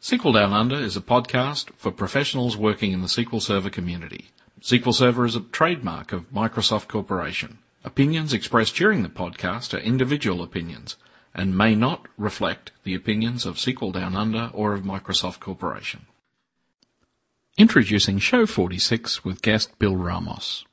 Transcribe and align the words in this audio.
SQL 0.00 0.32
Down 0.32 0.54
Under 0.54 0.76
is 0.76 0.96
a 0.96 1.02
podcast 1.02 1.74
for 1.76 1.92
professionals 1.92 2.56
working 2.56 2.92
in 2.92 3.02
the 3.02 3.06
SQL 3.06 3.42
Server 3.42 3.68
community. 3.68 4.30
SQL 4.62 4.94
Server 4.94 5.26
is 5.26 5.36
a 5.36 5.40
trademark 5.40 6.10
of 6.10 6.32
Microsoft 6.32 6.88
Corporation. 6.88 7.58
Opinions 7.84 8.32
expressed 8.32 8.74
during 8.74 9.02
the 9.02 9.10
podcast 9.10 9.74
are 9.74 9.82
individual 9.82 10.42
opinions 10.42 10.96
and 11.34 11.56
may 11.56 11.74
not 11.74 12.08
reflect 12.16 12.72
the 12.82 12.94
opinions 12.94 13.44
of 13.44 13.56
SQL 13.56 13.92
Down 13.92 14.16
Under 14.16 14.50
or 14.54 14.72
of 14.72 14.84
Microsoft 14.84 15.38
Corporation. 15.38 16.06
Introducing 17.58 18.18
Show 18.18 18.46
46 18.46 19.22
with 19.22 19.42
guest 19.42 19.78
Bill 19.78 19.96
Ramos. 19.96 20.64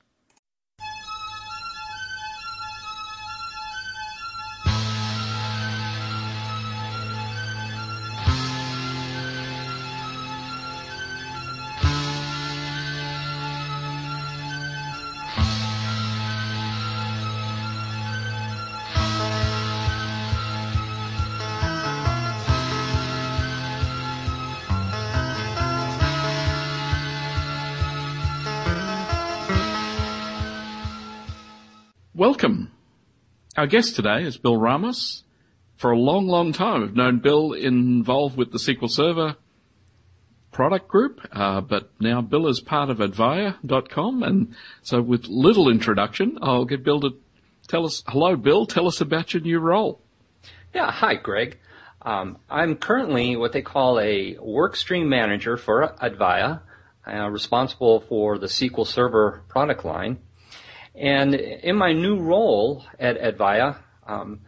Our 33.68 33.72
guest 33.72 33.98
today 33.98 34.24
is 34.24 34.38
Bill 34.38 34.56
Ramos. 34.56 35.26
For 35.76 35.92
a 35.92 36.00
long, 36.00 36.28
long 36.28 36.54
time, 36.54 36.84
I've 36.84 36.96
known 36.96 37.20
Bill 37.20 37.52
involved 37.52 38.38
with 38.38 38.54
the 38.54 38.60
SQL 38.60 38.90
Server 38.90 39.36
product 40.54 40.88
group, 40.88 41.20
uh, 41.34 41.60
but 41.60 41.92
now 42.00 42.22
Bill 42.22 42.48
is 42.48 42.62
part 42.62 42.90
of 42.90 43.00
Advaiya.com, 43.00 44.24
and 44.24 44.56
so 44.84 45.02
with 45.02 45.28
little 45.28 45.68
introduction, 45.68 46.40
I'll 46.42 46.64
get 46.64 46.86
Bill 46.86 47.02
to 47.02 47.18
tell 47.68 47.86
us. 47.86 48.06
Hello, 48.08 48.38
Bill. 48.38 48.66
Tell 48.66 48.88
us 48.88 49.02
about 49.02 49.34
your 49.34 49.44
new 49.44 49.60
role. 49.60 50.00
Yeah, 50.74 50.90
hi, 50.90 51.16
Greg. 51.16 51.58
Um, 52.02 52.38
I'm 52.50 52.78
currently 52.78 53.36
what 53.36 53.52
they 53.52 53.64
call 53.64 54.00
a 54.00 54.36
workstream 54.36 55.08
manager 55.08 55.58
for 55.58 55.94
Advaya, 56.02 56.62
uh, 57.06 57.30
responsible 57.30 58.00
for 58.00 58.38
the 58.38 58.48
SQL 58.48 58.88
Server 58.88 59.44
product 59.50 59.84
line. 59.84 60.20
And 60.98 61.36
in 61.36 61.76
my 61.76 61.94
new 61.94 62.20
role 62.20 62.84
at 63.00 63.22
Advaiya, 63.22 63.78
um, 64.08 64.42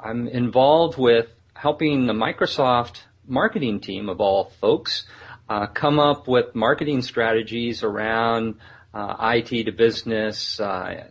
I'm 0.00 0.26
involved 0.26 0.98
with 0.98 1.28
helping 1.54 2.06
the 2.06 2.12
Microsoft 2.12 3.02
marketing 3.24 3.78
team 3.78 4.08
of 4.08 4.20
all 4.20 4.50
folks 4.60 5.06
uh, 5.48 5.66
come 5.68 6.00
up 6.00 6.26
with 6.26 6.56
marketing 6.56 7.02
strategies 7.02 7.84
around 7.84 8.56
uh, 8.92 9.14
IT 9.34 9.64
to 9.64 9.70
business, 9.70 10.58
uh, 10.58 11.08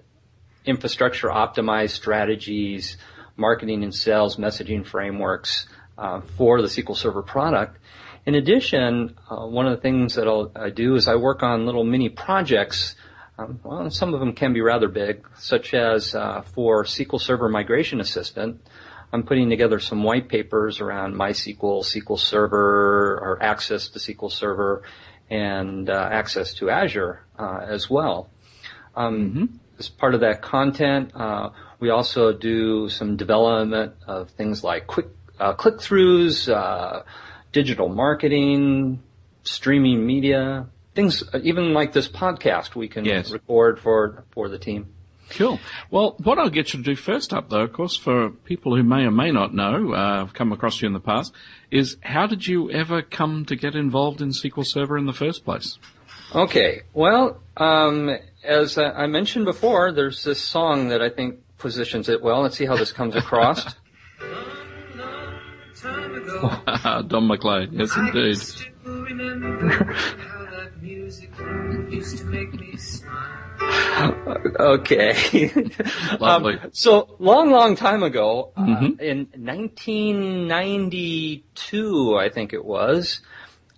infrastructure 0.66 1.30
optimized 1.30 1.92
strategies, 1.92 2.98
marketing 3.38 3.84
and 3.84 3.96
sales 3.96 4.36
messaging 4.36 4.86
frameworks 4.86 5.68
uh, 5.98 6.20
for 6.38 6.62
the 6.62 6.68
SQL 6.68 6.98
Server 6.98 7.22
product. 7.22 7.78
In 8.26 8.36
addition, 8.36 9.16
uh, 9.30 9.48
one 9.48 9.68
of 9.68 9.76
the 9.76 9.82
things 9.82 10.16
that 10.16 10.28
I'll, 10.28 10.52
I 10.54 10.70
do 10.70 10.96
is 10.96 11.08
I 11.08 11.16
work 11.16 11.44
on 11.44 11.66
little 11.66 11.86
mini 11.86 12.10
projects 12.10 12.96
um, 13.42 13.60
well, 13.64 13.90
some 13.90 14.14
of 14.14 14.20
them 14.20 14.34
can 14.34 14.54
be 14.54 14.62
rather 14.62 14.88
big, 14.88 15.28
such 15.38 15.74
as 15.74 16.16
uh, 16.16 16.42
for 16.42 16.84
SQL 16.84 17.20
Server 17.20 17.50
Migration 17.50 18.00
Assistant. 18.00 18.62
I'm 19.14 19.24
putting 19.24 19.50
together 19.50 19.80
some 19.80 20.04
white 20.04 20.30
papers 20.30 20.80
around 20.80 21.16
MySQL, 21.16 21.84
SQL 21.84 22.20
Server, 22.20 23.18
or 23.18 23.40
access 23.42 23.90
to 23.90 24.00
SQL 24.00 24.32
Server, 24.32 24.84
and 25.30 25.90
uh, 25.90 26.10
access 26.12 26.54
to 26.56 26.70
Azure 26.70 27.26
uh, 27.38 27.60
as 27.68 27.90
well. 27.90 28.30
Um, 28.96 29.30
mm-hmm. 29.30 29.46
As 29.80 29.90
part 29.90 30.14
of 30.14 30.22
that 30.22 30.42
content, 30.42 31.12
uh, 31.16 31.50
we 31.80 31.90
also 31.90 32.32
do 32.32 32.88
some 32.90 33.18
development 33.18 33.94
of 34.08 34.30
things 34.32 34.64
like 34.64 34.88
quick 34.88 35.08
uh, 35.40 35.54
click-throughs, 35.54 36.54
uh, 36.54 37.02
digital 37.52 37.90
marketing, 37.90 39.02
streaming 39.44 40.06
media, 40.06 40.68
things, 41.02 41.24
even 41.44 41.74
like 41.74 41.94
this 41.94 42.08
podcast, 42.08 42.76
we 42.76 42.88
can 42.88 43.06
yes. 43.06 43.32
record 43.32 43.80
for 43.80 44.24
for 44.32 44.50
the 44.50 44.58
team. 44.58 44.94
Cool. 45.32 45.60
Well, 45.90 46.16
what 46.22 46.38
I'll 46.38 46.50
get 46.50 46.74
you 46.74 46.80
to 46.80 46.84
do 46.84 46.96
first 46.96 47.34
up, 47.34 47.50
though, 47.50 47.62
of 47.62 47.72
course, 47.72 47.96
for 47.96 48.30
people 48.30 48.76
who 48.76 48.84
may 48.84 49.06
or 49.06 49.12
may 49.12 49.32
not 49.32 49.54
know, 49.54 49.94
uh, 49.94 50.24
I've 50.24 50.34
come 50.34 50.52
across 50.52 50.82
you 50.82 50.88
in 50.88 50.94
the 50.94 51.00
past, 51.00 51.34
is 51.72 51.96
how 52.02 52.28
did 52.28 52.46
you 52.46 52.70
ever 52.70 53.02
come 53.02 53.46
to 53.46 53.56
get 53.56 53.74
involved 53.74 54.22
in 54.22 54.32
SQL 54.32 54.66
Server 54.66 54.98
in 54.98 55.06
the 55.06 55.14
first 55.14 55.46
place? 55.46 55.80
Okay. 56.36 56.82
Well, 56.94 57.42
um, 57.56 58.18
as 58.44 58.78
I 58.78 59.08
mentioned 59.08 59.46
before, 59.46 59.94
there's 59.94 60.26
this 60.26 60.42
song 60.42 60.90
that 60.90 61.02
I 61.02 61.10
think 61.10 61.40
positions 61.58 62.10
it 62.10 62.22
well. 62.22 62.42
Let's 62.42 62.58
see 62.58 62.66
how 62.66 62.76
this 62.76 62.92
comes 62.92 63.16
across. 63.16 63.74
Don 67.08 67.28
McLean, 67.28 67.72
yes, 67.72 67.96
indeed. 67.96 68.38
Okay. 74.60 75.70
Lovely. 76.20 76.58
Um, 76.58 76.70
so 76.74 77.16
long, 77.20 77.52
long 77.52 77.76
time 77.76 78.02
ago, 78.04 78.52
uh, 78.56 78.62
mm-hmm. 78.62 79.00
uh, 79.00 79.04
in 79.04 79.28
1992, 79.36 82.18
I 82.18 82.30
think 82.30 82.54
it 82.54 82.64
was, 82.64 83.20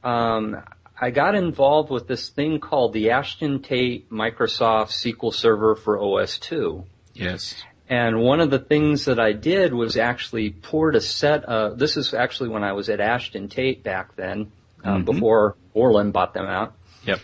um, 0.03 0.61
I 0.99 1.11
got 1.11 1.35
involved 1.35 1.89
with 1.89 2.07
this 2.07 2.27
thing 2.29 2.59
called 2.59 2.91
the 2.93 3.11
Ashton 3.11 3.61
Tate 3.61 4.09
Microsoft 4.09 4.91
SQL 4.91 5.33
Server 5.33 5.75
for 5.75 5.97
OS2. 5.97 6.83
Yes. 7.13 7.55
And 7.89 8.21
one 8.21 8.39
of 8.39 8.49
the 8.49 8.59
things 8.59 9.03
that 9.05 9.19
I 9.19 9.33
did 9.33 9.73
was 9.73 9.97
actually 9.97 10.51
poured 10.51 10.95
a 10.95 11.01
set 11.01 11.43
of, 11.45 11.77
this 11.77 11.97
is 11.97 12.13
actually 12.13 12.47
when 12.49 12.63
I 12.63 12.71
was 12.73 12.89
at 12.89 13.01
Ashton 13.01 13.49
Tate 13.49 13.83
back 13.83 14.15
then, 14.15 14.51
uh, 14.83 14.95
mm-hmm. 14.95 15.03
before 15.03 15.55
Borland 15.73 16.13
bought 16.13 16.33
them 16.33 16.45
out. 16.45 16.73
Yep. 17.05 17.19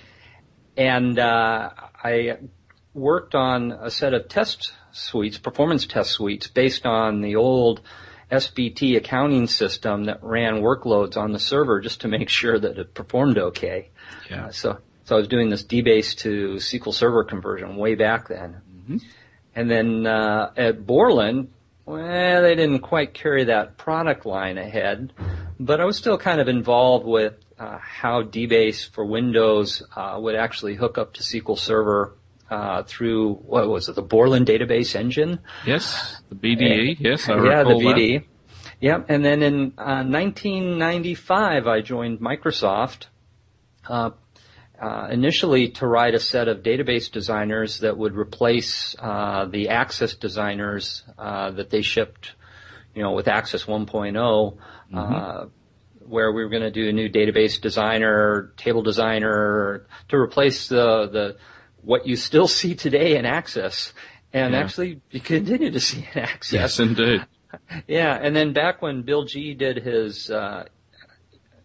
And 0.78 1.20
uh, 1.20 1.72
I 2.04 2.38
worked 2.94 3.36
on 3.36 3.72
a 3.72 3.92
set 3.92 4.14
of 4.14 4.28
test 4.28 4.74
suites, 4.92 5.38
performance 5.38 5.86
test 5.86 6.12
suites, 6.12 6.48
based 6.48 6.86
on 6.86 7.22
the 7.22 7.36
old 7.36 7.82
SBT 8.32 8.98
accounting 8.98 9.48
system 9.48 10.06
that 10.06 10.24
ran 10.24 10.62
workloads 10.62 11.18
on 11.18 11.32
the 11.32 11.40
server 11.40 11.82
just 11.82 12.02
to 12.02 12.08
make 12.08 12.30
sure 12.40 12.60
that 12.60 12.78
it 12.78 12.94
performed 12.94 13.38
okay. 13.38 13.90
Yeah. 14.30 14.46
Uh, 14.46 14.52
so, 14.52 14.78
so 15.06 15.16
I 15.16 15.20
was 15.20 15.28
doing 15.28 15.50
this 15.50 15.64
DBase 15.64 16.18
to 16.20 16.56
SQL 16.56 16.94
Server 16.94 17.24
conversion 17.24 17.76
way 17.76 17.96
back 17.96 18.28
then. 18.28 18.62
Mm-hmm. 18.72 18.98
And 19.56 19.70
then 19.70 20.08
uh, 20.08 20.52
at 20.56 20.86
Borland, 20.86 21.50
well, 21.86 22.44
they 22.44 22.56
didn't 22.56 22.80
quite 22.80 23.16
carry 23.16 23.46
that 23.46 23.78
product 23.78 24.26
line 24.26 24.60
ahead, 24.60 25.12
but 25.60 25.82
I 25.82 25.86
was 25.86 25.98
still 25.98 26.20
kind 26.20 26.40
of 26.40 26.48
involved 26.48 27.06
with 27.06 27.34
uh, 27.60 27.78
how 27.78 28.24
DBase 28.24 28.90
for 28.90 29.06
Windows 29.06 29.84
uh, 29.96 30.18
would 30.20 30.36
actually 30.36 30.76
hook 30.76 30.98
up 30.98 31.14
to 31.14 31.22
SQL 31.22 31.58
Server 31.58 32.16
uh, 32.50 32.84
through 32.84 33.34
what 33.36 33.68
was 33.68 33.90
it, 33.90 33.96
the 33.96 34.02
Borland 34.02 34.48
database 34.48 34.96
engine? 34.96 35.40
Yes, 35.66 36.22
the 36.30 36.36
BDE. 36.36 36.98
And, 36.98 37.00
yes, 37.00 37.28
I 37.28 37.36
yeah, 37.44 37.64
the 37.64 37.76
BDE. 37.76 38.26
Yep, 38.82 39.06
and 39.10 39.26
then 39.26 39.44
in 39.44 39.74
1995, 39.76 41.68
uh, 41.68 41.70
I 41.70 41.82
joined 41.82 42.20
Microsoft. 42.20 43.08
Uh, 43.88 44.12
uh, 44.82 45.10
initially 45.12 45.68
to 45.68 45.86
write 45.86 46.16
a 46.16 46.20
set 46.20 46.48
of 46.48 46.64
database 46.64 47.12
designers 47.12 47.80
that 47.80 47.98
would 47.98 48.16
replace 48.16 48.96
uh, 49.00 49.44
the 49.44 49.68
Access 49.68 50.16
designers 50.16 51.04
uh, 51.18 51.52
that 51.52 51.70
they 51.70 51.82
shipped, 51.82 52.32
you 52.96 53.04
know, 53.04 53.12
with 53.12 53.28
Access 53.28 53.66
1.0. 53.66 54.14
Mm-hmm 54.94 55.48
where 56.10 56.32
we 56.32 56.44
were 56.44 56.50
going 56.50 56.64
to 56.64 56.72
do 56.72 56.90
a 56.90 56.92
new 56.92 57.10
database 57.10 57.62
designer, 57.62 58.52
table 58.58 58.82
designer 58.82 59.86
to 60.10 60.18
replace 60.18 60.68
the, 60.68 61.08
the, 61.08 61.38
what 61.82 62.08
you 62.08 62.16
still 62.16 62.48
see 62.60 62.76
today 62.76 63.18
in 63.18 63.26
Access. 63.26 63.94
And 64.34 64.54
yeah. 64.54 64.60
actually, 64.60 65.02
you 65.12 65.20
continue 65.20 65.72
to 65.72 65.80
see 65.80 66.08
in 66.14 66.22
Access. 66.22 66.54
Yes, 66.54 66.80
indeed. 66.80 67.26
Yeah, 67.88 68.14
and 68.14 68.36
then 68.36 68.54
back 68.54 68.80
when 68.84 69.02
Bill 69.02 69.24
G 69.24 69.56
did 69.56 69.78
his 69.78 70.30
uh, 70.30 70.66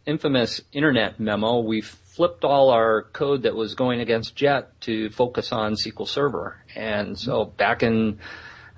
infamous 0.06 0.62
internet 0.73 1.20
memo, 1.20 1.61
we 1.61 1.82
flipped 1.82 2.44
all 2.44 2.70
our 2.70 3.02
code 3.12 3.43
that 3.43 3.55
was 3.55 3.75
going 3.75 4.00
against 4.00 4.37
Jet 4.37 4.81
to 4.82 5.11
focus 5.11 5.52
on 5.52 5.75
SQL 5.75 6.08
Server. 6.08 6.56
And 6.75 7.19
so 7.19 7.44
back 7.44 7.82
in 7.82 8.19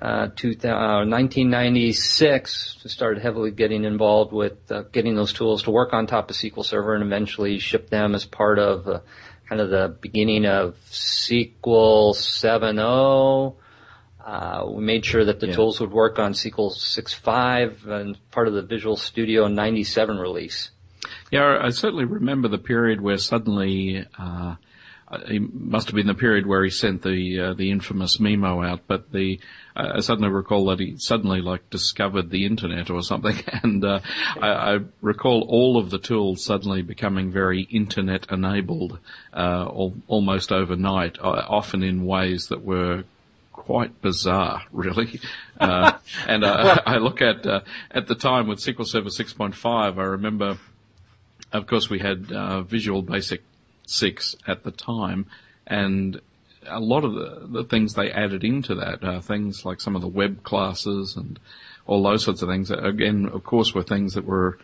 uh, 0.01 0.29
1996, 0.37 2.83
uh, 2.85 2.89
started 2.89 3.23
heavily 3.23 3.51
getting 3.51 3.85
involved 3.85 4.33
with 4.33 4.71
uh, 4.71 4.83
getting 4.93 5.17
those 5.17 5.33
tools 5.33 5.63
to 5.63 5.71
work 5.71 5.95
on 5.95 6.07
top 6.07 6.29
of 6.29 6.37
SQL 6.37 6.65
Server 6.65 6.95
and 6.95 7.03
eventually 7.03 7.59
shipped 7.59 7.91
them 7.91 8.15
as 8.15 8.27
part 8.27 8.59
of 8.59 8.87
uh, 8.87 9.01
kind 9.49 9.61
of 9.61 9.71
the 9.71 9.97
beginning 10.01 10.45
of 10.45 10.77
SQL 10.91 12.15
7.0. 12.15 13.55
Uh, 14.25 14.67
we 14.69 14.83
made 14.83 15.05
sure 15.05 15.25
that 15.25 15.41
the 15.41 15.47
yeah. 15.47 15.55
tools 15.55 15.81
would 15.81 15.93
work 15.93 16.19
on 16.19 16.33
SQL 16.33 16.73
6.5 16.73 17.87
and 17.87 18.19
part 18.31 18.49
of 18.49 18.55
the 18.55 18.63
Visual 18.63 18.97
Studio 18.97 19.47
97 19.47 20.19
release. 20.19 20.71
Yeah, 21.31 21.59
I 21.63 21.71
certainly 21.71 22.05
remember 22.05 22.49
the 22.49 22.59
period 22.59 23.01
where 23.01 23.19
suddenly, 23.19 24.05
uh, 24.19 24.57
it 25.29 25.55
must 25.55 25.87
have 25.87 25.95
been 25.95 26.09
the 26.09 26.15
period 26.15 26.47
where 26.47 26.65
he 26.65 26.71
sent 26.71 27.03
the 27.03 27.41
uh, 27.41 27.55
the 27.55 27.71
infamous 27.71 28.19
memo 28.19 28.63
out. 28.63 28.83
But 28.89 29.13
the 29.13 29.39
I 29.77 30.01
suddenly 30.01 30.31
recall 30.31 30.67
that 30.67 30.81
he 30.81 30.97
suddenly 30.97 31.41
like 31.41 31.69
discovered 31.71 32.31
the 32.31 32.47
internet 32.47 32.91
or 32.91 33.03
something, 33.03 33.37
and 33.63 33.85
uh, 33.85 34.01
I, 34.41 34.49
I, 34.49 34.79
recall 35.01 35.47
all 35.49 35.77
of 35.77 35.91
the 35.91 35.99
tools 35.99 36.45
suddenly 36.45 36.83
becoming 36.83 37.31
very 37.31 37.63
internet 37.63 38.27
enabled, 38.31 38.99
uh, 39.35 39.67
al- 39.67 39.95
almost 40.09 40.51
overnight, 40.51 41.19
uh, 41.19 41.45
often 41.49 41.83
in 41.83 42.07
ways 42.07 42.47
that 42.49 42.65
were 42.65 43.05
quite 43.53 44.01
bizarre, 44.01 44.63
really. 44.73 45.21
Uh, 45.59 45.93
and 46.27 46.45
uh, 46.45 46.81
I 46.87 46.97
look 46.97 47.21
at 47.21 47.47
uh, 47.47 47.61
at 47.91 48.07
the 48.07 48.15
time 48.15 48.47
with 48.47 48.61
SQL 48.61 48.87
Server 48.87 49.11
6.5, 49.11 49.99
I 49.99 50.03
remember, 50.03 50.59
of 51.53 51.67
course, 51.67 51.91
we 51.91 51.99
had 51.99 52.33
uh, 52.33 52.63
Visual 52.63 53.03
Basic 53.03 53.43
6 53.87 54.37
at 54.47 54.65
the 54.65 54.71
time, 54.71 55.27
and 55.67 56.21
a 56.69 56.81
lot 56.81 57.05
of 57.05 57.15
the, 57.15 57.47
the 57.49 57.65
things 57.65 57.95
they 57.95 58.11
added 58.11 58.45
into 58.45 58.75
that, 58.75 59.03
uh, 59.03 59.21
things 59.21 59.65
like 59.65 59.81
some 59.81 59.97
of 59.97 60.03
the 60.03 60.09
web 60.09 60.43
classes 60.43 61.17
and 61.17 61.39
all 61.87 62.03
those 62.03 62.25
sorts 62.25 62.43
of 62.43 62.49
things, 62.49 62.71
again, 62.71 63.29
of 63.33 63.45
course, 63.45 63.75
were 63.75 63.83
things 63.83 64.15
that 64.15 64.25
were 64.25 64.59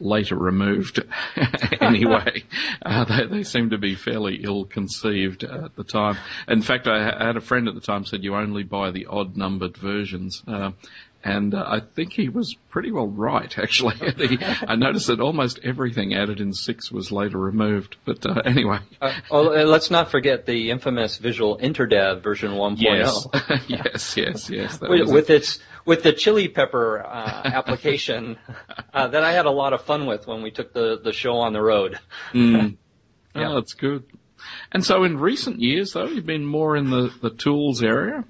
later 0.00 0.36
removed 0.36 1.02
anyway. 1.80 2.44
Uh, 2.82 3.04
they, 3.04 3.26
they 3.26 3.42
seem 3.42 3.70
to 3.70 3.78
be 3.78 3.94
fairly 3.94 4.36
ill 4.44 4.64
conceived 4.64 5.44
at 5.44 5.74
the 5.76 5.84
time. 5.84 6.16
In 6.46 6.62
fact, 6.62 6.86
I, 6.86 7.26
had 7.26 7.36
a 7.36 7.40
friend 7.40 7.68
at 7.68 7.74
the 7.74 7.80
time 7.80 8.04
said 8.04 8.22
you 8.22 8.34
only 8.34 8.62
buy 8.62 8.90
the 8.90 9.06
odd 9.06 9.36
numbered 9.36 9.76
versions. 9.76 10.42
Uh, 10.46 10.72
and 11.24 11.52
uh, 11.52 11.64
I 11.66 11.80
think 11.80 12.12
he 12.12 12.28
was 12.28 12.54
pretty 12.70 12.92
well 12.92 13.08
right, 13.08 13.58
actually. 13.58 13.96
I 14.68 14.76
noticed 14.76 15.08
that 15.08 15.20
almost 15.20 15.58
everything 15.64 16.14
added 16.14 16.40
in 16.40 16.52
six 16.52 16.92
was 16.92 17.10
later 17.10 17.38
removed. 17.38 17.96
But 18.04 18.24
uh, 18.24 18.42
anyway. 18.44 18.78
Uh, 19.00 19.12
oh, 19.30 19.48
uh, 19.48 19.64
let's 19.64 19.90
not 19.90 20.10
forget 20.10 20.46
the 20.46 20.70
infamous 20.70 21.18
Visual 21.18 21.58
InterDev 21.58 22.22
version 22.22 22.52
1.0. 22.52 22.78
Yes, 23.68 23.68
yes, 23.68 24.16
yes, 24.16 24.50
yes. 24.50 24.80
With, 24.80 25.08
with 25.08 25.30
its 25.30 25.58
with 25.84 26.02
the 26.02 26.12
chili 26.12 26.48
pepper 26.48 27.04
uh, 27.04 27.42
application 27.44 28.38
uh, 28.94 29.08
that 29.08 29.24
I 29.24 29.32
had 29.32 29.46
a 29.46 29.50
lot 29.50 29.72
of 29.72 29.82
fun 29.82 30.06
with 30.06 30.26
when 30.26 30.42
we 30.42 30.50
took 30.50 30.72
the 30.72 31.00
the 31.02 31.12
show 31.12 31.38
on 31.38 31.52
the 31.52 31.62
road. 31.62 31.98
Mm. 32.32 32.76
yeah. 33.34 33.50
Oh, 33.50 33.54
that's 33.56 33.74
good. 33.74 34.04
And 34.70 34.84
so, 34.84 35.02
in 35.02 35.18
recent 35.18 35.60
years, 35.60 35.92
though, 35.92 36.06
you've 36.06 36.26
been 36.26 36.46
more 36.46 36.76
in 36.76 36.90
the 36.90 37.12
the 37.20 37.30
tools 37.30 37.82
area. 37.82 38.24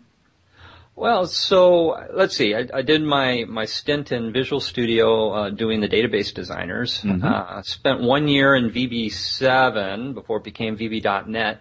Well, 0.99 1.29
so 1.29 2.09
let's 2.13 2.37
see. 2.37 2.57
I, 2.57 2.67
I, 2.75 2.83
did 2.83 3.05
my, 3.05 3.45
my 3.49 3.67
stint 3.67 4.11
in 4.11 4.33
Visual 4.33 4.59
Studio 4.59 5.31
uh, 5.31 5.51
doing 5.51 5.81
the 5.81 5.89
database 5.89 6.35
designers. 6.35 7.03
Mm-hmm. 7.03 7.25
Uh, 7.25 7.63
spent 7.63 8.01
one 8.01 8.27
year 8.27 8.57
in 8.57 8.71
VB7 8.71 10.13
before 10.13 10.39
it 10.39 10.45
became 10.45 10.77
VB.net, 10.77 11.61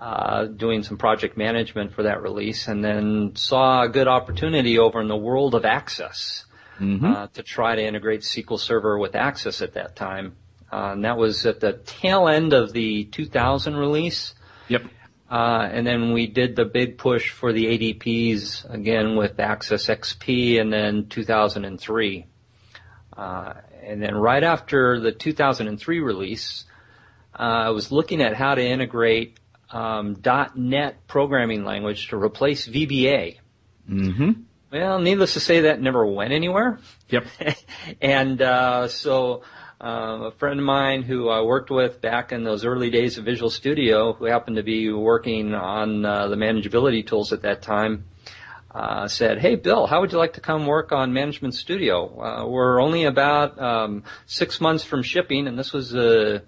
uh, 0.00 0.44
doing 0.46 0.82
some 0.82 0.96
project 0.96 1.36
management 1.36 1.92
for 1.92 2.04
that 2.04 2.22
release, 2.22 2.68
and 2.68 2.82
then 2.82 3.36
saw 3.36 3.82
a 3.82 3.88
good 3.90 4.08
opportunity 4.08 4.78
over 4.78 4.98
in 4.98 5.08
the 5.08 5.16
world 5.16 5.54
of 5.54 5.66
Access 5.66 6.46
mm-hmm. 6.80 7.04
Uh, 7.04 7.26
to 7.34 7.42
try 7.42 7.76
to 7.76 7.84
integrate 7.84 8.22
SQL 8.22 8.58
Server 8.58 8.96
with 8.98 9.14
Access 9.14 9.60
at 9.60 9.74
that 9.74 9.94
time. 9.94 10.36
Uh, 10.72 10.92
and 10.92 11.04
that 11.04 11.18
was 11.18 11.44
at 11.44 11.60
the 11.60 11.74
tail 11.84 12.28
end 12.28 12.54
of 12.54 12.72
the 12.72 13.04
2000 13.04 13.76
release. 13.76 14.32
Yep. 14.68 14.84
Uh, 15.30 15.68
and 15.70 15.86
then 15.86 16.12
we 16.12 16.26
did 16.26 16.56
the 16.56 16.64
big 16.64 16.96
push 16.96 17.30
for 17.30 17.52
the 17.52 17.66
ADPs 17.66 18.72
again 18.72 19.16
with 19.16 19.38
Access 19.38 19.86
XP 19.86 20.60
and 20.60 20.72
then 20.72 21.06
2003. 21.08 22.26
Uh, 23.16 23.52
and 23.82 24.02
then 24.02 24.14
right 24.14 24.42
after 24.42 25.00
the 25.00 25.12
2003 25.12 26.00
release, 26.00 26.64
uh, 27.38 27.42
I 27.42 27.70
was 27.70 27.92
looking 27.92 28.22
at 28.22 28.34
how 28.34 28.54
to 28.54 28.62
integrate 28.64 29.38
um, 29.70 30.16
.NET 30.54 31.06
programming 31.06 31.64
language 31.64 32.08
to 32.08 32.16
replace 32.16 32.66
VBA. 32.66 33.38
Mm-hmm. 33.88 34.30
Well, 34.70 34.98
needless 34.98 35.34
to 35.34 35.40
say, 35.40 35.62
that 35.62 35.80
never 35.80 36.04
went 36.06 36.32
anywhere. 36.32 36.78
Yep. 37.08 37.26
and 38.02 38.40
uh, 38.42 38.88
so 38.88 39.42
um, 39.80 40.22
a 40.22 40.30
friend 40.32 40.58
of 40.58 40.66
mine 40.66 41.02
who 41.02 41.28
I 41.28 41.42
worked 41.42 41.70
with 41.70 42.00
back 42.00 42.32
in 42.32 42.42
those 42.42 42.64
early 42.64 42.90
days 42.90 43.16
of 43.16 43.24
Visual 43.24 43.50
Studio, 43.50 44.12
who 44.12 44.24
happened 44.24 44.56
to 44.56 44.62
be 44.64 44.90
working 44.90 45.54
on 45.54 46.04
uh, 46.04 46.26
the 46.28 46.36
manageability 46.36 47.06
tools 47.06 47.32
at 47.32 47.42
that 47.42 47.62
time, 47.62 48.04
uh, 48.74 49.06
said, 49.06 49.38
"Hey, 49.38 49.54
Bill, 49.54 49.86
how 49.86 50.00
would 50.00 50.10
you 50.10 50.18
like 50.18 50.32
to 50.32 50.40
come 50.40 50.66
work 50.66 50.90
on 50.90 51.12
Management 51.12 51.54
Studio? 51.54 52.20
Uh, 52.20 52.46
we're 52.46 52.80
only 52.80 53.04
about 53.04 53.60
um, 53.60 54.02
six 54.26 54.60
months 54.60 54.82
from 54.82 55.02
shipping, 55.02 55.46
and 55.46 55.56
this 55.56 55.72
was 55.72 55.94
uh, 55.94 56.40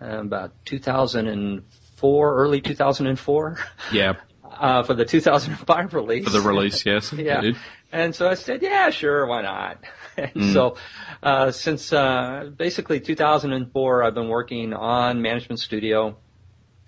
about 0.00 0.52
2004, 0.64 2.34
early 2.34 2.60
2004. 2.60 3.58
Yeah. 3.92 4.14
Uh, 4.52 4.82
for 4.82 4.92
the 4.92 5.04
2005 5.04 5.94
release. 5.94 6.24
For 6.24 6.30
the 6.30 6.40
release, 6.40 6.84
yes. 6.84 7.10
yeah. 7.16 7.52
And 7.90 8.14
so 8.14 8.28
I 8.28 8.34
said, 8.34 8.62
yeah, 8.62 8.90
sure, 8.90 9.26
why 9.26 9.42
not? 9.42 9.78
mm. 10.18 10.52
so, 10.52 10.76
uh, 11.22 11.50
since, 11.50 11.92
uh, 11.92 12.50
basically 12.56 13.00
2004, 13.00 14.02
I've 14.02 14.14
been 14.14 14.28
working 14.28 14.74
on 14.74 15.22
Management 15.22 15.60
Studio, 15.60 16.16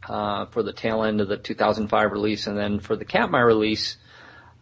uh, 0.08 0.46
for 0.46 0.62
the 0.62 0.72
tail 0.72 1.02
end 1.02 1.20
of 1.20 1.28
the 1.28 1.36
2005 1.36 2.12
release. 2.12 2.46
And 2.46 2.56
then 2.56 2.80
for 2.80 2.96
the 2.96 3.04
Katmai 3.04 3.40
release, 3.40 3.96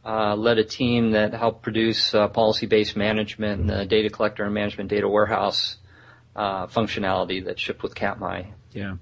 uh, 0.04 0.34
led 0.34 0.58
a 0.58 0.64
team 0.64 1.12
that 1.12 1.32
helped 1.32 1.62
produce 1.62 2.14
uh, 2.14 2.28
policy-based 2.28 2.96
management 2.96 3.60
and 3.60 3.70
the 3.70 3.84
data 3.84 4.10
collector 4.10 4.44
and 4.44 4.54
management 4.54 4.90
data 4.90 5.08
warehouse 5.08 5.76
uh, 6.34 6.66
functionality 6.66 7.44
that 7.44 7.58
shipped 7.58 7.82
with 7.82 7.94
Katmai. 7.94 8.44
Yeah. 8.72 8.96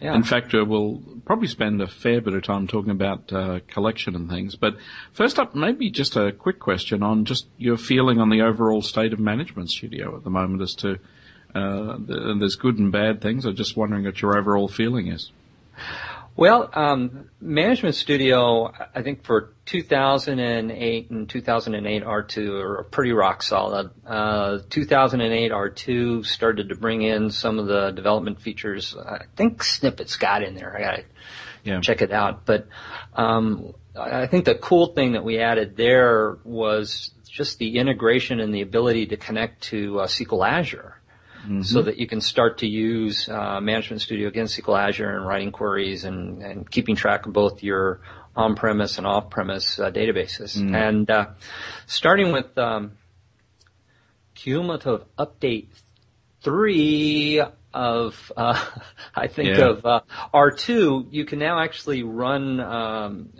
Yeah. 0.00 0.14
In 0.14 0.22
fact, 0.22 0.54
uh, 0.54 0.64
we'll 0.64 1.02
probably 1.26 1.48
spend 1.48 1.82
a 1.82 1.86
fair 1.86 2.20
bit 2.22 2.32
of 2.32 2.42
time 2.42 2.66
talking 2.66 2.90
about 2.90 3.30
uh, 3.32 3.60
collection 3.68 4.16
and 4.16 4.30
things. 4.30 4.56
But 4.56 4.76
first 5.12 5.38
up, 5.38 5.54
maybe 5.54 5.90
just 5.90 6.16
a 6.16 6.32
quick 6.32 6.58
question 6.58 7.02
on 7.02 7.26
just 7.26 7.46
your 7.58 7.76
feeling 7.76 8.18
on 8.18 8.30
the 8.30 8.40
overall 8.40 8.80
state 8.80 9.12
of 9.12 9.20
Management 9.20 9.70
Studio 9.70 10.16
at 10.16 10.24
the 10.24 10.30
moment 10.30 10.62
as 10.62 10.74
to 10.76 10.98
uh, 11.54 11.98
the, 11.98 12.36
there's 12.38 12.56
good 12.56 12.78
and 12.78 12.90
bad 12.90 13.20
things. 13.20 13.44
I'm 13.44 13.56
just 13.56 13.76
wondering 13.76 14.04
what 14.04 14.22
your 14.22 14.38
overall 14.38 14.68
feeling 14.68 15.08
is. 15.08 15.30
Well, 16.36 16.70
um, 16.72 17.28
Management 17.40 17.96
Studio, 17.96 18.72
I 18.94 19.02
think 19.02 19.24
for 19.24 19.52
2008 19.66 21.10
and 21.10 21.28
2008 21.28 22.04
R2 22.04 22.62
are 22.62 22.84
pretty 22.84 23.12
rock 23.12 23.42
solid. 23.42 23.90
Uh, 24.06 24.60
2008 24.70 25.52
R2 25.52 26.24
started 26.24 26.68
to 26.70 26.74
bring 26.74 27.02
in 27.02 27.30
some 27.30 27.58
of 27.58 27.66
the 27.66 27.90
development 27.90 28.40
features. 28.40 28.96
I 28.96 29.24
think 29.36 29.62
snippets 29.62 30.16
got 30.16 30.42
in 30.42 30.54
there. 30.54 30.74
I 30.76 30.80
gotta 30.80 31.04
yeah. 31.64 31.80
check 31.80 32.00
it 32.00 32.12
out. 32.12 32.46
But 32.46 32.68
um, 33.14 33.74
I 33.98 34.26
think 34.26 34.44
the 34.44 34.54
cool 34.54 34.88
thing 34.88 35.12
that 35.12 35.24
we 35.24 35.40
added 35.40 35.76
there 35.76 36.38
was 36.44 37.10
just 37.28 37.58
the 37.58 37.78
integration 37.78 38.40
and 38.40 38.54
the 38.54 38.62
ability 38.62 39.06
to 39.06 39.16
connect 39.16 39.62
to 39.64 40.00
uh, 40.00 40.06
SQL 40.06 40.48
Azure 40.48 40.99
mm-hmm. 41.42 41.62
so 41.62 41.82
that 41.82 41.98
you 41.98 42.06
can 42.06 42.20
start 42.20 42.58
to 42.58 42.66
use 42.66 43.28
uh, 43.28 43.60
Management 43.60 44.02
Studio 44.02 44.28
against 44.28 44.60
SQL 44.60 44.88
Azure 44.88 45.16
and 45.16 45.26
writing 45.26 45.52
queries 45.52 46.04
and, 46.04 46.42
and 46.42 46.70
keeping 46.70 46.96
track 46.96 47.26
of 47.26 47.32
both 47.32 47.62
your 47.62 48.00
on-premise 48.36 48.98
and 48.98 49.06
off-premise 49.06 49.78
uh, 49.78 49.90
databases. 49.90 50.56
Mm-hmm. 50.56 50.74
And 50.74 51.10
uh, 51.10 51.26
starting 51.86 52.32
with 52.32 52.56
um, 52.56 52.92
cumulative 54.34 55.04
update 55.18 55.68
three 56.42 57.42
of 57.72 58.32
uh, 58.36 58.64
I 59.14 59.26
think 59.26 59.56
yeah. 59.56 59.70
of 59.70 59.86
uh, 59.86 60.00
R2, 60.34 61.08
you 61.10 61.24
can 61.24 61.38
now 61.38 61.60
actually 61.60 62.02
run 62.02 62.60
um, 62.60 63.30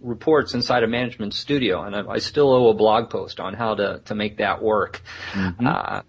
reports 0.00 0.54
inside 0.54 0.82
of 0.82 0.90
Management 0.90 1.34
Studio, 1.34 1.82
and 1.82 1.94
I, 1.94 2.06
I, 2.06 2.18
still 2.18 2.52
owe 2.52 2.68
a 2.68 2.74
blog 2.74 3.10
post 3.10 3.40
on 3.40 3.54
how 3.54 3.74
to 3.74 4.00
to 4.06 4.14
make 4.14 4.38
that 4.38 4.62
work. 4.62 5.02
Mm-hmm. 5.32 5.66
Uh, 5.66 6.02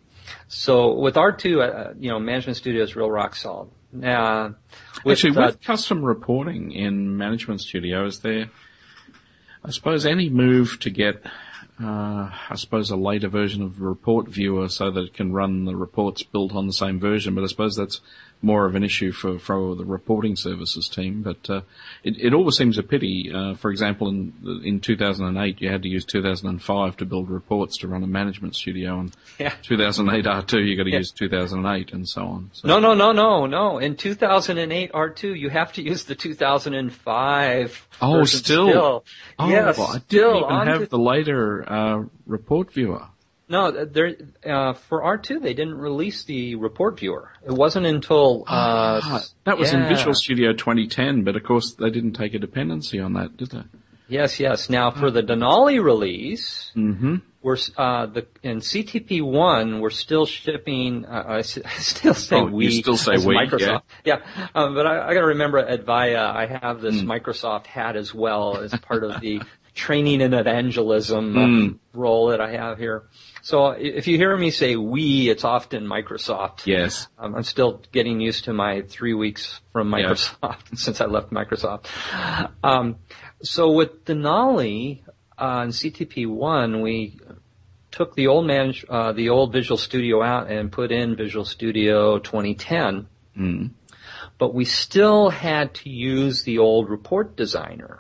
so 0.54 0.94
with 0.94 1.16
R2, 1.16 1.62
uh, 1.62 1.94
you 2.00 2.12
know, 2.12 2.20
Management 2.20 2.58
Studio 2.58 2.84
is 2.84 2.96
real 2.96 3.10
rock 3.10 3.36
solid. 3.36 3.70
Now, 3.92 4.56
with, 5.04 5.18
Actually, 5.18 5.32
with 5.32 5.56
uh, 5.56 5.58
custom 5.66 6.04
reporting 6.04 6.72
in 6.72 7.18
Management 7.18 7.62
Studio, 7.62 8.06
is 8.06 8.20
there, 8.20 8.52
I 9.66 9.72
suppose, 9.72 10.06
any 10.06 10.30
move 10.30 10.80
to 10.82 10.92
get, 10.92 11.24
uh, 11.82 12.30
I 12.50 12.56
suppose, 12.56 12.92
a 12.92 12.96
later 12.96 13.30
version 13.30 13.64
of 13.64 13.82
Report 13.82 14.28
Viewer 14.28 14.70
so 14.70 14.92
that 14.92 15.02
it 15.02 15.14
can 15.16 15.34
run 15.34 15.66
the 15.66 15.76
reports 15.76 16.22
built 16.22 16.54
on 16.54 16.68
the 16.68 16.74
same 16.74 17.00
version? 17.00 17.34
But 17.34 17.44
I 17.44 17.48
suppose 17.48 17.76
that's 17.76 18.00
more 18.44 18.66
of 18.66 18.76
an 18.76 18.84
issue 18.84 19.12
for, 19.12 19.40
for 19.40 19.76
the 19.76 19.86
reporting 19.86 20.36
services 20.36 20.90
team, 20.90 21.24
but 21.24 21.50
uh, 21.50 21.62
it, 22.04 22.16
it 22.20 22.34
always 22.34 22.58
seems 22.58 22.78
a 22.78 22.84
pity. 22.84 23.32
Uh, 23.34 23.56
for 23.56 23.72
example, 23.72 24.10
in 24.10 24.62
in 24.64 24.80
2008, 24.80 25.62
you 25.62 25.70
had 25.70 25.82
to 25.84 25.90
use 25.90 26.06
2005 26.06 26.98
to 26.98 27.06
build 27.06 27.30
reports 27.30 27.78
to 27.78 27.88
run 27.88 28.04
a 28.04 28.08
management 28.08 28.56
studio, 28.56 29.00
and 29.00 29.16
yeah. 29.40 29.54
2008 29.64 30.26
R2 30.26 30.68
you 30.68 30.78
got 30.78 30.84
to 30.84 30.92
yeah. 30.92 30.98
use 30.98 31.12
2008 31.12 31.94
and 31.94 32.08
so 32.08 32.26
on. 32.26 32.50
So. 32.54 32.68
No, 32.68 32.80
no, 32.80 32.94
no, 32.94 33.12
no, 33.12 33.46
no. 33.46 33.78
In 33.78 33.96
2008 33.96 34.92
R2, 34.92 35.40
you 35.40 35.50
have 35.50 35.74
to 35.74 35.82
use 35.82 36.04
the 36.04 36.16
2005. 36.16 37.88
Oh, 38.02 38.24
still. 38.26 38.70
still. 38.70 39.06
Oh, 39.40 39.50
yes, 39.50 39.78
well, 39.78 39.88
I 39.88 40.00
still 40.00 40.34
didn't 40.34 40.54
even 40.54 40.68
have 40.68 40.80
to... 40.82 40.86
the 40.88 41.00
later 41.00 41.72
uh, 41.72 42.04
report 42.26 42.74
viewer. 42.74 43.08
No, 43.50 43.86
there 43.86 44.16
uh, 44.46 44.74
for 44.74 45.02
R2 45.02 45.42
they 45.42 45.54
didn't 45.54 45.76
release 45.78 46.24
the 46.24 46.56
report 46.56 47.00
viewer. 47.00 47.30
It 47.46 47.52
wasn't 47.52 47.86
until 47.86 48.44
uh, 48.48 49.02
Ah, 49.04 49.24
that 49.44 49.58
was 49.58 49.74
in. 49.74 49.88
Visual 49.88 50.14
Studio 50.14 50.54
2010, 50.54 51.24
but 51.24 51.36
of 51.36 51.44
course 51.44 51.74
they 51.74 51.90
didn't 51.90 52.14
take 52.14 52.34
a 52.34 52.40
dependency 52.40 53.00
on 53.00 53.14
that, 53.14 53.36
did 53.38 53.52
they? 53.52 53.64
Yes, 54.08 54.40
yes. 54.40 54.70
Now 54.70 54.92
for 54.92 55.12
the 55.12 55.22
Denali 55.22 55.84
release, 55.84 56.72
Mm-hmm. 56.76 57.16
we're 57.42 57.58
uh, 57.78 58.06
the 58.08 58.26
in 58.44 58.58
CTP 58.60 59.22
one 59.22 59.82
we're 59.82 59.90
still 59.90 60.26
shipping. 60.26 61.06
Uh, 61.06 61.24
I, 61.28 61.38
I 61.40 61.42
still 61.42 62.14
say 62.14 62.38
Oh, 62.38 62.46
we. 62.46 62.66
you 62.66 62.72
still 62.72 62.98
say 62.98 63.14
we, 63.18 63.36
Microsoft. 63.36 63.82
Yeah, 64.06 64.20
um, 64.56 64.74
but 64.74 64.88
I, 64.88 65.10
I 65.10 65.14
got 65.14 65.20
to 65.22 65.28
remember 65.28 65.58
at 65.60 65.86
VIA 65.86 66.22
I 66.24 66.46
have 66.62 66.82
this 66.82 67.02
Hmm. 67.02 67.12
Microsoft 67.12 67.66
hat 67.66 67.96
as 67.98 68.14
well 68.14 68.58
as 68.58 68.74
part 68.80 69.04
of 69.04 69.20
the 69.22 69.42
training 69.74 70.22
and 70.22 70.34
evangelism 70.34 71.38
uh, 71.38 71.98
role 71.98 72.28
that 72.28 72.40
I 72.42 72.52
have 72.52 72.78
here. 72.78 73.04
So 73.42 73.72
if 73.72 74.08
you 74.08 74.18
hear 74.18 74.38
me 74.38 74.52
say 74.52 74.76
we, 74.76 75.30
it's 75.30 75.44
often 75.44 75.86
Microsoft. 75.86 76.66
Yes. 76.66 77.08
Um, 77.18 77.36
I'm 77.36 77.44
still 77.44 77.82
getting 77.92 78.22
used 78.22 78.46
to 78.46 78.54
my 78.54 78.82
three 78.84 79.14
weeks 79.14 79.60
from. 79.72 79.90
Microsoft 79.92 80.76
since 80.78 81.02
I 81.02 81.06
left 81.06 81.32
Microsoft. 81.32 81.88
Um, 82.64 82.98
so 83.42 83.72
with 83.72 84.06
Denali 84.06 85.02
uh, 85.38 85.62
and 85.64 85.74
CTP 85.74 86.28
one, 86.28 86.82
we 86.82 87.20
took 87.92 88.16
the 88.16 88.28
old 88.28 88.46
manage, 88.48 88.86
uh, 88.90 89.12
the 89.12 89.30
old 89.30 89.52
Visual 89.52 89.78
Studio 89.78 90.22
out 90.24 90.50
and 90.50 90.72
put 90.72 90.92
in 90.92 91.16
Visual 91.16 91.46
Studio 91.46 92.20
2010, 92.20 93.08
Mm. 93.38 93.72
but 94.38 94.54
we 94.54 94.64
still 94.64 95.30
had 95.32 95.74
to 95.74 95.90
use 95.90 96.44
the 96.44 96.60
old 96.60 96.88
report 96.90 97.36
designer, 97.36 98.00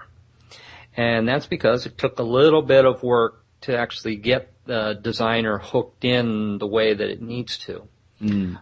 and 0.95 1.27
that's 1.27 1.47
because 1.47 1.85
it 1.85 1.97
took 1.97 2.19
a 2.19 2.23
little 2.23 2.61
bit 2.61 2.85
of 2.85 3.03
work 3.03 3.43
to 3.61 3.77
actually 3.77 4.15
get 4.15 4.53
the 4.65 4.99
designer 5.01 5.57
hooked 5.57 6.05
in 6.05 6.57
the 6.57 6.67
way 6.67 6.93
that 6.93 7.09
it 7.09 7.21
needs 7.21 7.57
to. 7.57 7.87
Mm. 8.21 8.59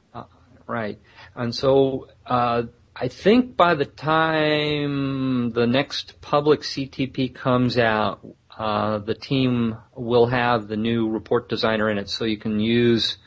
Right. 0.68 1.00
And 1.36 1.54
so 1.54 2.08
uh, 2.26 2.64
I 2.96 3.08
think 3.08 3.58
by 3.58 3.76
the 3.76 3.86
time 3.86 5.52
the 5.52 5.68
next 5.68 6.22
public 6.22 6.62
CTP 6.62 7.34
comes 7.34 7.78
out, 7.78 8.26
uh, 8.58 9.00
the 9.00 9.16
team 9.16 9.78
will 9.96 10.28
have 10.28 10.68
the 10.68 10.78
new 10.78 11.10
report 11.10 11.50
designer 11.50 11.90
in 11.90 11.98
it, 11.98 12.10
so 12.10 12.26
you 12.26 12.38
can 12.38 12.60
use 12.60 13.18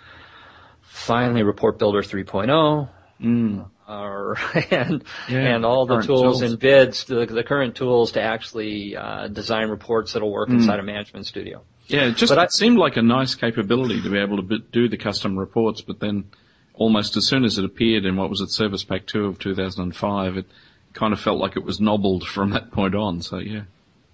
finally 0.80 1.42
Report 1.42 1.78
Builder 1.78 2.02
3.0. 2.02 2.88
Mm. 3.20 3.68
Or, 3.86 4.36
and 4.70 5.04
Yeah, 5.28 5.54
and 5.56 5.64
all 5.66 5.84
the 5.86 5.94
current 5.96 6.06
tools, 6.06 6.22
tools. 6.40 6.42
and 6.42 6.58
BIDS, 6.58 7.04
the, 7.06 7.26
the 7.26 7.44
current 7.44 7.74
tools 7.76 8.12
to 8.12 8.22
actually 8.22 8.96
uh, 8.96 9.28
design 9.28 9.68
reports 9.68 10.12
that'll 10.14 10.30
work 10.32 10.48
inside 10.48 10.80
a 10.80 10.82
management 10.82 11.26
studio. 11.26 11.62
Yeah, 11.86 12.06
it 12.06 12.16
just 12.16 12.30
But 12.30 12.38
I- 12.38 12.46
seemed 12.46 12.78
like 12.78 12.96
a 12.96 13.02
nice 13.02 13.34
capability 13.34 14.00
to 14.00 14.08
be 14.08 14.18
able 14.18 14.42
to 14.42 14.58
do 14.72 14.88
the 14.88 14.96
custom 14.96 15.38
reports, 15.38 15.82
but 15.82 16.00
then 16.00 16.24
almost 16.72 17.16
as 17.18 17.26
soon 17.26 17.44
as 17.44 17.58
it 17.58 17.64
appeared 17.64 18.06
in 18.06 18.16
what 18.16 18.30
was 18.30 18.40
it, 18.40 18.50
Service 18.50 18.84
Pack 18.84 19.06
2 19.06 19.26
of 19.26 19.38
2005, 19.38 20.36
it 20.38 20.46
kind 20.94 21.12
of 21.12 21.20
felt 21.20 21.38
like 21.38 21.56
it 21.56 21.64
was 21.64 21.78
nobbled 21.80 22.26
from 22.34 22.50
that 22.50 22.70
point 22.70 22.94
on, 22.94 23.20
so 23.20 23.36
yeah. 23.38 23.62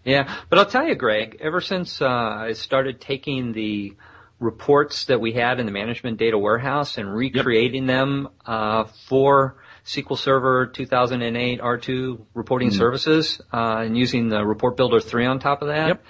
Yeah, 0.05 0.35
but 0.49 0.59
I'll 0.59 0.67
tell 0.67 0.89
you, 0.89 0.95
Greg, 0.97 1.37
ever 1.41 1.61
since 1.61 2.01
uh, 2.03 2.09
I 2.09 2.55
started 2.55 3.01
taking 3.01 3.53
the 3.53 3.95
reports 4.41 5.05
that 5.05 5.21
we 5.21 5.33
had 5.33 5.61
in 5.61 5.67
the 5.67 5.73
management 5.73 6.17
data 6.19 6.37
warehouse 6.39 6.99
and 6.99 7.15
recreating 7.15 7.87
them 7.87 8.29
uh, 8.47 8.85
for 9.07 9.57
SQL 9.85 10.19
Server 10.19 10.67
2008 10.67 11.61
R2 11.61 12.21
reporting 12.35 12.71
services 12.71 13.41
uh, 13.53 13.83
and 13.85 13.97
using 13.97 14.29
the 14.29 14.45
Report 14.45 14.77
Builder 14.77 15.01
3 15.01 15.27
on 15.27 15.39
top 15.39 15.63
of 15.63 15.69
that, 15.69 15.89
Yep. 15.89 16.05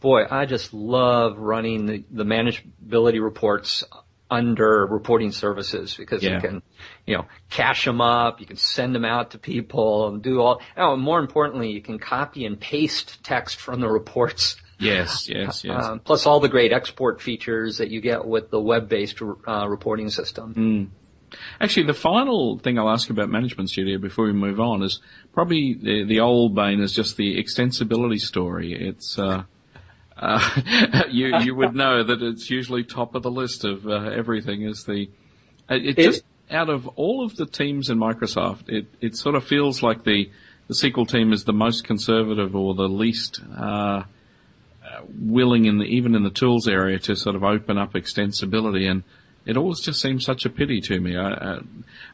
boy, 0.00 0.24
I 0.30 0.46
just 0.46 0.72
love 0.72 1.38
running 1.38 1.86
the, 1.86 2.04
the 2.10 2.24
manageability 2.24 3.22
reports 3.22 3.84
under 4.30 4.86
reporting 4.86 5.30
services 5.30 5.94
because 5.94 6.22
Yeah. 6.22 6.36
you 6.36 6.40
can, 6.40 6.62
you 7.06 7.16
know, 7.16 7.26
cache 7.50 7.84
them 7.84 8.00
up, 8.00 8.40
you 8.40 8.46
can 8.46 8.56
send 8.56 8.94
them 8.94 9.04
out 9.04 9.32
to 9.32 9.38
people 9.38 10.08
and 10.08 10.22
do 10.22 10.40
all, 10.40 10.62
oh, 10.76 10.96
more 10.96 11.18
importantly, 11.20 11.70
you 11.70 11.82
can 11.82 11.98
copy 11.98 12.46
and 12.46 12.58
paste 12.58 13.22
text 13.22 13.56
from 13.56 13.80
the 13.80 13.88
reports. 13.88 14.56
Yes, 14.82 15.28
yes, 15.28 15.64
yes. 15.64 15.84
Um, 15.84 16.00
plus 16.00 16.26
all 16.26 16.40
the 16.40 16.48
great 16.48 16.72
export 16.72 17.20
features 17.20 17.78
that 17.78 17.90
you 17.90 18.00
get 18.00 18.24
with 18.24 18.50
the 18.50 18.60
web-based 18.60 19.20
uh, 19.46 19.66
reporting 19.68 20.10
system. 20.10 20.92
Actually, 21.60 21.86
the 21.86 21.94
final 21.94 22.58
thing 22.58 22.78
I'll 22.78 22.90
ask 22.90 23.08
about 23.08 23.30
Management 23.30 23.70
Studio 23.70 23.98
before 23.98 24.26
we 24.26 24.32
move 24.32 24.60
on 24.60 24.82
is 24.82 25.00
probably 25.32 25.74
the, 25.74 26.04
the 26.04 26.20
old 26.20 26.54
bane 26.54 26.80
is 26.80 26.92
just 26.92 27.16
the 27.16 27.42
extensibility 27.42 28.18
story. 28.18 28.74
It's, 28.74 29.18
uh, 29.18 29.44
uh, 30.16 30.60
you, 31.10 31.38
you 31.38 31.54
would 31.54 31.74
know 31.74 32.02
that 32.02 32.22
it's 32.22 32.50
usually 32.50 32.84
top 32.84 33.14
of 33.14 33.22
the 33.22 33.30
list 33.30 33.64
of 33.64 33.86
uh, 33.86 34.10
everything 34.10 34.62
is 34.62 34.84
the, 34.84 35.08
uh, 35.70 35.74
it, 35.76 35.98
It- 35.98 36.04
just, 36.04 36.22
out 36.50 36.68
of 36.68 36.86
all 36.96 37.24
of 37.24 37.34
the 37.36 37.46
teams 37.46 37.88
in 37.88 37.96
Microsoft, 37.98 38.68
it, 38.68 38.86
it 39.00 39.16
sort 39.16 39.34
of 39.34 39.42
feels 39.44 39.82
like 39.82 40.04
the, 40.04 40.30
the 40.68 40.74
SQL 40.74 41.08
team 41.08 41.32
is 41.32 41.44
the 41.44 41.52
most 41.54 41.84
conservative 41.84 42.54
or 42.54 42.74
the 42.74 42.88
least, 42.90 43.40
uh, 43.56 44.02
willing 45.08 45.66
in 45.66 45.78
the, 45.78 45.84
even 45.84 46.14
in 46.14 46.22
the 46.22 46.30
tools 46.30 46.68
area 46.68 46.98
to 47.00 47.16
sort 47.16 47.36
of 47.36 47.44
open 47.44 47.78
up 47.78 47.94
extensibility 47.94 48.90
and 48.90 49.02
it 49.44 49.56
always 49.56 49.80
just 49.80 50.00
seems 50.00 50.24
such 50.24 50.44
a 50.44 50.50
pity 50.50 50.80
to 50.80 51.00
me. 51.00 51.16
I, 51.16 51.30
I, 51.30 51.58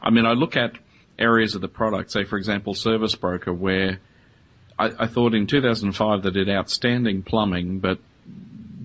I 0.01 0.09
mean, 0.09 0.25
I 0.25 0.31
look 0.31 0.57
at 0.57 0.73
areas 1.17 1.53
of 1.53 1.61
the 1.61 1.67
product, 1.67 2.11
say 2.11 2.23
for 2.23 2.37
example 2.37 2.73
Service 2.73 3.15
Broker 3.15 3.53
where 3.53 3.99
I, 4.77 4.91
I 4.99 5.07
thought 5.07 5.33
in 5.33 5.47
2005 5.47 6.23
they 6.23 6.31
did 6.31 6.49
outstanding 6.49 7.23
plumbing 7.23 7.79
but 7.79 7.99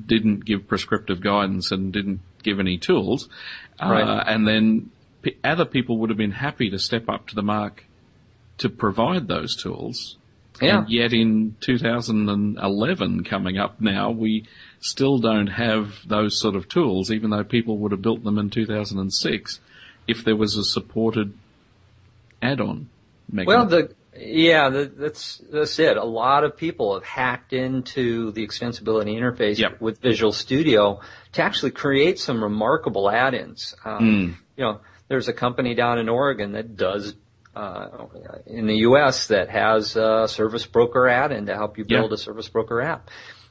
didn't 0.07 0.45
give 0.45 0.69
prescriptive 0.69 1.21
guidance 1.21 1.71
and 1.71 1.93
didn't 1.93 2.21
give 2.43 2.61
any 2.61 2.79
tools. 2.79 3.29
Right. 3.81 4.03
Uh, 4.03 4.25
and 4.27 4.47
then 4.47 4.91
p- 5.23 5.37
other 5.43 5.65
people 5.65 5.99
would 5.99 6.11
have 6.11 6.19
been 6.19 6.33
happy 6.33 6.71
to 6.71 6.79
step 6.79 7.09
up 7.09 7.29
to 7.29 7.35
the 7.35 7.43
mark 7.43 7.85
to 8.59 8.69
provide 8.69 9.29
those 9.29 9.57
tools. 9.57 10.17
Yeah. 10.63 10.79
And 10.81 10.89
yet 10.89 11.13
in 11.13 11.57
2011 11.61 13.25
coming 13.25 13.59
up 13.59 13.81
now, 13.81 14.11
we 14.11 14.47
still 14.81 15.19
don't 15.19 15.49
have 15.49 15.95
those 16.07 16.39
sort 16.41 16.55
of 16.55 16.69
tools, 16.69 17.11
even 17.11 17.31
though 17.31 17.45
people 17.45 17.79
would 17.79 17.93
have 17.93 18.03
built 18.03 18.23
them 18.23 18.39
in 18.39 18.51
2006 18.51 19.61
if 20.07 20.25
there 20.25 20.37
was 20.37 20.57
a 20.57 20.65
supported 20.65 21.33
add-on. 22.43 22.89
Well, 23.33 23.67
the 23.67 23.95
yeah, 24.17 24.69
the, 24.69 24.85
that's 24.97 25.43
that's 25.51 25.79
it. 25.79 25.97
A 25.97 26.05
lot 26.05 26.45
of 26.45 26.57
people 26.57 26.95
have 26.95 27.03
hacked 27.05 27.53
into 27.53 28.31
the 28.33 28.47
extensibility 28.47 29.19
interface 29.19 29.59
Yep. 29.59 29.81
with 29.81 30.01
Visual 30.01 30.31
Studio 30.33 31.01
to 31.33 31.43
actually 31.43 31.73
create 31.73 32.21
some 32.21 32.43
remarkable 32.43 33.11
add-ins. 33.11 33.75
Um, 33.85 34.39
You 34.57 34.65
know, 34.65 34.81
there's 35.09 35.27
a 35.27 35.33
company 35.33 35.75
down 35.75 35.99
in 35.99 36.09
Oregon 36.09 36.53
that 36.53 36.77
does. 36.77 37.15
Uh, 37.55 38.07
in 38.47 38.67
the 38.67 38.77
U.S. 38.79 39.29
that 39.29 39.49
has 39.49 39.97
a 39.97 40.27
service 40.29 40.67
broker 40.67 41.09
add-in 41.09 41.47
to 41.47 41.55
help 41.55 41.79
you 41.79 41.85
Yeah. 41.89 42.01
build 42.01 42.13
a 42.13 42.19
service 42.19 42.49
broker 42.49 42.81
app, 42.83 43.11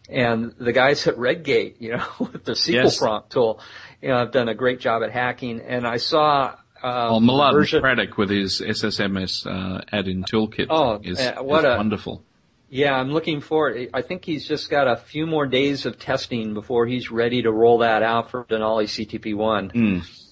and 0.09 0.53
the 0.59 0.73
guys 0.73 1.07
at 1.07 1.17
Redgate, 1.17 1.81
you 1.81 1.93
know, 1.97 2.05
with 2.19 2.43
the 2.43 2.51
SQL 2.53 2.73
Yes. 2.83 2.97
prompt 2.99 3.31
tool, 3.31 3.59
you 4.01 4.09
know, 4.09 4.17
have 4.17 4.31
done 4.31 4.49
a 4.49 4.55
great 4.55 4.79
job 4.81 5.03
at 5.03 5.11
hacking. 5.11 5.61
And 5.61 5.87
I 5.87 5.97
saw 5.97 6.55
uh, 6.83 7.07
Oh, 7.11 7.19
Milad 7.21 7.53
version- 7.53 7.81
Craddock 7.81 8.17
with 8.17 8.29
his 8.29 8.59
SSMS 8.61 9.45
uh, 9.47 9.81
add-in 9.91 10.23
toolkit 10.25 10.67
Oh, 10.69 10.99
is, 11.01 11.17
uh, 11.19 11.35
what 11.41 11.59
is 11.63 11.71
a- 11.71 11.77
wonderful. 11.77 12.23
Yeah, 12.69 12.95
I'm 12.95 13.11
looking 13.11 13.39
forward. 13.39 13.89
I 13.93 14.01
think 14.01 14.25
he's 14.25 14.47
just 14.47 14.69
got 14.69 14.87
a 14.87 14.95
few 14.97 15.27
more 15.27 15.45
days 15.45 15.85
of 15.85 15.99
testing 15.99 16.55
before 16.55 16.87
he's 16.87 17.11
ready 17.11 17.43
to 17.43 17.51
roll 17.51 17.77
that 17.77 18.01
out 18.01 18.31
for 18.31 18.45
Denali 18.45 18.85
CTP1. 18.85 19.71
Mm. 19.73 20.22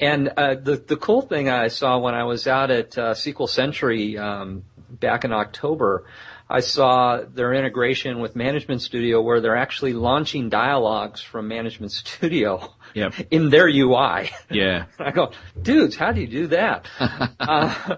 And 0.00 0.28
uh, 0.36 0.54
the 0.54 0.76
the 0.76 0.96
cool 0.96 1.22
thing 1.22 1.48
I 1.48 1.68
saw 1.68 1.98
when 1.98 2.14
I 2.14 2.24
was 2.24 2.46
out 2.46 2.70
at 2.70 2.96
uh, 2.96 3.14
SQL 3.14 3.48
Sentry 3.48 4.16
um, 4.16 4.62
back 4.88 5.24
in 5.24 5.32
October, 5.32 6.04
I 6.48 6.60
saw 6.60 7.20
their 7.22 7.52
integration 7.52 8.20
with 8.20 8.34
Management 8.36 8.80
Studio 8.80 9.20
where 9.20 9.40
they're 9.40 9.56
actually 9.56 9.92
launching 9.92 10.48
dialogues 10.48 11.20
from 11.20 11.48
Management 11.48 11.92
Studio 11.92 12.74
Yep. 12.94 13.14
in 13.30 13.50
their 13.50 13.68
UI. 13.68 14.30
Yeah. 14.50 14.86
I 14.98 15.10
go, 15.10 15.32
dudes, 15.60 15.96
how 15.96 16.12
do 16.12 16.20
you 16.20 16.26
do 16.26 16.46
that? 16.48 16.86
uh, 17.40 17.96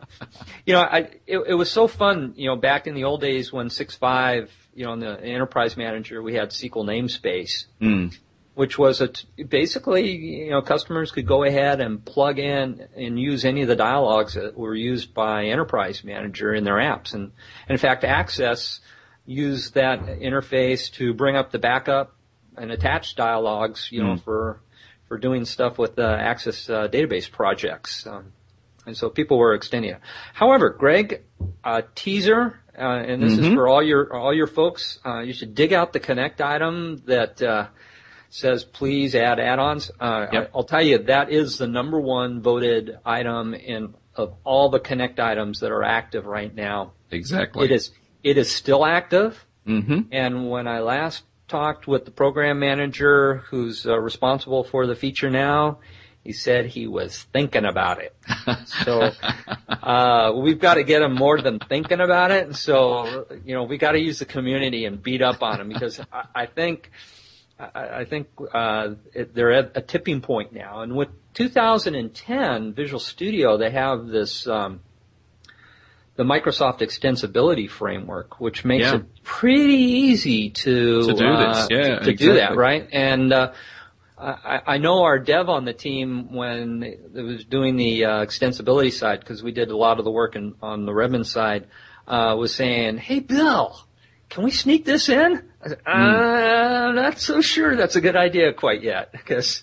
you 0.66 0.74
know, 0.74 0.80
I 0.80 1.10
it, 1.26 1.38
it 1.48 1.54
was 1.54 1.70
so 1.70 1.86
fun. 1.86 2.32
You 2.36 2.48
know, 2.48 2.56
back 2.56 2.86
in 2.86 2.94
the 2.94 3.04
old 3.04 3.20
days 3.20 3.52
when 3.52 3.70
six 3.70 3.94
five, 3.94 4.50
you 4.74 4.84
know, 4.86 4.94
in 4.94 5.00
the 5.00 5.22
Enterprise 5.22 5.76
Manager, 5.76 6.22
we 6.22 6.34
had 6.34 6.50
SQL 6.50 6.84
namespace, 6.84 7.66
Mm. 7.80 8.16
Which 8.54 8.78
was 8.78 9.00
a 9.00 9.08
t- 9.08 9.42
basically, 9.44 10.10
you 10.10 10.50
know, 10.50 10.60
customers 10.62 11.12
could 11.12 11.26
go 11.26 11.44
ahead 11.44 11.80
and 11.80 12.04
plug 12.04 12.38
in 12.38 12.86
and 12.96 13.18
use 13.18 13.44
any 13.44 13.62
of 13.62 13.68
the 13.68 13.76
dialogues 13.76 14.34
that 14.34 14.56
were 14.56 14.74
used 14.74 15.14
by 15.14 15.44
Enterprise 15.46 16.02
Manager 16.04 16.52
in 16.54 16.64
their 16.64 16.76
apps, 16.76 17.14
and, 17.14 17.24
and 17.24 17.70
in 17.70 17.78
fact, 17.78 18.04
Access 18.04 18.80
used 19.26 19.74
that 19.74 20.00
interface 20.06 20.90
to 20.92 21.14
bring 21.14 21.36
up 21.36 21.52
the 21.52 21.58
backup 21.58 22.14
and 22.56 22.70
attach 22.72 23.14
dialogues, 23.14 23.88
you 23.92 24.02
know, 24.02 24.14
Mm. 24.14 24.22
for 24.24 24.60
for 25.08 25.18
doing 25.18 25.44
stuff 25.44 25.76
with 25.78 25.98
uh, 25.98 26.02
Access 26.02 26.70
uh, 26.70 26.86
database 26.88 27.28
projects. 27.30 28.06
Um, 28.06 28.32
and 28.86 28.96
so 28.96 29.10
people 29.10 29.38
were 29.38 29.54
extending 29.54 29.90
it. 29.92 30.00
However, 30.34 30.70
Greg, 30.70 31.22
uh, 31.64 31.82
teaser, 31.96 32.60
uh, 32.78 32.82
and 32.82 33.20
this 33.22 33.32
is 33.32 33.46
Mhm. 33.46 33.54
for 33.54 33.66
all 33.68 33.82
your 33.82 34.12
all 34.14 34.32
your 34.34 34.46
folks. 34.46 34.98
Uh, 35.04 35.20
you 35.20 35.32
should 35.32 35.54
dig 35.54 35.72
out 35.72 35.92
the 35.92 36.00
Connect 36.00 36.40
item 36.40 36.98
that 37.06 37.42
uh, 37.42 37.66
says 38.30 38.64
please 38.64 39.14
add 39.14 39.38
add-ons. 39.38 39.90
Uh, 40.00 40.26
Yep. 40.32 40.50
I, 40.52 40.56
will 40.56 40.64
tell 40.64 40.82
you 40.82 40.98
that 40.98 41.30
is 41.30 41.58
the 41.58 41.66
number 41.66 42.00
one 42.00 42.40
voted 42.40 42.98
item 43.04 43.54
in 43.54 43.94
of 44.16 44.34
all 44.44 44.68
the 44.70 44.80
Connect 44.80 45.20
items 45.20 45.60
that 45.60 45.70
are 45.70 45.82
active 45.82 46.26
right 46.26 46.54
now. 46.54 46.92
Exactly. 47.10 47.66
It 47.66 47.72
is 47.72 47.90
it 48.22 48.38
is 48.38 48.50
still 48.50 48.84
active. 48.86 49.44
hmm 49.66 50.02
And 50.12 50.50
when 50.50 50.66
I 50.68 50.80
last 50.80 51.24
talked 51.48 51.86
with 51.88 52.04
the 52.04 52.10
program 52.10 52.60
manager 52.60 53.38
who's 53.50 53.84
uh, 53.84 53.98
responsible 53.98 54.62
for 54.62 54.86
the 54.86 54.94
feature 54.94 55.30
now, 55.30 55.80
he 56.22 56.32
said 56.32 56.66
he 56.66 56.86
was 56.86 57.24
thinking 57.32 57.64
about 57.64 58.00
it. 58.00 58.14
so 58.84 59.10
uh, 59.68 60.32
we've 60.36 60.60
got 60.60 60.74
to 60.74 60.84
get 60.84 61.02
him 61.02 61.14
more 61.14 61.40
than 61.40 61.58
thinking 61.58 62.00
about 62.00 62.30
it. 62.30 62.46
And 62.46 62.56
so 62.56 63.26
you 63.44 63.54
know 63.54 63.64
we 63.64 63.76
got 63.78 63.92
to 63.92 63.98
use 64.00 64.18
the 64.20 64.24
community 64.26 64.84
and 64.84 65.02
beat 65.02 65.22
up 65.22 65.42
on 65.42 65.60
him 65.60 65.68
because 65.68 66.00
I, 66.12 66.24
I 66.34 66.46
think 66.46 66.90
I, 67.74 68.00
I 68.00 68.04
think 68.04 68.28
uh, 68.52 68.94
they're 69.34 69.52
at 69.52 69.72
a 69.76 69.80
tipping 69.80 70.20
point 70.20 70.52
now. 70.52 70.80
And 70.80 70.96
with 70.96 71.08
2010 71.34 72.72
Visual 72.74 73.00
Studio, 73.00 73.56
they 73.56 73.70
have 73.70 74.08
this. 74.08 74.46
Um, 74.46 74.80
the 76.16 76.24
Microsoft 76.24 76.80
Extensibility 76.80 77.70
Framework, 77.70 78.40
which 78.40 78.62
makes 78.62 78.84
Yeah. 78.84 78.96
it 78.96 79.22
pretty 79.22 79.72
easy 79.72 80.50
to 80.50 81.02
To 81.06 81.14
do 81.14 81.26
uh, 81.26 81.54
this, 81.54 81.68
yeah, 81.70 81.98
to, 82.00 82.04
to 82.04 82.12
do 82.12 82.34
that, 82.34 82.56
right? 82.56 82.86
And 82.92 83.32
uh, 83.32 83.52
I, 84.18 84.60
I 84.66 84.78
know 84.78 85.04
our 85.04 85.18
dev 85.18 85.48
on 85.48 85.64
the 85.64 85.72
team 85.72 86.34
when 86.34 86.82
it 86.82 87.22
was 87.22 87.46
doing 87.46 87.76
the 87.76 88.04
uh, 88.04 88.10
extensibility 88.26 88.92
side, 88.92 89.20
because 89.20 89.42
we 89.42 89.50
did 89.52 89.70
a 89.70 89.76
lot 89.76 89.98
of 89.98 90.04
the 90.04 90.10
work 90.10 90.36
in, 90.36 90.54
on 90.60 90.84
the 90.84 90.92
Redmond 90.92 91.26
side, 91.26 91.68
uh, 92.06 92.34
was 92.38 92.54
saying, 92.54 92.98
"Hey, 92.98 93.20
Bill, 93.20 93.80
can 94.30 94.44
we 94.44 94.50
sneak 94.50 94.86
this 94.86 95.08
in?" 95.08 95.42
I 95.62 95.68
said, 95.68 95.80
uh, 95.86 95.90
I'm 95.90 96.94
not 96.94 97.20
so 97.20 97.42
sure 97.42 97.76
that's 97.76 97.96
a 97.96 98.00
good 98.00 98.16
idea 98.16 98.54
quite 98.54 98.82
yet, 98.82 99.12
because 99.12 99.62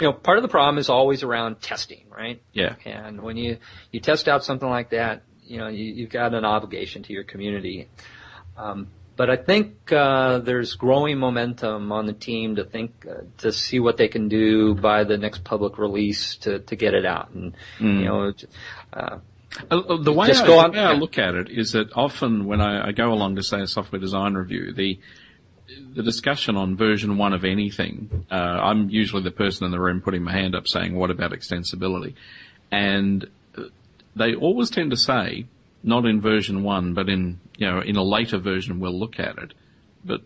you 0.00 0.08
know 0.08 0.12
part 0.12 0.38
of 0.38 0.42
the 0.42 0.48
problem 0.48 0.78
is 0.78 0.88
always 0.90 1.22
around 1.22 1.60
testing, 1.60 2.06
right? 2.10 2.42
Yeah. 2.52 2.74
And 2.84 3.22
when 3.22 3.36
you, 3.36 3.58
you 3.92 4.00
test 4.00 4.26
out 4.26 4.44
something 4.44 4.68
like 4.68 4.90
that, 4.90 5.22
you 5.44 5.58
know, 5.58 5.68
you, 5.68 5.84
you've 5.84 6.10
got 6.10 6.34
an 6.34 6.44
obligation 6.44 7.02
to 7.04 7.12
your 7.12 7.24
community. 7.24 7.88
Um, 8.56 8.88
but 9.16 9.30
I 9.30 9.36
think 9.36 9.90
uh, 9.92 10.38
there's 10.40 10.74
growing 10.74 11.18
momentum 11.18 11.90
on 11.90 12.06
the 12.06 12.12
team 12.12 12.56
to 12.56 12.64
think 12.64 13.06
uh, 13.08 13.22
to 13.38 13.50
see 13.50 13.80
what 13.80 13.96
they 13.96 14.08
can 14.08 14.28
do 14.28 14.74
by 14.74 15.04
the 15.04 15.16
next 15.16 15.42
public 15.42 15.78
release 15.78 16.36
to, 16.36 16.58
to 16.58 16.76
get 16.76 16.92
it 16.92 17.06
out, 17.06 17.30
and 17.30 17.54
you 17.80 18.04
know, 18.04 18.32
uh, 18.92 19.18
Uh, 19.70 19.96
The 19.96 20.12
way, 20.12 20.26
Just 20.26 20.44
I, 20.44 20.46
go 20.46 20.62
the 20.62 20.70
way 20.70 20.78
I 20.80 20.92
look 20.92 21.18
at 21.18 21.34
it 21.34 21.48
is 21.50 21.72
that 21.72 21.88
often 21.94 22.46
when 22.46 22.60
I, 22.60 22.88
I 22.88 22.92
go 22.92 23.12
along 23.12 23.36
to 23.36 23.42
say 23.42 23.60
a 23.60 23.66
software 23.66 24.00
design 24.00 24.34
review, 24.34 24.72
the 24.72 24.98
the 25.94 26.02
discussion 26.02 26.56
on 26.56 26.76
version 26.76 27.16
one 27.16 27.32
of 27.32 27.44
anything, 27.44 28.24
uh, 28.30 28.34
I'm 28.34 28.88
usually 28.88 29.22
the 29.22 29.32
person 29.32 29.64
in 29.64 29.72
the 29.72 29.80
room 29.80 30.00
putting 30.00 30.22
my 30.22 30.32
hand 30.32 30.54
up 30.54 30.68
saying, 30.68 30.94
"What 30.94 31.10
about 31.10 31.32
extensibility?" 31.32 32.14
And 32.70 33.28
uh, 33.56 33.64
they 34.14 34.34
always 34.34 34.70
tend 34.70 34.90
to 34.90 34.96
say, 34.96 35.46
not 35.82 36.04
in 36.04 36.20
version 36.20 36.62
one, 36.62 36.92
but 36.94 37.08
in 37.08 37.40
you 37.56 37.66
know 37.66 37.80
in 37.80 37.96
a 37.96 38.02
later 38.02 38.38
version 38.38 38.78
we'll 38.78 38.98
look 38.98 39.18
at 39.18 39.38
it. 39.38 39.54
But 40.04 40.20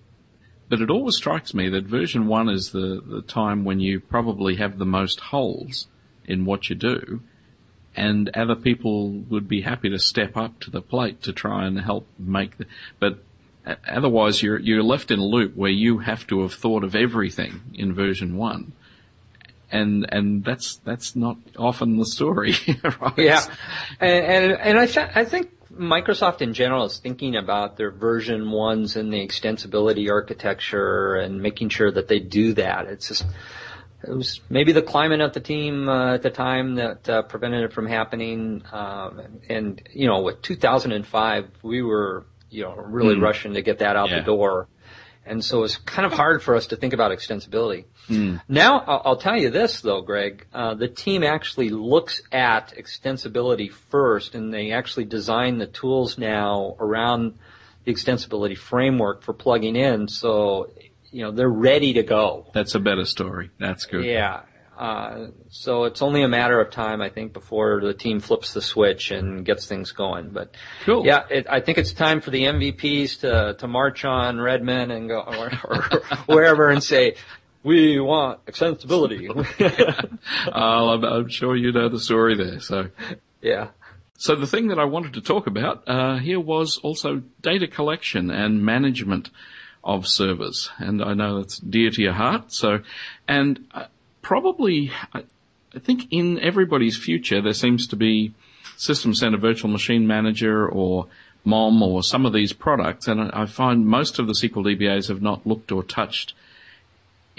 but 0.69 0.81
it 0.81 0.91
always 0.91 1.17
strikes 1.17 1.55
me 1.55 1.69
that 1.69 1.85
version 1.85 2.27
one 2.27 2.49
is 2.49 2.73
the 2.73 3.03
the 3.07 3.23
time 3.23 3.65
when 3.65 3.81
you 3.81 4.01
probably 4.01 4.57
have 4.57 4.79
the 4.79 4.87
most 4.87 5.21
holes 5.21 5.87
in 6.27 6.45
what 6.45 6.69
you 6.69 6.77
do 6.77 7.21
and 7.97 8.29
other 8.37 8.55
people 8.55 9.11
would 9.11 9.49
be 9.49 9.63
happy 9.63 9.91
to 9.91 9.99
step 9.99 10.37
up 10.37 10.61
to 10.61 10.71
the 10.71 10.81
plate 10.81 11.23
to 11.23 11.33
try 11.33 11.67
and 11.67 11.81
help 11.81 12.07
make 12.19 12.57
the, 12.59 12.67
but 12.99 13.19
otherwise 13.89 14.43
you're, 14.43 14.59
you're 14.59 14.83
left 14.83 15.11
in 15.11 15.19
a 15.19 15.25
loop 15.25 15.57
where 15.57 15.71
you 15.71 15.99
have 15.99 16.27
to 16.29 16.43
have 16.43 16.55
thought 16.55 16.85
of 16.85 16.95
everything 16.95 17.61
in 17.75 17.93
version 17.93 18.37
one. 18.37 18.73
And, 19.73 20.07
and 20.11 20.45
that's, 20.45 20.77
that's 20.77 21.15
not 21.15 21.37
often 21.57 21.97
the 21.97 22.07
story, 22.07 22.55
right? 23.01 23.19
Yeah, 23.19 23.45
and 24.01 24.25
and, 24.25 24.53
and 24.53 24.79
I 24.81 24.87
th- 24.87 25.11
I 25.15 25.25
think 25.25 25.53
Microsoft 25.73 26.43
in 26.43 26.55
general 26.55 26.85
is 26.85 26.99
thinking 26.99 27.37
about 27.37 27.77
their 27.77 27.93
version 27.93 28.51
ones 28.51 28.97
and 28.97 29.13
the 29.13 29.25
extensibility 29.25 30.11
architecture 30.11 31.15
and 31.15 31.41
making 31.41 31.69
sure 31.69 31.93
that 31.93 32.09
they 32.09 32.19
do 32.19 32.55
that. 32.55 32.87
It's 32.87 33.09
just 33.09 33.25
it 34.03 34.11
was 34.15 34.41
maybe 34.49 34.73
the 34.73 34.83
climate 34.83 35.21
of 35.21 35.33
the 35.33 35.41
team 35.41 35.89
uh, 35.89 36.15
at 36.15 36.23
the 36.23 36.31
time 36.31 36.77
that 36.77 37.09
uh, 37.09 37.23
prevented 37.23 37.65
it 37.65 37.73
from 37.73 37.87
happening. 37.87 38.63
Um, 38.73 39.41
and 39.49 39.83
you 39.93 40.07
know, 40.07 40.23
with 40.23 40.43
2005, 40.43 41.51
we 41.63 41.83
were 41.83 42.25
you 42.51 42.63
know 42.65 42.75
really 42.75 43.15
Mm. 43.17 43.23
rushing 43.23 43.55
to 43.55 43.63
get 43.63 43.79
that 43.81 43.97
out 43.97 44.11
Yeah. 44.11 44.21
the 44.21 44.25
door. 44.25 44.69
And 45.27 45.45
so 45.45 45.63
it's 45.65 45.77
kind 45.77 46.07
of 46.07 46.13
hard 46.13 46.43
for 46.43 46.57
us 46.57 46.69
to 46.69 46.77
think 46.77 46.93
about 46.95 47.13
extensibility. 47.13 47.85
Mm. 48.09 48.41
Now, 48.49 48.81
I'll, 48.81 49.03
I'll 49.05 49.17
tell 49.17 49.37
you 49.39 49.51
this 49.51 49.81
though, 49.83 50.01
Greg. 50.01 50.47
Uh, 50.53 50.75
the 50.75 50.89
team 50.89 51.23
actually 51.23 51.69
looks 51.69 52.23
at 52.33 52.75
extensibility 52.77 53.71
first, 53.71 54.35
and 54.35 54.53
they 54.53 54.73
actually 54.73 55.05
design 55.05 55.59
the 55.59 55.67
tools 55.67 56.17
now 56.19 56.75
around 56.81 57.35
the 57.85 57.93
extensibility 57.93 58.57
framework 58.57 59.23
for 59.23 59.33
plugging 59.35 59.77
in. 59.77 60.09
So, 60.09 60.71
you 61.11 61.23
know, 61.23 61.31
they're 61.33 61.49
ready 61.49 61.95
to 61.95 62.03
go. 62.03 62.47
That's 62.55 62.75
a 62.75 62.81
better 62.81 63.05
story. 63.05 63.51
That's 63.59 63.85
good. 63.87 64.05
Yeah. 64.05 64.43
Uh, 64.79 65.27
so 65.51 65.85
it's 65.85 66.01
only 66.01 66.23
a 66.23 66.29
matter 66.29 66.59
of 66.59 66.71
time, 66.71 67.03
I 67.03 67.11
think, 67.11 67.35
before 67.35 67.83
the 67.83 67.93
team 67.93 68.19
flips 68.19 68.55
the 68.55 68.63
switch 68.63 69.11
and 69.11 69.45
gets 69.45 69.67
things 69.67 69.93
going. 69.93 70.31
But 70.31 70.55
Cool. 70.85 71.05
yeah, 71.05 71.25
it, 71.29 71.47
I 71.51 71.61
think 71.61 71.77
it's 71.77 71.93
time 71.93 72.23
for 72.23 72.31
the 72.31 72.45
MVPs 72.45 73.21
to 73.21 73.57
to 73.59 73.69
march 73.69 74.07
on 74.07 74.41
Redmond 74.41 74.91
and 74.91 75.07
go 75.09 75.21
or, 75.21 75.51
or 75.65 75.83
wherever 76.27 76.71
and 76.71 76.83
say, 76.83 77.17
"We 77.63 78.01
want 78.01 78.47
extensibility." 78.47 79.29
Oh, 80.55 80.89
I'm, 80.95 81.05
I'm 81.05 81.29
sure 81.29 81.55
you 81.57 81.73
know 81.73 81.91
the 81.91 82.01
story 82.01 82.35
there. 82.37 82.61
So, 82.61 82.89
yeah. 83.43 83.69
So 84.17 84.35
the 84.35 84.47
thing 84.47 84.69
that 84.69 84.79
I 84.79 84.85
wanted 84.85 85.13
to 85.15 85.21
talk 85.21 85.47
about 85.47 85.83
uh, 85.87 86.17
here 86.19 86.41
was 86.41 86.79
also 86.79 87.23
data 87.43 87.67
collection 87.67 88.31
and 88.31 88.65
management 88.65 89.29
of 89.83 90.07
servers, 90.07 90.71
and 90.79 91.03
I 91.03 91.15
know 91.15 91.39
that's 91.39 91.59
dear 91.59 91.91
to 91.91 92.03
your 92.03 92.13
heart. 92.13 92.53
So, 92.53 92.81
and 93.27 93.67
uh, 93.73 93.87
probably, 94.23 94.93
I, 95.15 95.25
think 95.79 96.09
in 96.11 96.39
everybody's 96.41 96.99
future 96.99 97.41
there 97.41 97.53
seems 97.53 97.87
to 97.89 97.97
be 97.97 98.35
System 98.77 99.15
Center 99.15 99.39
Virtual 99.39 99.71
Machine 99.71 100.07
Manager 100.07 100.69
or 100.69 101.07
MOM 101.45 101.83
or 101.83 102.03
some 102.03 102.27
of 102.27 102.33
these 102.33 102.53
products, 102.53 103.09
and 103.09 103.21
I 103.21 103.43
I 103.43 103.47
find 103.47 103.87
most 103.87 104.19
of 104.19 104.27
the 104.27 104.35
SQL 104.35 104.65
DBAs 104.65 105.09
have 105.09 105.23
not 105.23 105.47
looked 105.47 105.73
or 105.73 105.83
touched 105.83 106.35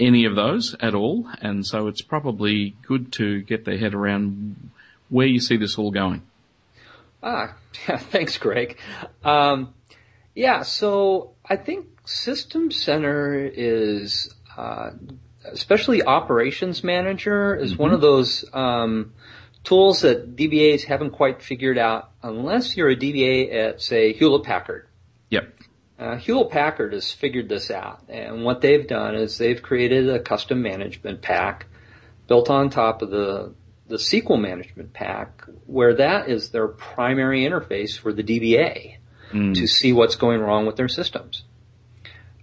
any 0.00 0.24
of 0.24 0.34
those 0.34 0.74
at 0.80 0.94
all, 0.94 1.28
and 1.40 1.64
so 1.64 1.86
it's 1.86 2.02
probably 2.02 2.74
good 2.86 3.12
to 3.12 3.42
get 3.42 3.64
their 3.64 3.78
head 3.78 3.94
around 3.94 4.70
where 5.08 5.26
you 5.26 5.40
see 5.40 5.56
this 5.56 5.78
all 5.78 5.90
going. 5.90 6.22
Ah, 7.22 7.54
thanks, 7.86 8.36
Greg. 8.38 8.78
Um, 9.22 9.72
yeah, 10.34 10.62
so 10.62 11.32
I 11.44 11.56
think 11.56 11.86
System 12.04 12.70
Center 12.70 13.44
is, 13.46 14.34
uh, 14.56 14.90
especially 15.44 16.02
Operations 16.02 16.82
Manager, 16.82 17.56
is 17.56 17.76
one 17.76 17.92
of 17.92 18.00
those 18.00 18.44
um, 18.52 19.12
tools 19.64 20.00
that 20.00 20.36
DBAs 20.36 20.84
haven't 20.84 21.10
quite 21.12 21.42
figured 21.42 21.78
out 21.78 22.10
unless 22.22 22.76
you're 22.76 22.90
a 22.90 22.96
DBA 22.96 23.54
at, 23.54 23.80
say, 23.80 24.12
Hewlett 24.12 24.44
Packard. 24.44 24.88
Yep. 25.30 25.54
Uh, 25.98 26.16
Hewlett 26.16 26.50
Packard 26.50 26.92
has 26.92 27.12
figured 27.12 27.48
this 27.48 27.70
out, 27.70 28.02
and 28.08 28.44
what 28.44 28.60
they've 28.60 28.86
done 28.88 29.14
is 29.14 29.38
they've 29.38 29.62
created 29.62 30.08
a 30.08 30.18
custom 30.18 30.60
management 30.60 31.22
pack 31.22 31.66
built 32.26 32.50
on 32.50 32.70
top 32.70 33.02
of 33.02 33.10
the 33.10 33.54
the 33.88 33.96
SQL 33.98 34.40
management 34.40 34.94
pack, 34.94 35.44
where 35.66 35.94
that 35.96 36.30
is 36.30 36.48
their 36.48 36.66
primary 36.66 37.42
interface 37.42 37.98
for 37.98 38.12
the 38.12 38.22
DBA 38.22 38.96
Mm. 39.32 39.54
to 39.54 39.66
see 39.66 39.92
what's 39.92 40.16
going 40.16 40.40
wrong 40.40 40.66
with 40.66 40.76
their 40.76 40.88
systems. 40.88 41.44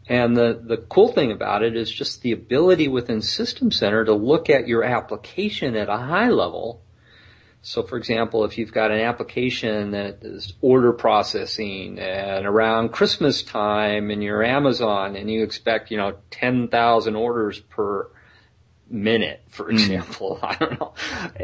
And 0.09 0.35
the, 0.35 0.59
the 0.61 0.77
cool 0.77 1.09
thing 1.09 1.31
about 1.31 1.61
it 1.61 1.75
is 1.75 1.91
just 1.91 2.23
the 2.23 2.31
ability 2.31 2.87
within 2.87 3.21
System 3.21 3.71
Center 3.71 4.03
to 4.03 4.13
look 4.13 4.49
at 4.49 4.67
your 4.67 4.83
application 4.83 5.75
at 5.75 5.87
a 5.87 5.97
high 5.97 6.29
level. 6.29 6.81
So 7.61 7.83
for 7.83 7.95
example, 7.95 8.43
if 8.43 8.57
you've 8.57 8.73
got 8.73 8.89
an 8.89 9.01
application 9.01 9.91
that 9.91 10.23
is 10.23 10.53
order 10.61 10.93
processing 10.93 11.99
and 11.99 12.47
around 12.47 12.89
Christmas 12.89 13.43
time 13.43 14.09
in 14.09 14.23
your 14.23 14.43
Amazon 14.43 15.15
and 15.15 15.29
you 15.29 15.43
expect, 15.43 15.91
you 15.91 15.97
know, 15.97 16.15
10,000 16.31 17.15
orders 17.15 17.59
per 17.59 18.09
minute, 18.89 19.43
for 19.49 19.69
example, 19.69 20.39
I 20.43 20.55
don't 20.55 20.79
know. 20.79 20.93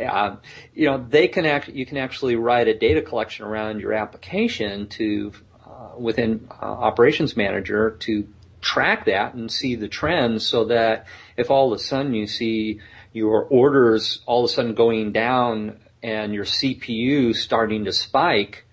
Um, 0.10 0.40
you 0.74 0.88
know, 0.88 1.06
they 1.08 1.28
can 1.28 1.46
act, 1.46 1.68
you 1.68 1.86
can 1.86 1.98
actually 1.98 2.36
write 2.36 2.68
a 2.68 2.74
data 2.74 3.04
collection 3.04 3.46
around 3.46 3.80
your 3.80 3.94
application 3.94 4.88
to, 4.88 5.34
uh, 5.64 5.90
within 6.00 6.48
uh, 6.50 6.66
Operations 6.66 7.38
Manager 7.38 7.92
to 8.00 8.28
track 8.66 9.06
that 9.06 9.36
and 9.36 9.52
see 9.52 9.76
the 9.76 9.88
trends 9.88 10.46
so 10.46 10.66
that 10.66 11.06
if 11.38 11.52
all 11.52 11.72
of 11.72 11.80
a 11.80 11.82
sudden 11.82 12.14
you 12.16 12.26
see 12.26 12.82
your 13.14 13.44
orders 13.44 14.22
all 14.26 14.44
of 14.44 14.50
a 14.50 14.54
sudden 14.54 14.74
going 14.74 15.12
down 15.12 15.80
and 16.02 16.34
your 16.34 16.46
CPU 16.46 17.36
starting 17.36 17.86
to 17.86 17.94
spike, 17.94 18.66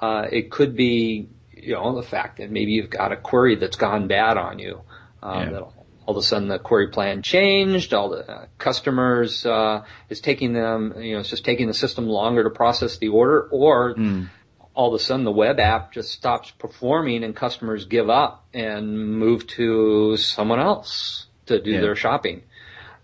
uh, 0.00 0.26
it 0.30 0.50
could 0.50 0.76
be, 0.76 1.28
you 1.50 1.72
know, 1.72 1.96
the 1.96 2.06
fact 2.06 2.36
that 2.38 2.50
maybe 2.50 2.72
you've 2.72 2.90
got 2.90 3.10
a 3.10 3.16
query 3.16 3.56
that's 3.56 3.76
gone 3.76 4.06
bad 4.06 4.36
on 4.36 4.58
you. 4.58 4.82
Um, 5.22 5.50
Yeah. 5.50 5.60
all 6.06 6.16
of 6.16 6.18
a 6.18 6.22
sudden 6.22 6.46
the 6.46 6.58
query 6.58 6.88
plan 6.88 7.20
changed. 7.22 7.92
All 7.92 8.10
the 8.10 8.30
uh, 8.30 8.46
customers 8.58 9.44
uh, 9.44 9.82
is 10.08 10.20
taking 10.20 10.52
them, 10.52 10.94
you 11.00 11.14
know, 11.14 11.20
it's 11.20 11.30
just 11.30 11.44
taking 11.44 11.66
the 11.66 11.74
system 11.74 12.06
longer 12.06 12.44
to 12.44 12.50
process 12.50 12.98
the 12.98 13.08
order, 13.08 13.48
or 13.50 13.94
mm. 13.94 14.28
All 14.76 14.94
of 14.94 15.00
a 15.00 15.02
sudden 15.02 15.24
the 15.24 15.32
web 15.32 15.58
app 15.58 15.90
just 15.90 16.12
stops 16.12 16.50
performing 16.52 17.24
and 17.24 17.34
customers 17.34 17.86
give 17.86 18.10
up 18.10 18.44
and 18.52 19.18
move 19.18 19.46
to 19.46 20.16
someone 20.18 20.60
else 20.60 21.26
to 21.46 21.60
do 21.60 21.72
yeah. 21.72 21.80
their 21.80 21.96
shopping. 21.96 22.42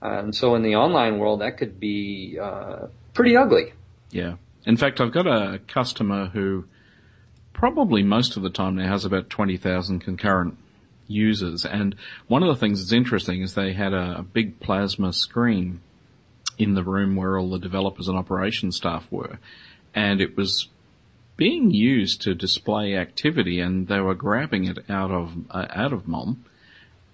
And 0.02 0.34
so 0.34 0.54
in 0.54 0.62
the 0.62 0.76
online 0.76 1.18
world, 1.18 1.40
that 1.40 1.56
could 1.56 1.80
be 1.80 2.38
uh, 2.40 2.88
pretty 3.14 3.36
ugly. 3.36 3.72
Yeah. 4.10 4.34
In 4.66 4.76
fact, 4.76 5.00
I've 5.00 5.12
got 5.12 5.26
a 5.26 5.60
customer 5.66 6.26
who 6.26 6.66
probably 7.54 8.02
most 8.02 8.36
of 8.36 8.42
the 8.42 8.50
time 8.50 8.76
now 8.76 8.88
has 8.88 9.06
about 9.06 9.30
20,000 9.30 10.00
concurrent 10.00 10.58
users. 11.06 11.64
And 11.64 11.96
one 12.28 12.42
of 12.42 12.48
the 12.48 12.60
things 12.60 12.80
that's 12.80 12.92
interesting 12.92 13.40
is 13.40 13.54
they 13.54 13.72
had 13.72 13.94
a, 13.94 14.18
a 14.18 14.22
big 14.22 14.60
plasma 14.60 15.12
screen 15.12 15.80
in 16.58 16.74
the 16.74 16.84
room 16.84 17.16
where 17.16 17.38
all 17.38 17.48
the 17.48 17.58
developers 17.58 18.08
and 18.08 18.18
operations 18.18 18.76
staff 18.76 19.06
were. 19.10 19.38
And 19.94 20.20
it 20.20 20.36
was 20.36 20.68
being 21.42 21.72
used 21.72 22.22
to 22.22 22.34
display 22.34 22.94
activity 22.94 23.58
and 23.58 23.88
they 23.88 23.98
were 23.98 24.14
grabbing 24.14 24.64
it 24.66 24.78
out 24.88 25.10
of, 25.10 25.32
uh, 25.50 25.66
out 25.70 25.92
of 25.92 26.06
MOM 26.06 26.44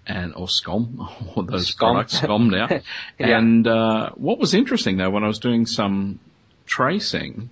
and, 0.06 0.34
or 0.34 0.46
SCOM, 0.46 1.08
or 1.36 1.44
those 1.44 1.74
SCOM. 1.74 1.78
products, 1.78 2.20
SCOM 2.20 2.50
now. 2.50 2.68
yeah. 3.18 3.38
And, 3.38 3.66
uh, 3.66 4.10
what 4.16 4.38
was 4.38 4.52
interesting 4.52 4.98
though, 4.98 5.08
when 5.08 5.24
I 5.24 5.28
was 5.28 5.38
doing 5.38 5.64
some 5.64 6.20
tracing, 6.66 7.48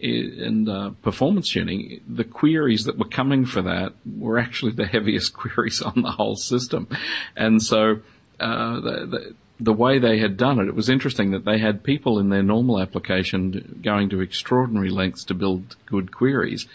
and 0.00 0.68
uh, 0.68 0.90
performance 1.02 1.50
tuning, 1.50 2.00
the 2.08 2.24
queries 2.24 2.84
that 2.84 2.98
were 2.98 3.08
coming 3.08 3.44
for 3.44 3.62
that 3.62 3.92
were 4.18 4.38
actually 4.38 4.72
the 4.72 4.86
heaviest 4.96 5.34
queries 5.34 5.82
on 5.82 6.00
the 6.02 6.10
whole 6.10 6.36
system. 6.36 6.88
And 7.36 7.62
so 7.62 8.00
uh, 8.40 8.80
the, 8.80 9.06
the, 9.06 9.34
the, 9.60 9.72
way 9.72 9.98
they 9.98 10.18
had 10.18 10.36
done 10.36 10.58
it, 10.58 10.68
it 10.68 10.74
was 10.74 10.88
interesting 10.88 11.30
that 11.30 11.44
they 11.44 11.58
had 11.58 11.82
people 11.82 12.18
in 12.18 12.28
their 12.28 12.42
normal 12.42 12.80
application 12.80 13.80
going 13.82 14.10
to 14.10 14.20
extraordinary 14.20 14.90
lengths 14.90 15.24
to 15.24 15.34
build 15.34 15.76
good 15.86 16.12
queries. 16.12 16.66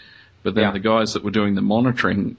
But 0.42 0.54
then 0.54 0.64
yeah. 0.64 0.72
the 0.72 0.80
guys 0.80 1.12
that 1.12 1.22
were 1.22 1.30
doing 1.30 1.54
the 1.54 1.62
monitoring 1.62 2.36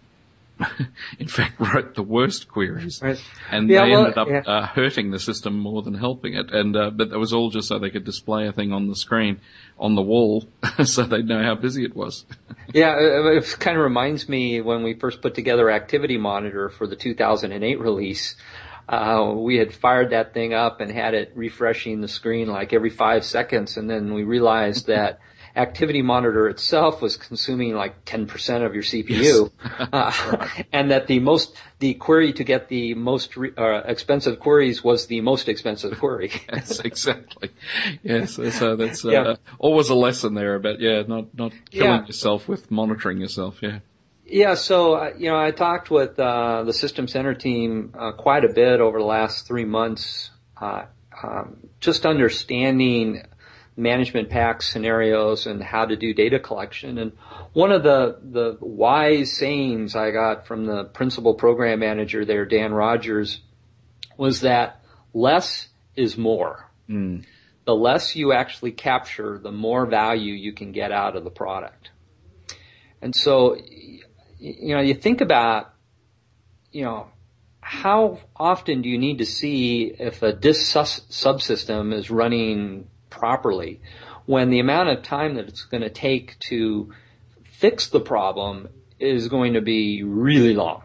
in 1.20 1.28
fact, 1.28 1.60
wrote 1.60 1.96
the 1.96 2.04
worst 2.04 2.48
queries, 2.48 3.02
right. 3.02 3.22
and 3.50 3.70
yeah, 3.70 3.86
they 3.86 3.92
well, 3.92 4.06
ended 4.06 4.18
up 4.18 4.28
yeah. 4.28 4.42
uh, 4.46 4.66
hurting 4.68 5.12
the 5.12 5.20
system 5.20 5.58
more 5.58 5.82
than 5.82 5.94
helping 5.94 6.34
it. 6.34 6.52
And 6.52 6.76
uh, 6.76 6.90
but 6.92 7.10
that 7.10 7.20
was 7.20 7.34
all 7.34 7.50
just 7.50 7.68
so 7.68 7.80
they 7.80 7.90
could 7.90 8.04
display 8.04 8.48
a 8.48 8.52
thing 8.52 8.72
on 8.72 8.88
the 8.88 8.96
screen 8.96 9.40
on 9.80 9.96
the 9.96 10.02
wall, 10.02 10.46
so 10.84 11.04
they'd 11.04 11.28
know 11.28 11.44
how 11.44 11.56
busy 11.56 11.84
it 11.84 11.96
was. 11.96 12.26
yeah, 12.74 12.96
it, 13.00 13.44
it 13.44 13.56
kind 13.60 13.78
of 13.78 13.84
reminds 13.84 14.30
me 14.30 14.62
when 14.62 14.84
we 14.84 14.94
first 14.94 15.22
put 15.22 15.36
together 15.36 15.70
Activity 15.70 16.18
Monitor 16.18 16.70
for 16.70 16.88
the 16.88 16.96
2008 16.96 17.80
release. 17.80 18.36
Uh, 18.92 19.34
we 19.34 19.56
had 19.56 19.74
fired 19.74 20.10
that 20.10 20.34
thing 20.34 20.54
up 20.54 20.82
and 20.82 20.92
had 20.92 21.14
it 21.14 21.32
refreshing 21.34 22.02
the 22.02 22.08
screen 22.10 22.48
like 22.48 22.74
every 22.74 22.90
five 22.90 23.24
seconds, 23.24 23.78
and 23.78 23.90
then 23.90 24.14
we 24.14 24.24
realized 24.24 24.88
that 24.88 25.20
activity 25.56 26.02
monitor 26.02 26.48
itself 26.48 27.02
was 27.02 27.18
consuming 27.18 27.74
like 27.76 28.06
10% 28.06 28.66
of 28.66 28.74
your 28.74 28.84
CPU. 28.84 29.52
Yes. 29.62 29.88
uh, 29.94 30.48
and 30.72 30.92
that 30.92 31.08
the 31.08 31.20
most, 31.20 31.56
the 31.80 31.94
query 31.96 32.34
to 32.34 32.44
get 32.44 32.70
the 32.70 32.94
most 32.94 33.36
re, 33.36 33.52
uh, 33.58 33.82
expensive 33.86 34.40
queries 34.40 34.84
was 34.84 35.08
the 35.08 35.22
most 35.22 35.50
expensive 35.50 36.00
query. 36.00 36.32
yes, 36.54 36.80
exactly. 36.80 37.50
Yes, 38.04 38.36
so 38.36 38.76
that's 38.76 39.04
uh, 39.04 39.10
yeah. 39.10 39.36
always 39.60 39.90
a 39.90 39.96
lesson 39.96 40.34
there 40.34 40.56
about, 40.56 40.80
yeah, 40.80 41.04
not, 41.08 41.38
not 41.38 41.54
killing 41.70 41.90
yeah. 41.90 42.06
yourself 42.06 42.48
with 42.48 42.72
monitoring 42.72 43.20
yourself, 43.20 43.60
yeah. 43.62 43.80
Yeah, 44.32 44.54
so 44.54 44.94
uh, 44.94 45.14
you 45.18 45.30
know, 45.30 45.38
I 45.38 45.52
talked 45.52 45.92
with 45.92 46.18
uh, 46.18 46.64
the 46.64 46.72
System 46.72 47.06
Center 47.10 47.34
team 47.34 47.94
uh, 48.00 48.14
quite 48.14 48.46
a 48.46 48.54
bit 48.54 48.80
over 48.80 48.98
the 48.98 49.06
last 49.06 49.46
three 49.46 49.66
months, 49.66 50.32
uh, 50.56 50.86
um, 51.22 51.68
just 51.82 52.06
understanding 52.06 53.24
management 53.76 54.30
pack 54.30 54.62
scenarios 54.62 55.48
and 55.48 55.62
how 55.62 55.84
to 55.84 55.98
do 55.98 56.14
data 56.14 56.40
collection. 56.40 56.98
And 56.98 57.12
one 57.52 57.74
of 57.74 57.84
the, 57.84 58.20
the 58.24 58.58
wise 58.62 59.36
sayings 59.36 59.98
I 59.98 60.12
got 60.12 60.48
from 60.48 60.66
the 60.66 60.86
principal 60.86 61.34
program 61.34 61.80
manager 61.80 62.24
there, 62.24 62.46
Dan 62.46 62.74
Rogers, 62.74 63.42
was 64.16 64.42
that 64.42 64.82
less 65.14 65.68
is 65.98 66.18
more. 66.18 66.72
Mm. 66.90 67.26
The 67.66 67.76
less 67.76 68.16
you 68.16 68.32
actually 68.32 68.72
capture, 68.72 69.40
the 69.40 69.52
more 69.52 69.86
value 69.86 70.34
you 70.34 70.54
can 70.54 70.72
get 70.72 70.94
out 70.94 71.18
of 71.18 71.26
the 71.26 71.30
product. 71.30 71.90
And 73.02 73.16
so, 73.16 73.58
you 74.42 74.76
know, 74.76 74.82
you 74.82 74.96
think 74.96 75.22
about, 75.22 75.74
you 76.72 76.84
know, 76.84 77.08
how 77.62 78.20
often 78.36 78.82
do 78.82 78.90
you 78.90 78.98
need 78.98 79.20
to 79.20 79.26
see 79.26 79.94
if 80.00 80.24
a 80.24 80.34
disk 80.34 80.76
subsystem 80.76 81.94
is 81.94 82.10
running 82.10 82.88
properly 83.12 83.80
when 84.26 84.50
the 84.50 84.60
amount 84.60 84.90
of 84.90 85.04
time 85.04 85.36
that 85.36 85.48
it's 85.48 85.64
going 85.66 85.82
to 85.82 85.90
take 85.90 86.40
to 86.40 86.92
fix 87.44 87.88
the 87.88 88.00
problem 88.00 88.70
is 89.00 89.28
going 89.28 89.54
to 89.54 89.62
be 89.62 90.02
really 90.02 90.56
long. 90.56 90.82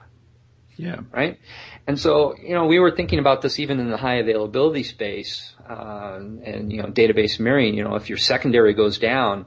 Yeah. 0.77 1.01
Right? 1.11 1.39
And 1.87 1.99
so, 1.99 2.37
you 2.37 2.53
know, 2.53 2.67
we 2.67 2.79
were 2.79 2.91
thinking 2.91 3.19
about 3.19 3.41
this 3.41 3.59
even 3.59 3.81
in 3.81 3.89
the 3.91 3.97
high 3.97 4.17
availability 4.17 4.83
space, 4.83 5.55
uh, 5.67 6.19
and, 6.45 6.71
you 6.71 6.83
know, 6.83 6.89
database 6.89 7.41
mirroring, 7.41 7.75
you 7.75 7.85
know, 7.85 7.95
if 7.95 8.11
your 8.11 8.19
secondary 8.19 8.75
goes 8.75 8.99
down, 8.99 9.47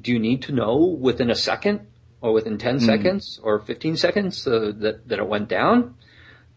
do 0.00 0.10
you 0.10 0.18
need 0.18 0.42
to 0.42 0.52
know 0.52 0.76
within 0.76 1.30
a 1.30 1.36
second 1.36 1.86
or 2.26 2.32
within 2.32 2.58
10 2.58 2.78
mm. 2.78 2.86
seconds 2.86 3.40
or 3.42 3.60
15 3.60 3.96
seconds 3.96 4.46
uh, 4.46 4.72
that, 4.76 5.08
that 5.08 5.18
it 5.18 5.26
went 5.26 5.48
down? 5.48 5.94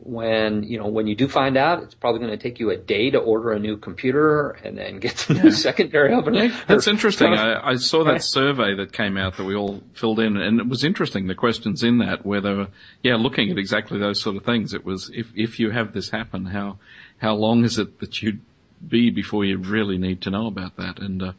when 0.02 0.64
you 0.64 0.80
know 0.80 0.88
when 0.88 1.08
you 1.08 1.16
do 1.16 1.28
find 1.28 1.58
out, 1.58 1.84
it's 1.84 1.94
probably 1.94 2.20
going 2.20 2.32
to 2.32 2.38
take 2.38 2.60
you 2.60 2.70
a 2.72 2.78
day 2.78 3.10
to 3.10 3.18
order 3.18 3.52
a 3.52 3.60
new 3.60 3.76
computer 3.76 4.52
and 4.52 4.78
then 4.78 5.00
get 5.00 5.16
the 5.28 5.34
new 5.34 5.52
secondary 5.52 6.14
oven. 6.14 6.36
Yeah, 6.36 6.58
that's 6.68 6.88
interesting. 6.88 7.34
I, 7.34 7.72
I, 7.72 7.76
saw 7.76 8.06
that 8.06 8.24
survey 8.24 8.76
that 8.76 8.94
came 8.94 9.18
out 9.18 9.36
that 9.38 9.44
we 9.44 9.56
all 9.56 9.84
filled 9.94 10.20
in, 10.22 10.38
and 10.38 10.60
it 10.60 10.68
was 10.68 10.86
interesting. 10.86 11.28
The 11.28 11.36
questions 11.36 11.84
in 11.84 11.98
that 11.98 12.26
where 12.26 12.40
they 12.40 12.54
were, 12.54 12.68
yeah, 13.04 13.16
looking 13.16 13.52
at 13.52 13.58
exactly 13.58 14.00
those 14.00 14.22
sort 14.22 14.38
of 14.38 14.46
things. 14.46 14.74
It 14.74 14.86
was 14.86 15.12
if 15.14 15.32
if 15.36 15.60
you 15.60 15.72
have 15.72 15.92
this 15.92 16.12
happen, 16.12 16.46
how 16.46 16.78
how 17.18 17.36
long 17.36 17.66
is 17.66 17.78
it 17.78 18.00
that 18.00 18.22
you'd 18.22 18.42
be 18.88 19.10
before 19.10 19.44
you 19.44 19.58
really 19.58 19.98
need 19.98 20.22
to 20.22 20.30
know 20.30 20.48
about 20.48 20.78
that, 20.78 21.00
and 21.00 21.22
uh, 21.22 21.34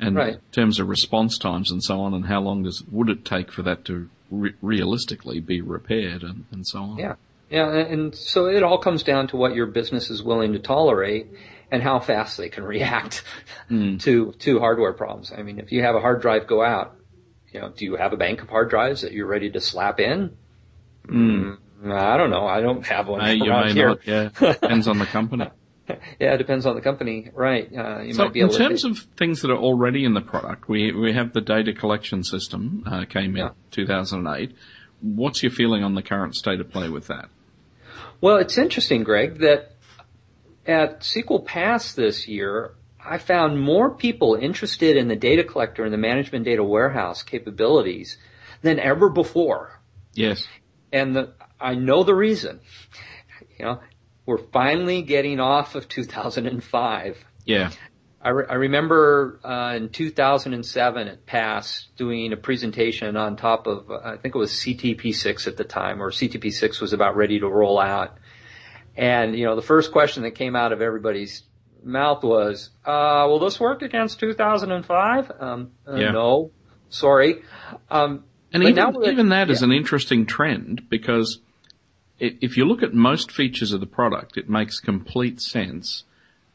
and 0.00 0.16
right. 0.16 0.34
in 0.34 0.40
terms 0.52 0.80
of 0.80 0.88
response 0.88 1.38
times 1.38 1.70
and 1.70 1.82
so 1.82 2.00
on, 2.00 2.14
and 2.14 2.26
how 2.26 2.40
long 2.40 2.62
does 2.62 2.82
would 2.90 3.08
it 3.08 3.24
take 3.24 3.52
for 3.52 3.62
that 3.62 3.84
to 3.86 4.08
re- 4.30 4.54
realistically 4.62 5.40
be 5.40 5.60
repaired 5.60 6.22
and, 6.22 6.44
and 6.50 6.66
so 6.66 6.80
on. 6.80 6.98
Yeah. 6.98 7.14
Yeah, 7.50 7.68
and 7.74 8.14
so 8.14 8.46
it 8.46 8.62
all 8.62 8.78
comes 8.78 9.02
down 9.02 9.26
to 9.28 9.36
what 9.36 9.56
your 9.56 9.66
business 9.66 10.08
is 10.08 10.22
willing 10.22 10.52
to 10.52 10.60
tolerate 10.60 11.26
and 11.72 11.82
how 11.82 11.98
fast 11.98 12.36
they 12.36 12.48
can 12.48 12.62
react 12.76 13.24
mm. 13.68 14.00
to 14.02 14.32
to 14.38 14.60
hardware 14.60 14.92
problems. 14.92 15.32
I 15.36 15.42
mean, 15.42 15.58
if 15.58 15.72
you 15.72 15.82
have 15.82 15.96
a 15.96 16.00
hard 16.00 16.22
drive 16.22 16.46
go 16.46 16.62
out, 16.62 16.94
you 17.52 17.60
know, 17.60 17.70
do 17.70 17.84
you 17.84 17.96
have 17.96 18.12
a 18.12 18.16
bank 18.16 18.40
of 18.40 18.48
hard 18.48 18.70
drives 18.70 19.02
that 19.02 19.10
you're 19.10 19.26
ready 19.26 19.50
to 19.50 19.60
slap 19.60 19.98
in? 19.98 20.36
Mm. 21.08 21.58
I 21.84 22.16
don't 22.16 22.30
know. 22.30 22.46
I 22.46 22.60
don't 22.60 22.86
have 22.86 23.08
one. 23.08 23.20
Uh, 23.20 23.30
you 23.30 23.50
may 23.50 23.72
here. 23.72 23.88
not. 23.88 24.06
Yeah, 24.06 24.28
depends 24.38 24.86
on 24.86 25.00
the 25.00 25.06
company. 25.06 25.48
yeah, 26.20 26.34
it 26.34 26.38
depends 26.38 26.66
on 26.66 26.74
the 26.74 26.80
company, 26.80 27.30
right? 27.34 27.72
Uh, 27.74 28.12
so, 28.12 28.30
in 28.30 28.50
terms 28.50 28.84
of 28.84 28.98
things 29.16 29.42
that 29.42 29.50
are 29.50 29.58
already 29.58 30.04
in 30.04 30.14
the 30.14 30.20
product, 30.20 30.68
we 30.68 30.92
we 30.92 31.12
have 31.12 31.32
the 31.32 31.40
data 31.40 31.72
collection 31.72 32.22
system 32.22 32.84
uh, 32.86 33.04
came 33.04 33.36
in 33.36 33.44
yeah. 33.44 33.50
2008. 33.70 34.54
What's 35.00 35.42
your 35.42 35.52
feeling 35.52 35.82
on 35.82 35.94
the 35.94 36.02
current 36.02 36.34
state 36.34 36.60
of 36.60 36.70
play 36.70 36.88
with 36.88 37.06
that? 37.06 37.28
Well, 38.20 38.36
it's 38.36 38.58
interesting, 38.58 39.02
Greg, 39.02 39.38
that 39.38 39.76
at 40.66 41.00
SQL 41.00 41.44
Pass 41.44 41.94
this 41.94 42.28
year, 42.28 42.74
I 43.04 43.18
found 43.18 43.60
more 43.60 43.90
people 43.90 44.34
interested 44.34 44.96
in 44.96 45.08
the 45.08 45.16
data 45.16 45.42
collector 45.42 45.84
and 45.84 45.92
the 45.92 45.98
management 45.98 46.44
data 46.44 46.62
warehouse 46.62 47.22
capabilities 47.22 48.18
than 48.62 48.78
ever 48.78 49.08
before. 49.08 49.80
Yes. 50.14 50.46
And 50.92 51.16
the, 51.16 51.32
I 51.58 51.74
know 51.74 52.02
the 52.02 52.14
reason. 52.14 52.60
You 53.58 53.64
know, 53.64 53.80
we're 54.26 54.38
finally 54.38 55.02
getting 55.02 55.40
off 55.40 55.74
of 55.74 55.88
2005. 55.88 57.24
Yeah. 57.44 57.70
I, 58.22 58.28
re- 58.30 58.46
I 58.48 58.54
remember 58.54 59.40
uh, 59.42 59.74
in 59.76 59.88
2007 59.88 61.08
at 61.08 61.26
PASS 61.26 61.88
doing 61.96 62.32
a 62.32 62.36
presentation 62.36 63.16
on 63.16 63.36
top 63.36 63.66
of, 63.66 63.90
uh, 63.90 64.00
I 64.04 64.16
think 64.18 64.34
it 64.34 64.38
was 64.38 64.52
CTP6 64.52 65.46
at 65.46 65.56
the 65.56 65.64
time, 65.64 66.02
or 66.02 66.10
CTP6 66.10 66.80
was 66.80 66.92
about 66.92 67.16
ready 67.16 67.40
to 67.40 67.48
roll 67.48 67.78
out. 67.78 68.18
And, 68.96 69.38
you 69.38 69.46
know, 69.46 69.56
the 69.56 69.62
first 69.62 69.92
question 69.92 70.24
that 70.24 70.32
came 70.32 70.54
out 70.54 70.72
of 70.72 70.82
everybody's 70.82 71.44
mouth 71.82 72.22
was, 72.22 72.70
uh, 72.84 73.24
will 73.26 73.38
this 73.38 73.58
work 73.58 73.80
against 73.80 74.20
2005? 74.20 75.32
Um, 75.40 75.70
uh, 75.88 75.94
yeah. 75.94 76.10
No, 76.10 76.50
sorry. 76.90 77.42
Um, 77.90 78.24
and 78.52 78.64
even, 78.64 78.96
even 79.04 79.28
that 79.30 79.48
yeah. 79.48 79.52
is 79.52 79.62
an 79.62 79.72
interesting 79.72 80.26
trend 80.26 80.90
because 80.90 81.40
if 82.20 82.56
you 82.56 82.64
look 82.66 82.82
at 82.82 82.94
most 82.94 83.32
features 83.32 83.72
of 83.72 83.80
the 83.80 83.86
product, 83.86 84.36
it 84.36 84.48
makes 84.48 84.78
complete 84.78 85.40
sense 85.40 86.04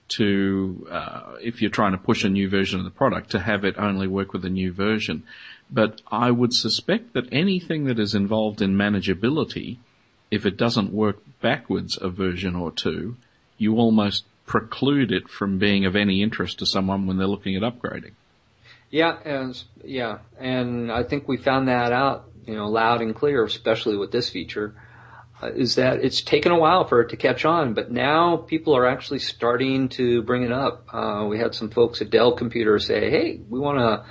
to, 0.08 0.88
uh, 0.92 1.36
if 1.42 1.62
you're 1.62 1.72
trying 1.72 1.94
to 1.94 1.98
push 1.98 2.24
a 2.24 2.30
new 2.30 2.48
version 2.48 2.80
of 2.80 2.86
the 2.86 2.92
product, 2.92 3.32
to 3.32 3.40
have 3.40 3.66
it 3.66 3.76
only 3.78 4.08
work 4.08 4.32
with 4.34 4.46
a 4.46 4.50
new 4.50 4.72
version. 4.72 5.24
But 5.72 6.02
I 6.12 6.30
would 6.30 6.54
suspect 6.54 7.14
that 7.14 7.28
anything 7.32 7.86
that 7.86 8.00
is 8.00 8.14
involved 8.14 8.62
in 8.62 8.76
manageability 8.76 9.78
if 10.32 10.46
it 10.46 10.58
doesn't 10.58 10.92
work 10.92 11.18
backwards 11.42 11.98
a 12.02 12.10
version 12.10 12.56
or 12.56 12.72
two, 12.72 13.16
you 13.58 13.78
almost 13.78 14.26
preclude 14.46 15.12
it 15.12 15.30
from 15.30 15.58
being 15.58 15.86
of 15.86 15.96
any 15.96 16.22
interest 16.22 16.60
to 16.60 16.66
someone 16.66 17.08
when 17.08 17.18
they're 17.18 17.28
looking 17.28 17.56
at 17.56 17.62
upgrading. 17.62 18.12
Yeah, 18.92 19.18
and 19.26 19.64
yeah, 19.84 20.20
and 20.40 20.92
I 20.92 21.04
think 21.04 21.28
we 21.28 21.38
found 21.38 21.68
that 21.68 21.92
out, 21.92 22.30
you 22.46 22.56
know, 22.56 22.68
loud 22.70 23.02
and 23.02 23.16
clear, 23.16 23.44
especially 23.44 23.98
with 23.98 24.12
this 24.12 24.30
feature, 24.30 24.76
is 25.44 25.76
that 25.76 26.04
it's 26.04 26.22
taken 26.22 26.52
a 26.52 26.58
while 26.58 26.88
for 26.88 27.02
it 27.02 27.10
to 27.10 27.18
catch 27.18 27.46
on, 27.46 27.74
but 27.74 27.92
now 27.92 28.38
people 28.38 28.76
are 28.76 28.86
actually 28.86 29.20
starting 29.20 29.90
to 29.90 30.22
bring 30.24 30.44
it 30.44 30.52
up. 30.52 30.88
Uh, 30.94 31.26
we 31.30 31.38
had 31.38 31.54
some 31.54 31.70
folks 31.70 32.02
at 32.02 32.10
Dell 32.10 32.34
Computer 32.34 32.80
say, 32.80 33.10
"Hey, 33.10 33.42
we 33.50 33.60
want 33.60 33.80
to." 33.80 34.06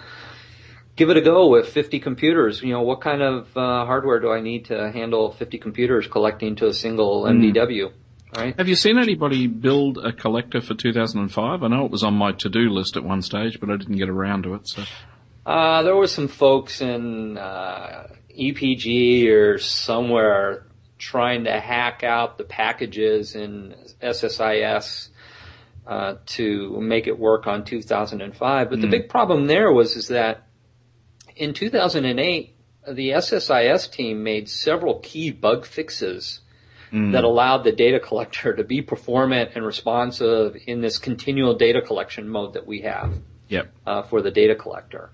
Give 0.97 1.11
it 1.11 1.17
a 1.17 1.21
go 1.21 1.49
with 1.49 1.71
50 1.71 1.99
computers. 1.99 2.63
You 2.63 2.73
know, 2.73 2.83
what 2.83 3.01
kind 3.01 3.21
of 3.21 3.49
uh, 3.57 3.85
hardware 3.85 4.21
do 4.21 4.31
I 4.31 4.41
need 4.41 4.67
to 4.67 4.93
handle 4.93 5.33
50 5.33 5.59
computers 5.59 6.07
collecting 6.07 6.55
to 6.55 6.69
a 6.69 6.73
single 6.73 7.25
MDW? 7.25 7.91
Right. 8.37 8.55
Have 8.57 8.69
you 8.69 8.77
seen 8.77 8.99
anybody 8.99 9.49
build 9.49 9.99
a 9.99 10.13
collector 10.13 10.61
for 10.61 10.75
2005? 10.75 11.65
I 11.65 11.67
know 11.67 11.85
it 11.85 11.91
was 11.91 12.05
on 12.05 12.15
my 12.15 12.31
to-do 12.31 12.71
list 12.71 12.97
at 12.97 13.03
one 13.03 13.23
stage, 13.23 13.59
but 13.59 13.71
I 13.71 13.77
didn't 13.77 13.97
get 13.97 14.09
around 14.09 14.45
to 14.45 14.55
it. 14.55 14.69
So. 14.69 14.85
Uh, 15.45 15.83
there 15.83 15.95
were 15.95 16.07
some 16.07 16.29
folks 16.29 16.81
in 16.81 17.39
uh, 17.39 18.09
EPG 18.39 19.29
or 19.31 19.59
somewhere 19.59 20.67
trying 21.05 21.45
to 21.45 21.61
hack 21.61 22.03
out 22.03 22.39
the 22.39 22.45
packages 22.45 23.35
in 23.35 23.75
SSIS 24.03 25.09
uh, 25.87 26.15
to 26.25 26.81
make 26.81 27.07
it 27.07 27.19
work 27.19 27.47
on 27.47 27.63
2005. 27.65 28.71
But 28.71 28.79
mm. 28.79 28.81
the 28.81 28.87
hmm. 28.87 28.91
big 28.91 29.09
problem 29.11 29.47
there 29.47 29.71
was 29.71 29.97
is 29.97 30.09
that 30.09 30.47
in 31.37 31.53
2008, 31.53 32.57
the 32.89 33.11
SSIS 33.11 33.91
team 33.91 34.23
made 34.23 34.49
several 34.49 35.01
key 35.01 35.31
bug 35.31 35.67
fixes 35.67 36.41
mm. 36.91 37.13
that 37.13 37.23
allowed 37.23 37.65
the 37.65 37.73
data 37.73 38.01
collector 38.01 38.55
to 38.55 38.65
be 38.65 38.81
performant 38.81 39.51
and 39.55 39.67
responsive 39.67 40.57
in 40.67 40.81
this 40.81 40.99
continual 40.99 41.55
data 41.55 41.83
collection 41.83 42.31
mode 42.31 42.55
that 42.55 42.67
we 42.67 42.81
have 42.81 43.13
yep. 43.49 43.71
uh, 43.87 44.03
for 44.03 44.23
the 44.23 44.31
data 44.31 44.55
collector. 44.55 45.11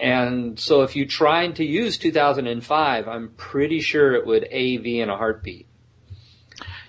And 0.00 0.58
so 0.58 0.82
if 0.82 0.96
you 0.96 1.06
tried 1.06 1.56
to 1.56 1.64
use 1.64 1.98
2005, 1.98 3.08
I'm 3.08 3.28
pretty 3.36 3.80
sure 3.80 4.14
it 4.14 4.26
would 4.26 4.44
AV 4.44 4.86
in 4.86 5.08
a 5.08 5.16
heartbeat. 5.16 5.66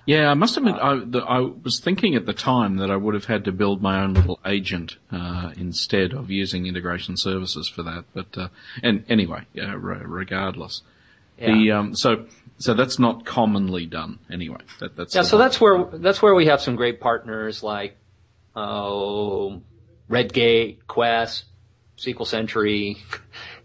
Yeah, 0.06 0.30
I 0.30 0.34
must 0.34 0.56
admit, 0.56 0.76
I, 0.76 1.00
the, 1.04 1.18
I, 1.18 1.40
was 1.40 1.80
thinking 1.80 2.14
at 2.14 2.26
the 2.26 2.32
time 2.32 2.76
that 2.76 2.92
I 2.92 2.96
would 2.96 3.14
have 3.14 3.24
had 3.24 3.44
to 3.44 3.52
build 3.52 3.82
my 3.82 4.02
own 4.02 4.14
little 4.14 4.38
agent 4.46 4.98
uh, 5.10 5.52
instead 5.56 6.12
of 6.12 6.30
using 6.30 6.66
integration 6.66 7.16
services 7.16 7.68
for 7.68 7.82
that. 7.82 8.04
But 8.14 8.38
uh, 8.38 8.48
and 8.84 9.04
anyway, 9.08 9.46
re- 9.54 10.02
regardless, 10.04 10.82
yeah. 11.38 11.52
the 11.52 11.72
um, 11.72 11.94
so 11.96 12.26
so 12.58 12.72
that's 12.72 13.00
not 13.00 13.26
commonly 13.26 13.84
done 13.86 14.20
anyway. 14.30 14.60
That, 14.78 14.94
that's 14.94 15.12
yeah. 15.12 15.22
So 15.22 15.38
that's 15.38 15.60
where 15.60 15.84
that's 15.94 16.22
where 16.22 16.36
we 16.36 16.46
have 16.46 16.60
some 16.60 16.76
great 16.76 17.00
partners 17.00 17.64
like 17.64 17.96
oh, 18.56 19.60
Redgate, 20.08 20.86
Quest, 20.86 21.44
SQL 21.98 22.26
Sentry, 22.26 22.88
you 22.88 22.96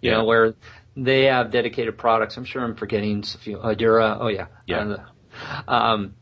yeah. 0.01 0.11
know, 0.13 0.25
where 0.25 0.55
they 0.95 1.25
have 1.25 1.51
dedicated 1.51 1.97
products. 1.97 2.37
I'm 2.37 2.45
sure 2.45 2.63
I'm 2.63 2.75
forgetting 2.75 3.19
a 3.19 3.37
few. 3.37 3.57
Idera. 3.57 4.17
Oh 4.19 4.27
yeah. 4.27 4.47
Yeah. 4.65 4.97
um, 5.67 6.15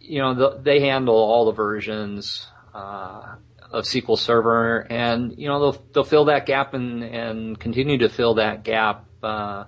you 0.00 0.20
know, 0.20 0.34
the, 0.34 0.60
they 0.62 0.80
handle 0.80 1.16
all 1.16 1.46
the 1.46 1.52
versions. 1.52 2.46
Uh, 2.74 3.36
of 3.68 3.84
SQL 3.84 4.16
Server, 4.16 4.86
and 4.90 5.36
you 5.36 5.48
know 5.48 5.58
they'll 5.58 5.84
they'll 5.92 6.04
fill 6.04 6.26
that 6.26 6.46
gap 6.46 6.72
and 6.72 7.02
and 7.02 7.58
continue 7.58 7.98
to 7.98 8.08
fill 8.08 8.34
that 8.34 8.62
gap 8.62 9.06
uh, 9.22 9.64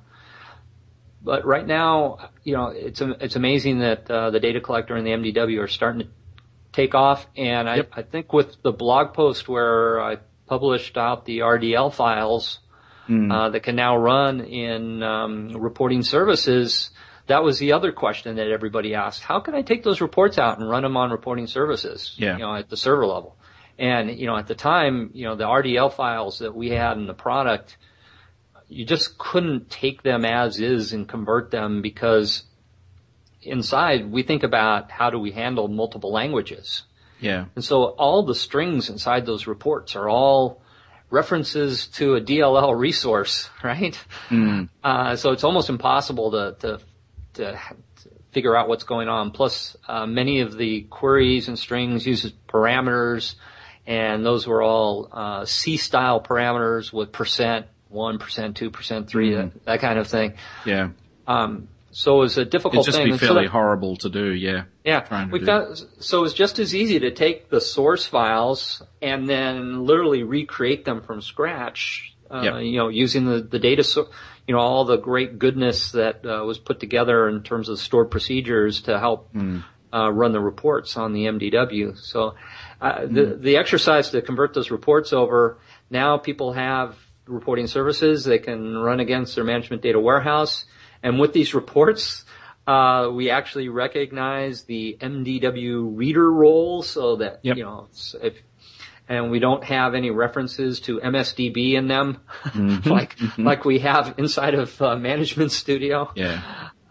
but 1.22 1.44
right 1.44 1.66
now, 1.66 2.30
you 2.44 2.54
know, 2.54 2.68
it's 2.68 3.00
it's 3.00 3.36
amazing 3.36 3.80
that 3.80 4.10
uh, 4.10 4.30
the 4.30 4.40
data 4.40 4.60
collector 4.60 4.94
and 4.94 5.06
the 5.06 5.10
MDW 5.10 5.62
are 5.62 5.68
starting 5.68 6.02
to 6.02 6.08
take 6.72 6.94
off. 6.94 7.26
And 7.36 7.68
I, 7.68 7.76
yep. 7.76 7.90
I 7.92 8.02
think 8.02 8.32
with 8.32 8.62
the 8.62 8.72
blog 8.72 9.14
post 9.14 9.48
where 9.48 10.00
I 10.00 10.18
published 10.48 10.96
out 10.96 11.24
the 11.24 11.40
RDL 11.40 11.92
files 11.92 12.60
mm. 13.08 13.32
uh, 13.32 13.50
that 13.50 13.62
can 13.62 13.76
now 13.76 13.96
run 13.96 14.40
in 14.40 15.02
um, 15.02 15.48
reporting 15.56 16.02
services, 16.02 16.90
that 17.26 17.42
was 17.42 17.58
the 17.58 17.72
other 17.72 17.92
question 17.92 18.36
that 18.36 18.48
everybody 18.48 18.94
asked. 18.94 19.22
How 19.22 19.40
can 19.40 19.54
I 19.54 19.62
take 19.62 19.82
those 19.82 20.00
reports 20.00 20.38
out 20.38 20.58
and 20.58 20.68
run 20.68 20.82
them 20.82 20.96
on 20.96 21.10
reporting 21.10 21.46
services? 21.46 22.14
Yeah. 22.16 22.34
You 22.34 22.38
know, 22.40 22.54
at 22.54 22.68
the 22.68 22.76
server 22.76 23.06
level. 23.06 23.36
And, 23.78 24.18
you 24.18 24.26
know, 24.26 24.36
at 24.36 24.48
the 24.48 24.54
time, 24.54 25.10
you 25.14 25.24
know, 25.24 25.36
the 25.36 25.44
RDL 25.44 25.92
files 25.92 26.40
that 26.40 26.54
we 26.54 26.70
had 26.70 26.96
in 26.96 27.06
the 27.06 27.14
product, 27.14 27.76
you 28.68 28.84
just 28.84 29.18
couldn't 29.18 29.70
take 29.70 30.02
them 30.02 30.24
as 30.24 30.58
is 30.58 30.92
and 30.92 31.08
convert 31.08 31.50
them 31.50 31.80
because 31.80 32.42
inside 33.42 34.10
we 34.10 34.22
think 34.22 34.42
about 34.42 34.90
how 34.90 35.10
do 35.10 35.18
we 35.18 35.30
handle 35.30 35.68
multiple 35.68 36.12
languages. 36.12 36.82
Yeah. 37.20 37.46
And 37.54 37.64
so 37.64 37.84
all 37.84 38.24
the 38.24 38.34
strings 38.34 38.90
inside 38.90 39.26
those 39.26 39.46
reports 39.46 39.96
are 39.96 40.08
all 40.08 40.62
references 41.10 41.86
to 41.86 42.16
a 42.16 42.20
DLL 42.20 42.78
resource, 42.78 43.50
right? 43.64 43.98
Mm. 44.28 44.68
Uh, 44.82 45.16
so 45.16 45.32
it's 45.32 45.44
almost 45.44 45.68
impossible 45.68 46.30
to, 46.32 46.56
to, 46.60 46.80
to, 47.34 47.60
figure 48.30 48.54
out 48.54 48.68
what's 48.68 48.84
going 48.84 49.08
on. 49.08 49.30
Plus, 49.30 49.74
uh, 49.88 50.06
many 50.06 50.40
of 50.40 50.56
the 50.56 50.82
queries 50.82 51.48
and 51.48 51.58
strings 51.58 52.06
use 52.06 52.30
parameters, 52.46 53.36
and 53.86 54.24
those 54.24 54.46
were 54.46 54.62
all 54.62 55.08
uh, 55.10 55.46
C-style 55.46 56.20
parameters 56.20 56.92
with 56.92 57.10
percent 57.10 57.66
one 57.88 58.18
percent, 58.18 58.56
two 58.56 58.70
percent, 58.70 59.08
three, 59.08 59.30
mm. 59.30 59.52
that, 59.52 59.64
that, 59.64 59.80
kind 59.80 59.98
of 59.98 60.06
thing. 60.08 60.34
Yeah. 60.64 60.90
Um, 61.26 61.68
so 61.90 62.16
it 62.16 62.18
was 62.20 62.38
a 62.38 62.44
difficult 62.44 62.74
It'd 62.74 62.86
just 62.86 62.98
thing. 62.98 63.10
be 63.10 63.18
fairly 63.18 63.46
so 63.46 63.52
horrible 63.52 63.96
to 63.96 64.10
do, 64.10 64.32
yeah. 64.32 64.64
Yeah. 64.84 65.26
We 65.30 65.44
found, 65.44 65.82
so 66.00 66.24
it's 66.24 66.34
just 66.34 66.58
as 66.58 66.74
easy 66.74 66.98
to 67.00 67.10
take 67.10 67.48
the 67.48 67.60
source 67.60 68.06
files 68.06 68.82
and 69.00 69.28
then 69.28 69.84
literally 69.84 70.22
recreate 70.22 70.84
them 70.84 71.02
from 71.02 71.22
scratch, 71.22 72.14
uh, 72.30 72.42
yep. 72.42 72.62
you 72.62 72.76
know, 72.76 72.88
using 72.88 73.24
the, 73.24 73.40
the 73.40 73.58
data, 73.58 73.82
so, 73.84 74.10
you 74.46 74.54
know, 74.54 74.60
all 74.60 74.84
the 74.84 74.98
great 74.98 75.38
goodness 75.38 75.92
that 75.92 76.24
uh, 76.26 76.44
was 76.44 76.58
put 76.58 76.78
together 76.78 77.28
in 77.28 77.42
terms 77.42 77.68
of 77.70 77.78
stored 77.78 78.10
procedures 78.10 78.82
to 78.82 78.98
help 78.98 79.32
mm. 79.32 79.64
uh, 79.92 80.12
run 80.12 80.32
the 80.32 80.40
reports 80.40 80.96
on 80.98 81.14
the 81.14 81.24
MDW. 81.24 81.96
So 81.98 82.34
uh, 82.82 82.92
mm. 82.92 83.14
the, 83.14 83.36
the 83.36 83.56
exercise 83.56 84.10
to 84.10 84.20
convert 84.20 84.52
those 84.52 84.70
reports 84.70 85.14
over, 85.14 85.58
now 85.90 86.18
people 86.18 86.52
have 86.52 86.96
reporting 87.26 87.66
services. 87.66 88.24
They 88.24 88.38
can 88.38 88.76
run 88.76 89.00
against 89.00 89.34
their 89.34 89.44
management 89.44 89.80
data 89.80 89.98
warehouse. 89.98 90.66
And 91.02 91.18
with 91.18 91.32
these 91.32 91.54
reports, 91.54 92.24
uh, 92.66 93.10
we 93.12 93.30
actually 93.30 93.68
recognize 93.68 94.64
the 94.64 94.96
MDW 95.00 95.96
reader 95.96 96.30
role 96.30 96.82
so 96.82 97.16
that, 97.16 97.40
yep. 97.42 97.56
you 97.56 97.64
know, 97.64 97.88
if, 98.22 98.34
and 99.08 99.30
we 99.30 99.38
don't 99.38 99.64
have 99.64 99.94
any 99.94 100.10
references 100.10 100.80
to 100.80 101.00
MSDB 101.00 101.74
in 101.74 101.88
them, 101.88 102.20
mm-hmm. 102.44 102.88
like, 102.88 103.16
mm-hmm. 103.16 103.44
like 103.44 103.64
we 103.64 103.78
have 103.80 104.14
inside 104.18 104.54
of 104.54 104.80
uh, 104.82 104.96
Management 104.96 105.52
Studio. 105.52 106.12
Yeah. 106.14 106.42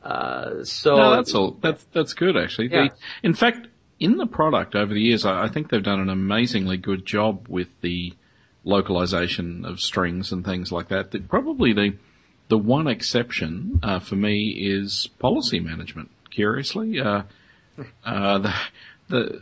Uh, 0.03 0.63
so. 0.63 0.95
No, 0.95 1.15
that's 1.15 1.33
all, 1.35 1.57
that's, 1.61 1.83
that's 1.93 2.13
good 2.13 2.37
actually. 2.37 2.69
Yeah. 2.71 2.87
The, 2.87 2.95
in 3.23 3.33
fact, 3.33 3.67
in 3.99 4.17
the 4.17 4.27
product 4.27 4.75
over 4.75 4.93
the 4.93 5.01
years, 5.01 5.25
I, 5.25 5.43
I 5.43 5.47
think 5.49 5.69
they've 5.69 5.83
done 5.83 5.99
an 5.99 6.09
amazingly 6.09 6.77
good 6.77 7.05
job 7.05 7.47
with 7.49 7.67
the, 7.81 8.13
localization 8.67 9.63
of 9.63 9.79
strings 9.79 10.31
and 10.31 10.45
things 10.45 10.71
like 10.71 10.89
that. 10.89 11.11
The, 11.11 11.19
probably 11.19 11.73
the 11.73 11.95
the 12.49 12.57
one 12.57 12.87
exception 12.87 13.79
uh, 13.83 13.99
for 13.99 14.15
me 14.15 14.49
is 14.49 15.09
policy 15.19 15.59
management. 15.59 16.09
Curiously, 16.29 16.99
uh, 16.99 17.23
uh, 18.05 18.37
the 18.37 18.53
the 19.09 19.41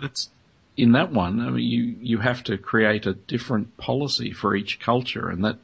that's 0.00 0.30
in 0.76 0.92
that 0.92 1.12
one. 1.12 1.40
I 1.40 1.50
mean, 1.50 1.64
you 1.64 1.96
you 2.00 2.18
have 2.18 2.42
to 2.44 2.56
create 2.58 3.06
a 3.06 3.14
different 3.14 3.76
policy 3.76 4.32
for 4.32 4.56
each 4.56 4.80
culture, 4.80 5.28
and 5.28 5.44
that 5.44 5.58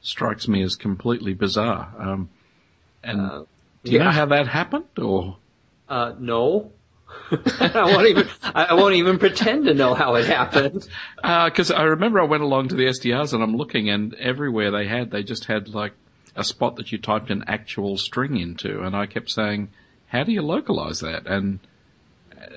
strikes 0.00 0.46
me 0.46 0.62
as 0.62 0.76
completely 0.76 1.34
bizarre. 1.34 1.92
Um, 1.98 2.28
and 3.02 3.20
uh, 3.20 3.44
do 3.84 3.92
you 3.92 3.98
yeah. 3.98 4.04
know 4.04 4.10
how 4.10 4.26
that 4.26 4.48
happened, 4.48 4.86
or? 4.98 5.36
Uh, 5.88 6.14
no. 6.18 6.72
I 7.60 7.92
won't 7.94 8.08
even 8.08 8.28
I 8.42 8.74
won't 8.74 8.94
even 8.94 9.18
pretend 9.18 9.66
to 9.66 9.74
know 9.74 9.94
how 9.94 10.16
it 10.16 10.26
happened. 10.26 10.88
Because 11.16 11.70
uh, 11.70 11.74
I 11.74 11.82
remember 11.84 12.20
I 12.20 12.24
went 12.24 12.42
along 12.42 12.68
to 12.68 12.74
the 12.74 12.84
SDRs 12.84 13.32
and 13.32 13.42
I'm 13.42 13.56
looking, 13.56 13.88
and 13.88 14.14
everywhere 14.14 14.70
they 14.72 14.86
had, 14.86 15.12
they 15.12 15.22
just 15.22 15.44
had 15.44 15.68
like 15.68 15.92
a 16.36 16.44
spot 16.44 16.76
that 16.76 16.92
you 16.92 16.98
typed 16.98 17.30
an 17.30 17.44
actual 17.46 17.96
string 17.96 18.36
into, 18.36 18.82
and 18.82 18.94
I 18.94 19.06
kept 19.06 19.30
saying, 19.30 19.68
"How 20.08 20.22
do 20.24 20.32
you 20.32 20.42
localize 20.42 21.00
that?" 21.00 21.26
And 21.26 21.60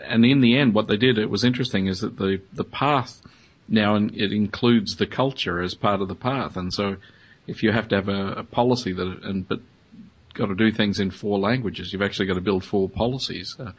and 0.03 0.25
in 0.25 0.41
the 0.41 0.57
end, 0.57 0.73
what 0.73 0.87
they 0.87 0.97
did, 0.97 1.17
it 1.17 1.29
was 1.29 1.43
interesting, 1.43 1.87
is 1.87 2.01
that 2.01 2.17
the 2.17 2.41
the 2.53 2.63
path 2.63 3.21
now 3.67 3.95
it 3.95 4.33
includes 4.33 4.95
the 4.95 5.07
culture 5.07 5.61
as 5.61 5.75
part 5.75 6.01
of 6.01 6.07
the 6.07 6.15
path, 6.15 6.57
and 6.57 6.73
so 6.73 6.97
if 7.47 7.63
you 7.63 7.71
have 7.71 7.87
to 7.89 7.95
have 7.95 8.09
a, 8.09 8.33
a 8.33 8.43
policy 8.43 8.93
that 8.93 9.23
and 9.23 9.47
but 9.47 9.59
got 10.33 10.47
to 10.47 10.55
do 10.55 10.71
things 10.71 10.99
in 10.99 11.11
four 11.11 11.39
languages, 11.39 11.91
you've 11.91 12.01
actually 12.01 12.27
got 12.27 12.35
to 12.35 12.41
build 12.41 12.63
four 12.63 12.89
policies. 12.89 13.55
Uh, 13.59 13.71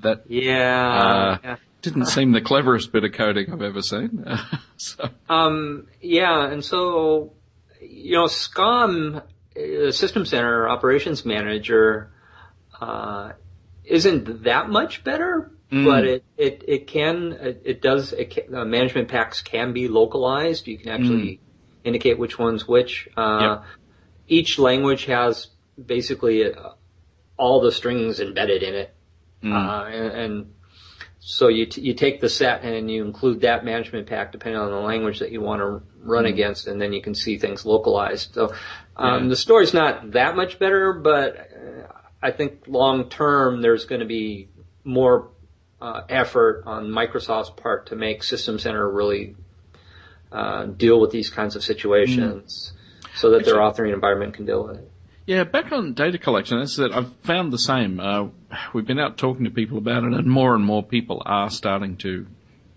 that 0.00 0.24
yeah, 0.28 0.92
uh, 0.92 1.38
yeah. 1.42 1.56
didn't 1.82 2.06
seem 2.06 2.32
the 2.32 2.40
cleverest 2.40 2.92
bit 2.92 3.04
of 3.04 3.12
coding 3.12 3.52
I've 3.52 3.62
ever 3.62 3.82
seen. 3.82 4.24
so. 4.76 5.08
Um, 5.28 5.86
yeah, 6.00 6.46
and 6.46 6.64
so 6.64 7.32
you 7.80 8.12
know, 8.12 8.24
SCOM, 8.24 9.22
uh, 9.56 9.90
System 9.90 10.24
Center 10.24 10.68
Operations 10.68 11.24
Manager, 11.24 12.12
uh, 12.80 13.32
isn't 13.84 14.44
that 14.44 14.68
much 14.68 15.04
better, 15.04 15.50
mm. 15.72 15.84
but 15.84 16.04
it, 16.04 16.24
it, 16.36 16.64
it 16.66 16.86
can, 16.86 17.32
it, 17.32 17.62
it 17.64 17.82
does, 17.82 18.12
it 18.12 18.30
can, 18.30 18.54
uh, 18.54 18.64
management 18.64 19.08
packs 19.08 19.40
can 19.42 19.72
be 19.72 19.88
localized. 19.88 20.66
You 20.66 20.78
can 20.78 20.90
actually 20.90 21.26
mm. 21.26 21.38
indicate 21.84 22.18
which 22.18 22.38
one's 22.38 22.68
which. 22.68 23.08
Uh, 23.16 23.38
yep. 23.40 23.64
Each 24.28 24.58
language 24.58 25.06
has 25.06 25.48
basically 25.82 26.52
uh, 26.52 26.70
all 27.36 27.60
the 27.60 27.72
strings 27.72 28.20
embedded 28.20 28.62
in 28.62 28.74
it. 28.74 28.94
Mm. 29.42 29.52
Uh, 29.52 29.86
and, 29.86 30.12
and, 30.12 30.54
so 31.30 31.48
you, 31.48 31.66
t- 31.66 31.82
you 31.82 31.92
take 31.92 32.22
the 32.22 32.28
set 32.30 32.64
and 32.64 32.90
you 32.90 33.04
include 33.04 33.42
that 33.42 33.62
management 33.62 34.06
pack 34.06 34.32
depending 34.32 34.58
on 34.58 34.70
the 34.70 34.78
language 34.78 35.18
that 35.18 35.30
you 35.30 35.42
want 35.42 35.60
to 35.60 35.82
run 36.00 36.24
mm. 36.24 36.30
against 36.30 36.66
and 36.66 36.80
then 36.80 36.94
you 36.94 37.02
can 37.02 37.14
see 37.14 37.36
things 37.36 37.66
localized. 37.66 38.32
So, 38.32 38.54
um, 38.96 39.24
yeah. 39.24 39.28
the 39.28 39.36
story's 39.36 39.74
not 39.74 40.12
that 40.12 40.36
much 40.36 40.58
better, 40.58 40.94
but 40.94 41.36
uh, 41.36 41.92
I 42.22 42.30
think 42.30 42.62
long 42.66 43.10
term 43.10 43.60
there's 43.60 43.84
going 43.84 44.00
to 44.00 44.06
be 44.06 44.48
more 44.84 45.28
uh, 45.82 46.00
effort 46.08 46.62
on 46.64 46.86
Microsoft's 46.88 47.50
part 47.50 47.88
to 47.88 47.94
make 47.94 48.22
System 48.22 48.58
Center 48.58 48.90
really 48.90 49.36
uh, 50.32 50.64
deal 50.64 50.98
with 50.98 51.10
these 51.10 51.28
kinds 51.28 51.56
of 51.56 51.62
situations, 51.62 52.72
mm. 52.72 53.18
so 53.18 53.32
that 53.32 53.40
Actually, 53.40 53.52
their 53.52 53.60
authoring 53.60 53.92
environment 53.92 54.32
can 54.32 54.46
deal 54.46 54.66
with 54.66 54.78
it. 54.78 54.87
Yeah, 55.28 55.44
back 55.44 55.72
on 55.72 55.92
data 55.92 56.16
collection, 56.16 56.58
that's 56.58 56.76
that 56.76 56.90
I've 56.90 57.14
found 57.16 57.52
the 57.52 57.58
same. 57.58 58.00
Uh, 58.00 58.28
we've 58.72 58.86
been 58.86 58.98
out 58.98 59.18
talking 59.18 59.44
to 59.44 59.50
people 59.50 59.76
about 59.76 60.04
it, 60.04 60.14
and 60.14 60.26
more 60.26 60.54
and 60.54 60.64
more 60.64 60.82
people 60.82 61.22
are 61.26 61.50
starting 61.50 61.98
to 61.98 62.26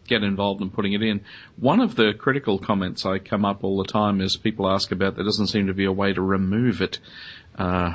get 0.06 0.22
involved 0.22 0.62
in 0.62 0.70
putting 0.70 0.92
it 0.92 1.02
in. 1.02 1.22
One 1.56 1.80
of 1.80 1.96
the 1.96 2.12
critical 2.12 2.60
comments 2.60 3.06
I 3.06 3.20
come 3.20 3.46
up 3.46 3.64
all 3.64 3.82
the 3.82 3.90
time 3.90 4.20
is 4.20 4.36
people 4.36 4.70
ask 4.70 4.92
about 4.92 5.16
there 5.16 5.24
doesn't 5.24 5.48
seem 5.48 5.68
to 5.68 5.74
be 5.74 5.86
a 5.86 5.94
way 5.94 6.12
to 6.12 6.22
remove 6.22 6.82
it. 6.82 7.00
Uh, 7.58 7.94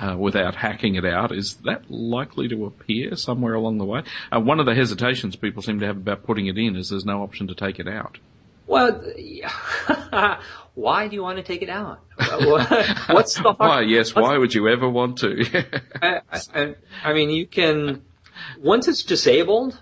uh, 0.00 0.16
without 0.16 0.54
hacking 0.54 0.94
it 0.94 1.04
out. 1.04 1.32
Is 1.32 1.56
that 1.64 1.90
likely 1.90 2.46
to 2.46 2.66
appear 2.66 3.16
somewhere 3.16 3.54
along 3.54 3.78
the 3.78 3.84
way? 3.84 4.04
Uh, 4.30 4.38
one 4.38 4.60
of 4.60 4.66
the 4.66 4.76
hesitations 4.76 5.34
people 5.34 5.60
seem 5.60 5.80
to 5.80 5.86
have 5.86 5.96
about 5.96 6.22
putting 6.22 6.46
it 6.46 6.56
in 6.56 6.76
is 6.76 6.90
there's 6.90 7.04
no 7.04 7.24
option 7.24 7.48
to 7.48 7.54
take 7.56 7.80
it 7.80 7.88
out. 7.88 8.18
Well, 8.68 9.02
why 10.74 11.08
do 11.08 11.16
you 11.16 11.22
want 11.22 11.38
to 11.38 11.42
take 11.42 11.62
it 11.62 11.70
out? 11.70 12.00
What's 12.18 13.34
the 13.34 13.42
hard, 13.42 13.58
why? 13.58 13.80
Yes, 13.80 14.14
why 14.14 14.36
would 14.36 14.54
you 14.54 14.68
ever 14.68 14.88
want 14.88 15.18
to? 15.18 15.80
I, 16.02 16.20
I, 16.54 16.74
I, 17.02 17.12
mean, 17.14 17.30
you 17.30 17.46
can 17.46 18.02
once 18.60 18.86
it's 18.86 19.02
disabled. 19.02 19.80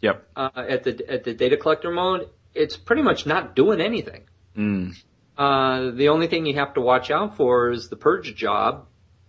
Yep. 0.00 0.26
Uh, 0.34 0.50
at 0.56 0.84
the 0.84 1.04
at 1.08 1.24
the 1.24 1.34
data 1.34 1.56
collector 1.56 1.90
mode, 1.90 2.28
it's 2.54 2.76
pretty 2.76 3.02
much 3.02 3.26
not 3.26 3.54
doing 3.54 3.80
anything. 3.80 4.22
Mm. 4.56 4.96
Uh, 5.36 5.90
the 5.90 6.08
only 6.08 6.28
thing 6.28 6.46
you 6.46 6.54
have 6.54 6.74
to 6.74 6.80
watch 6.80 7.10
out 7.10 7.36
for 7.36 7.70
is 7.70 7.88
the 7.88 7.96
purge 7.96 8.34
job, 8.34 8.86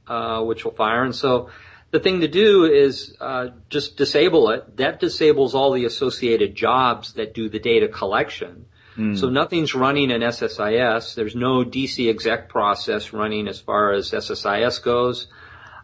uh, 0.07 0.41
which 0.43 0.65
will 0.65 0.71
fire. 0.71 1.03
And 1.03 1.15
so 1.15 1.49
the 1.91 1.99
thing 1.99 2.21
to 2.21 2.27
do 2.27 2.65
is 2.65 3.15
uh, 3.19 3.49
just 3.69 3.97
disable 3.97 4.49
it. 4.49 4.77
That 4.77 4.99
disables 4.99 5.55
all 5.55 5.71
the 5.71 5.85
associated 5.85 6.55
jobs 6.55 7.13
that 7.13 7.33
do 7.33 7.49
the 7.49 7.59
data 7.59 7.87
collection. 7.87 8.65
Mm. 8.97 9.17
So 9.17 9.29
nothing's 9.29 9.73
running 9.73 10.11
in 10.11 10.21
SSIS. 10.21 11.15
There's 11.15 11.35
no 11.35 11.63
DC 11.63 12.09
exec 12.09 12.49
process 12.49 13.13
running 13.13 13.47
as 13.47 13.59
far 13.59 13.91
as 13.91 14.11
SSIS 14.11 14.83
goes. 14.83 15.27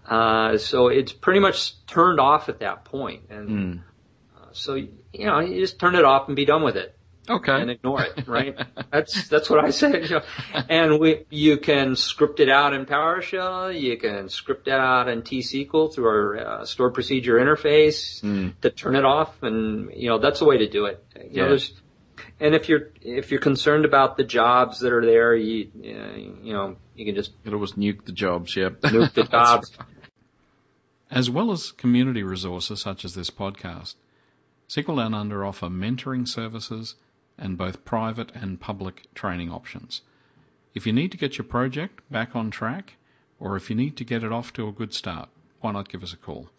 Uh, 0.08 0.58
so 0.58 0.88
it's 0.88 1.14
pretty 1.14 1.40
much 1.40 1.86
turned 1.86 2.20
off 2.20 2.50
at 2.50 2.60
that 2.60 2.86
point. 2.86 3.24
And 3.30 3.50
mm. 3.50 3.82
so, 4.52 4.76
you 4.76 5.26
know, 5.26 5.40
you 5.40 5.60
just 5.60 5.80
turn 5.80 5.96
it 5.96 6.06
off 6.06 6.28
and 6.28 6.36
be 6.36 6.46
done 6.46 6.64
with 6.64 6.76
it. 6.76 6.96
Okay. 7.30 7.62
And 7.62 7.70
ignore 7.70 8.02
it, 8.02 8.28
right? 8.28 8.58
that's, 8.92 9.28
that's 9.28 9.52
what 9.52 9.64
I 9.64 9.70
say. 9.70 10.04
And 10.68 11.00
we, 11.00 11.26
you 11.30 11.58
can 11.58 11.96
script 11.96 12.40
it 12.40 12.50
out 12.50 12.74
in 12.74 12.88
PowerShell. 12.88 13.80
You 13.80 13.98
can 13.98 14.30
script 14.30 14.68
it 14.68 14.74
out 14.74 15.08
in 15.08 15.22
T-SQL 15.22 15.94
through 15.94 16.08
our 16.08 16.38
uh, 16.38 16.66
stored 16.66 16.96
procedure 16.96 17.36
interface 17.36 18.22
mm. 18.22 18.60
to 18.62 18.72
turn 18.72 18.96
it 18.96 19.06
off. 19.06 19.44
And, 19.44 19.94
you 19.94 20.10
know, 20.10 20.18
that's 20.18 20.40
the 20.40 20.46
way 20.46 20.58
to 20.58 20.68
do 20.68 20.86
it. 20.86 21.06
You 21.16 21.30
yeah. 21.30 21.42
know, 21.44 21.50
there's, 21.50 21.74
and 22.40 22.56
if 22.56 22.70
you're, 22.70 22.90
if 23.02 23.32
you're 23.32 23.40
concerned 23.40 23.86
about 23.86 24.18
the 24.18 24.24
jobs 24.24 24.80
that 24.80 24.94
are 24.94 25.06
there, 25.06 25.36
you, 25.36 25.70
uh, 25.78 26.18
you 26.44 26.54
know, 26.54 26.76
you 26.96 27.06
can 27.06 27.16
just. 27.16 27.32
It 27.46 27.56
was 27.56 27.74
nuke 27.74 28.06
the 28.06 28.12
jobs, 28.12 28.56
yep. 28.56 28.82
Nuke 28.82 29.14
the 29.14 29.24
jobs. 29.24 29.72
As 31.12 31.30
well 31.30 31.52
as 31.52 31.72
community 31.72 32.22
resources 32.22 32.82
such 32.82 33.04
as 33.04 33.16
this 33.16 33.32
podcast, 33.32 33.96
SQL 34.68 34.98
Down 34.98 35.16
Under 35.16 35.44
offer 35.44 35.68
mentoring 35.68 36.28
services 36.28 36.96
and 37.36 37.58
both 37.58 37.84
private 37.84 38.32
and 38.36 38.60
public 38.60 39.12
training 39.16 39.52
options. 39.52 40.02
If 40.76 40.86
you 40.86 40.94
need 40.94 41.12
to 41.12 41.18
get 41.18 41.38
your 41.38 41.46
project 41.46 42.02
back 42.12 42.36
on 42.36 42.52
track, 42.52 42.98
or 43.40 43.56
if 43.56 43.72
you 43.72 43.76
need 43.76 43.98
to 43.98 44.04
get 44.04 44.24
it 44.24 44.32
off 44.32 44.54
to 44.54 44.68
a 44.68 44.72
good 44.72 44.94
start, 44.94 45.30
why 45.62 45.72
not 45.72 45.90
give 45.90 46.04
us 46.04 46.14
a 46.14 46.18
call? 46.18 46.50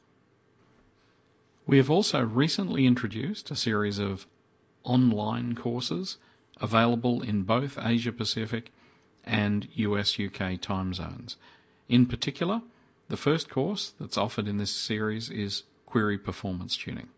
We 1.67 1.77
have 1.77 1.91
also 1.91 2.25
recently 2.25 2.87
introduced 2.87 3.51
a 3.51 3.57
series 3.57 4.01
of 4.01 4.27
online 4.85 5.55
courses 5.55 6.19
available 6.61 7.23
in 7.23 7.43
both 7.43 7.79
Asia 7.81 8.13
Pacific 8.13 8.73
and 9.25 9.69
US 9.75 10.19
UK 10.19 10.61
time 10.61 10.95
zones. 10.95 11.37
In 11.89 12.07
particular, 12.07 12.63
the 13.09 13.17
first 13.17 13.51
course 13.51 13.93
that's 14.01 14.19
offered 14.19 14.47
in 14.47 14.59
this 14.59 14.71
series 14.71 15.31
is 15.31 15.65
Query 15.87 16.19
Performance 16.19 16.77
Tuning. 16.77 17.09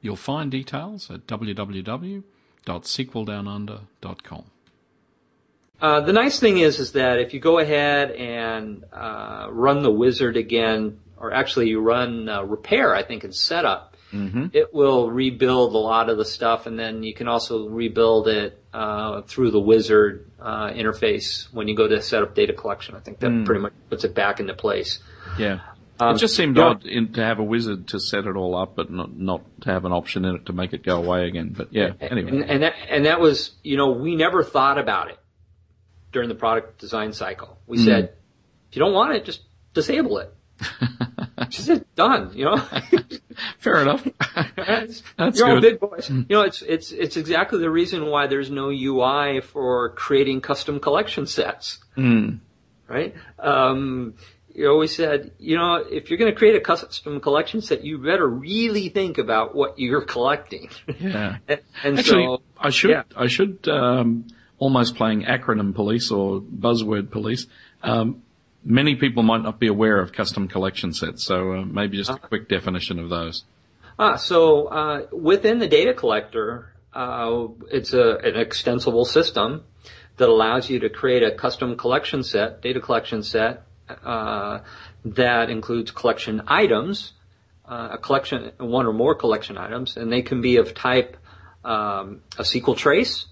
You'll 0.00 0.16
find 0.16 0.50
details 0.50 1.10
at 1.10 1.26
www 1.26 2.22
www.sqldownunder.com. 2.66 4.44
Uh, 5.80 6.00
the 6.00 6.12
nice 6.12 6.38
thing 6.38 6.58
is, 6.58 6.78
is 6.78 6.92
that 6.92 7.18
if 7.18 7.32
you 7.32 7.40
go 7.40 7.58
ahead 7.58 8.10
and 8.12 8.84
uh, 8.92 9.46
run 9.50 9.82
the 9.82 9.90
wizard 9.90 10.36
again, 10.36 11.00
or 11.16 11.32
actually 11.32 11.68
you 11.68 11.80
run 11.80 12.28
uh, 12.28 12.42
repair, 12.42 12.94
I 12.94 13.02
think 13.02 13.24
in 13.24 13.32
setup, 13.32 13.89
mm-hmm. 14.12 14.46
it 14.52 14.72
will 14.72 15.10
rebuild 15.10 15.74
a 15.74 15.78
lot 15.78 16.08
of 16.08 16.18
the 16.18 16.24
stuff, 16.24 16.66
and 16.66 16.78
then 16.78 17.02
you 17.02 17.14
can 17.14 17.28
also 17.28 17.68
rebuild 17.68 18.28
it 18.28 18.62
uh, 18.72 19.22
through 19.22 19.50
the 19.50 19.60
wizard 19.60 20.30
uh, 20.40 20.68
interface 20.68 21.52
when 21.52 21.68
you 21.68 21.76
go 21.76 21.88
to 21.88 22.00
set 22.02 22.22
up 22.22 22.34
data 22.34 22.52
collection. 22.52 22.94
I 22.94 23.00
think 23.00 23.20
that 23.20 23.30
mm. 23.30 23.44
pretty 23.44 23.60
much 23.60 23.72
puts 23.88 24.04
it 24.04 24.14
back 24.14 24.40
into 24.40 24.54
place. 24.54 24.98
Yeah. 25.38 25.60
Um, 26.00 26.16
it 26.16 26.18
just 26.18 26.34
seemed 26.34 26.56
yeah. 26.56 26.64
odd 26.64 26.86
in, 26.86 27.12
to 27.12 27.22
have 27.22 27.38
a 27.38 27.42
wizard 27.42 27.88
to 27.88 28.00
set 28.00 28.24
it 28.24 28.34
all 28.34 28.56
up, 28.56 28.74
but 28.74 28.90
not, 28.90 29.14
not 29.14 29.42
to 29.62 29.70
have 29.70 29.84
an 29.84 29.92
option 29.92 30.24
in 30.24 30.36
it 30.36 30.46
to 30.46 30.52
make 30.52 30.72
it 30.72 30.82
go 30.82 30.96
away 30.96 31.26
again. 31.28 31.54
But 31.56 31.72
yeah, 31.72 31.92
anyway. 32.00 32.30
And, 32.30 32.50
and, 32.50 32.62
that, 32.62 32.74
and 32.88 33.06
that 33.06 33.20
was, 33.20 33.52
you 33.62 33.76
know, 33.76 33.90
we 33.90 34.16
never 34.16 34.42
thought 34.42 34.78
about 34.78 35.10
it 35.10 35.18
during 36.10 36.28
the 36.28 36.34
product 36.34 36.78
design 36.78 37.12
cycle. 37.12 37.58
We 37.66 37.78
mm. 37.78 37.84
said, 37.84 38.04
if 38.70 38.76
you 38.76 38.80
don't 38.80 38.94
want 38.94 39.14
it, 39.14 39.24
just 39.24 39.42
disable 39.74 40.18
it. 40.18 40.34
Just 41.48 41.66
said, 41.66 41.84
done, 41.96 42.32
you 42.34 42.44
know? 42.44 42.56
Fair 43.58 43.80
enough. 43.82 44.06
That's, 44.56 45.02
That's 45.16 45.38
you're 45.38 45.48
good. 45.48 45.54
all 45.54 45.60
big 45.60 45.80
boys. 45.80 46.10
You 46.10 46.26
know, 46.28 46.42
it's, 46.42 46.62
it's, 46.62 46.92
it's 46.92 47.16
exactly 47.16 47.58
the 47.60 47.70
reason 47.70 48.06
why 48.06 48.26
there's 48.26 48.50
no 48.50 48.70
UI 48.70 49.40
for 49.40 49.90
creating 49.90 50.42
custom 50.42 50.80
collection 50.80 51.26
sets. 51.26 51.78
Mm. 51.96 52.40
Right? 52.88 53.14
Um, 53.38 54.14
you 54.54 54.68
always 54.68 54.94
said, 54.94 55.32
you 55.38 55.56
know, 55.56 55.76
if 55.76 56.10
you're 56.10 56.18
going 56.18 56.32
to 56.32 56.36
create 56.36 56.56
a 56.56 56.60
custom 56.60 57.20
collection 57.20 57.62
set, 57.62 57.84
you 57.84 57.98
better 57.98 58.28
really 58.28 58.88
think 58.88 59.16
about 59.18 59.54
what 59.54 59.78
you're 59.78 60.02
collecting. 60.02 60.68
Yeah. 60.98 61.38
and, 61.48 61.98
Actually, 61.98 62.24
so, 62.24 62.42
I 62.58 62.70
should, 62.70 62.90
yeah. 62.90 63.02
I 63.16 63.28
should, 63.28 63.66
um, 63.68 64.26
almost 64.58 64.96
playing 64.96 65.22
acronym 65.22 65.74
police 65.74 66.10
or 66.10 66.40
buzzword 66.40 67.10
police. 67.10 67.46
Um, 67.82 68.22
many 68.64 68.94
people 68.94 69.22
might 69.22 69.42
not 69.42 69.58
be 69.58 69.66
aware 69.66 70.00
of 70.00 70.12
custom 70.12 70.48
collection 70.48 70.92
sets, 70.92 71.24
so 71.24 71.52
uh, 71.52 71.64
maybe 71.64 71.96
just 71.96 72.10
a 72.10 72.14
uh-huh. 72.14 72.28
quick 72.28 72.48
definition 72.48 72.98
of 72.98 73.08
those. 73.08 73.44
Ah, 73.98 74.16
so 74.16 74.66
uh, 74.66 75.06
within 75.12 75.58
the 75.58 75.68
data 75.68 75.92
collector, 75.94 76.72
uh, 76.94 77.46
it's 77.70 77.92
a, 77.92 78.16
an 78.18 78.36
extensible 78.36 79.04
system 79.04 79.64
that 80.16 80.28
allows 80.28 80.68
you 80.68 80.80
to 80.80 80.88
create 80.88 81.22
a 81.22 81.34
custom 81.34 81.76
collection 81.76 82.22
set, 82.22 82.62
data 82.62 82.80
collection 82.80 83.22
set, 83.22 83.64
uh, 84.04 84.60
that 85.04 85.50
includes 85.50 85.90
collection 85.90 86.42
items, 86.46 87.12
uh, 87.66 87.90
a 87.92 87.98
collection, 87.98 88.52
one 88.58 88.86
or 88.86 88.92
more 88.92 89.14
collection 89.14 89.56
items, 89.56 89.96
and 89.96 90.12
they 90.12 90.22
can 90.22 90.40
be 90.40 90.56
of 90.56 90.74
type 90.74 91.16
um, 91.64 92.22
a 92.38 92.42
SQL 92.42 92.76
trace, 92.76 93.26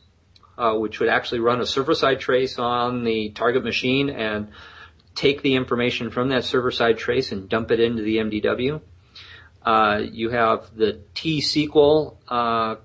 uh, 0.57 0.74
which 0.74 1.01
would 1.01 1.09
actually 1.09 1.41
run 1.41 1.61
a 1.61 1.66
server-side 1.66 2.20
trace 2.20 2.59
on 2.59 3.05
the 3.05 3.31
target 3.31 3.64
machine 3.64 4.11
and 4.11 4.49
take 5.19 5.43
the 5.43 5.57
information 5.57 6.11
from 6.11 6.29
that 6.29 6.45
server-side 6.45 6.97
trace 6.97 7.33
and 7.33 7.49
dump 7.49 7.71
it 7.71 7.81
into 7.81 8.03
the 8.03 8.19
MDW. 8.19 8.81
Uh, 9.62 10.03
you 10.12 10.31
have 10.31 10.75
the 10.77 11.01
T-SQL 11.14 12.16
uh, 12.29 12.77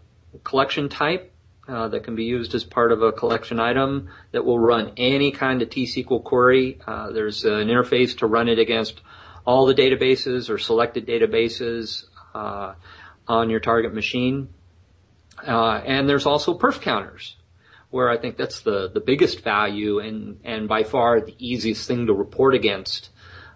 collection 0.43 0.89
type, 0.89 1.33
uh, 1.67 1.87
that 1.87 2.03
can 2.03 2.15
be 2.15 2.25
used 2.25 2.53
as 2.55 2.63
part 2.63 2.91
of 2.91 3.01
a 3.01 3.11
collection 3.11 3.59
item 3.59 4.09
that 4.31 4.43
will 4.43 4.59
run 4.59 4.91
any 4.97 5.31
kind 5.31 5.61
of 5.61 5.69
T-SQL 5.69 6.21
query. 6.21 6.79
Uh, 6.85 7.11
there's 7.11 7.45
an 7.45 7.67
interface 7.67 8.17
to 8.17 8.27
run 8.27 8.49
it 8.49 8.59
against 8.59 9.01
all 9.45 9.65
the 9.65 9.73
databases 9.73 10.49
or 10.49 10.57
selected 10.57 11.07
databases 11.07 12.03
uh, 12.33 12.73
on 13.27 13.49
your 13.49 13.59
target 13.59 13.93
machine. 13.93 14.49
Uh, 15.47 15.81
and 15.85 16.09
there's 16.09 16.25
also 16.25 16.57
perf 16.57 16.81
counters, 16.81 17.37
where 17.93 18.09
I 18.09 18.17
think 18.17 18.37
that's 18.37 18.61
the, 18.61 18.89
the 18.91 18.99
biggest 18.99 19.41
value 19.43 19.99
and, 19.99 20.39
and 20.43 20.67
by 20.67 20.83
far 20.83 21.21
the 21.21 21.35
easiest 21.37 21.87
thing 21.87 22.07
to 22.07 22.13
report 22.13 22.55
against 22.55 23.09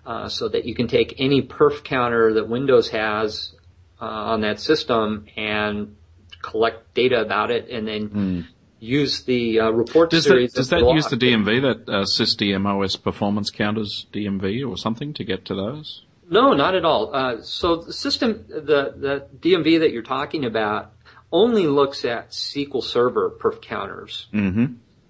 uh, 0.05 0.29
so 0.29 0.47
that 0.47 0.65
you 0.65 0.75
can 0.75 0.87
take 0.87 1.15
any 1.17 1.41
perf 1.41 1.83
counter 1.83 2.33
that 2.33 2.47
Windows 2.47 2.89
has 2.89 3.53
uh, 3.99 4.05
on 4.05 4.41
that 4.41 4.59
system 4.59 5.25
and 5.35 5.95
collect 6.43 6.93
data 6.93 7.19
about 7.19 7.49
it, 7.49 7.67
and 7.69 7.87
then 7.87 8.09
mm. 8.09 8.45
use 8.79 9.23
the 9.23 9.59
uh, 9.59 9.71
report 9.71 10.11
does 10.11 10.25
series. 10.25 10.53
That, 10.53 10.59
does 10.59 10.69
that 10.69 10.81
use 10.81 11.07
the 11.07 11.17
DMV, 11.17 11.61
that 11.63 11.91
uh, 11.91 12.03
SysDM 12.03 12.65
OS 12.67 12.95
performance 12.95 13.49
counters 13.49 14.05
DMV 14.13 14.67
or 14.69 14.77
something 14.77 15.13
to 15.13 15.23
get 15.23 15.45
to 15.45 15.55
those? 15.55 16.03
No, 16.29 16.53
not 16.53 16.75
at 16.75 16.85
all. 16.85 17.15
Uh, 17.15 17.41
so 17.41 17.77
the 17.77 17.93
system, 17.93 18.45
the 18.47 18.93
the 18.95 19.27
DMV 19.39 19.79
that 19.79 19.91
you're 19.91 20.03
talking 20.03 20.45
about, 20.45 20.91
only 21.31 21.67
looks 21.67 22.05
at 22.05 22.31
SQL 22.31 22.83
Server 22.83 23.29
perf 23.29 23.61
counters. 23.61 24.27
Mm-hmm. 24.33 24.65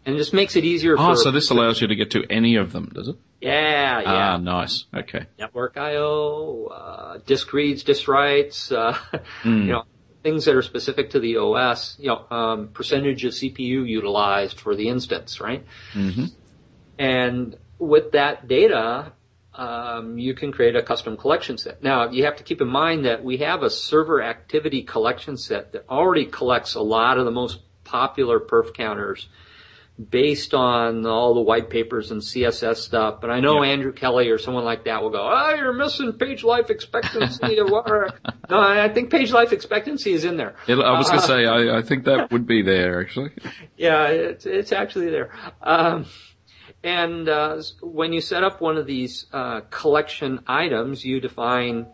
And 0.06 0.16
it 0.16 0.18
just 0.18 0.34
makes 0.34 0.56
it 0.56 0.64
easier 0.64 0.96
oh, 0.98 1.16
so 1.16 1.32
this 1.32 1.50
allows 1.50 1.82
you 1.82 1.88
to 1.88 1.96
get 1.96 2.12
to 2.12 2.24
any 2.30 2.56
of 2.56 2.72
them, 2.72 2.92
does 2.94 3.10
it? 3.10 3.18
Yeah, 3.42 4.00
yeah. 4.00 4.34
Ah, 4.34 4.38
nice. 4.38 4.86
Okay. 4.96 5.26
Network 5.38 5.78
I/O, 5.78 6.68
uh, 6.68 7.20
disk 7.26 7.52
reads, 7.52 7.84
disk 7.84 8.08
writes, 8.08 8.72
uh, 8.72 8.94
mm. 9.44 9.66
you 9.66 9.72
know, 9.74 9.84
things 10.24 10.46
that 10.46 10.56
are 10.56 10.62
specific 10.62 11.12
to 11.12 11.20
the 11.20 11.38
OS. 11.38 11.98
You 12.00 12.08
know, 12.08 12.26
um, 12.36 12.70
percentage 12.70 13.26
of 13.26 13.34
CPU 13.34 13.88
utilized 13.88 14.60
for 14.60 14.76
the 14.76 14.88
instance, 14.88 15.42
right? 15.42 15.66
Mm-hmm. 15.94 16.26
And 16.98 17.58
with 17.78 18.14
that 18.14 18.48
data, 18.48 19.12
um, 19.58 20.20
you 20.20 20.36
can 20.36 20.52
create 20.52 20.76
a 20.76 20.84
custom 20.84 21.18
collection 21.18 21.58
set. 21.58 21.82
Now, 21.82 22.10
you 22.10 22.26
have 22.26 22.36
to 22.38 22.44
keep 22.44 22.62
in 22.62 22.68
mind 22.68 23.06
that 23.06 23.24
we 23.24 23.38
have 23.38 23.64
a 23.64 23.70
server 23.70 24.22
activity 24.22 24.84
collection 24.84 25.36
set 25.36 25.72
that 25.74 25.86
already 25.90 26.26
collects 26.26 26.76
a 26.76 26.82
lot 26.82 27.18
of 27.18 27.26
the 27.26 27.32
most 27.32 27.60
popular 27.84 28.40
perf 28.40 28.74
counters 28.74 29.28
based 30.12 30.54
on 30.54 31.08
all 31.08 31.34
the 31.34 31.42
white 31.42 31.72
papers 31.72 32.12
and 32.12 32.22
CSS 32.22 32.78
stuff. 32.78 33.20
But 33.20 33.32
I 33.32 33.40
know 33.40 33.64
yeah. 33.64 33.72
Andrew 33.72 33.92
Kelly 33.92 34.30
or 34.30 34.38
someone 34.38 34.64
like 34.64 34.86
that 34.86 35.02
will 35.02 35.10
go, 35.10 35.28
"Oh, 35.28 35.56
you're 35.56 35.74
missing 35.74 36.14
page 36.14 36.44
life 36.44 36.70
expectancy." 36.70 37.60
or 37.60 38.10
no, 38.50 38.60
I 38.60 38.90
think 38.90 39.10
page 39.10 39.32
life 39.32 39.52
expectancy 39.52 40.14
is 40.14 40.24
in 40.24 40.38
there. 40.38 40.56
I 40.68 40.98
was 40.98 41.10
going 41.10 41.20
to 41.20 41.26
uh, 41.26 41.28
say, 41.28 41.46
I, 41.46 41.80
I, 41.80 41.82
think 41.82 42.06
that 42.06 42.32
would 42.32 42.46
be 42.46 42.62
there 42.62 43.02
actually. 43.02 43.32
Yeah, 43.78 44.08
it's 44.08 44.46
it's 44.46 44.72
actually 44.72 45.12
there. 45.12 45.32
Um, 45.62 46.06
and 46.88 47.28
uh, 47.28 47.62
when 47.82 48.14
you 48.14 48.22
set 48.22 48.46
up 48.46 48.62
one 48.62 48.78
of 48.78 48.86
these 48.86 49.26
uh, 49.34 49.60
collection 49.70 50.40
items, 50.48 51.04
you 51.04 51.20
define 51.20 51.86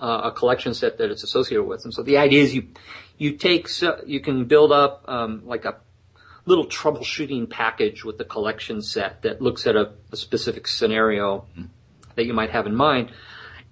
uh, 0.00 0.30
a 0.30 0.30
collection 0.30 0.74
set 0.74 0.98
that 0.98 1.10
it's 1.10 1.24
associated 1.24 1.64
with. 1.64 1.82
And 1.82 1.92
so 1.92 2.04
the 2.04 2.18
idea 2.18 2.44
is 2.44 2.54
you 2.54 2.68
you 3.18 3.32
take 3.32 3.68
so 3.68 4.00
you 4.06 4.20
can 4.20 4.44
build 4.44 4.70
up 4.70 5.04
um, 5.08 5.42
like 5.44 5.64
a 5.64 5.74
little 6.46 6.66
troubleshooting 6.66 7.50
package 7.50 8.04
with 8.04 8.16
the 8.16 8.24
collection 8.24 8.80
set 8.80 9.22
that 9.22 9.42
looks 9.42 9.66
at 9.66 9.74
a, 9.74 9.92
a 10.12 10.16
specific 10.16 10.68
scenario 10.68 11.38
mm-hmm. 11.38 11.64
that 12.14 12.24
you 12.24 12.32
might 12.32 12.50
have 12.50 12.68
in 12.68 12.76
mind, 12.76 13.10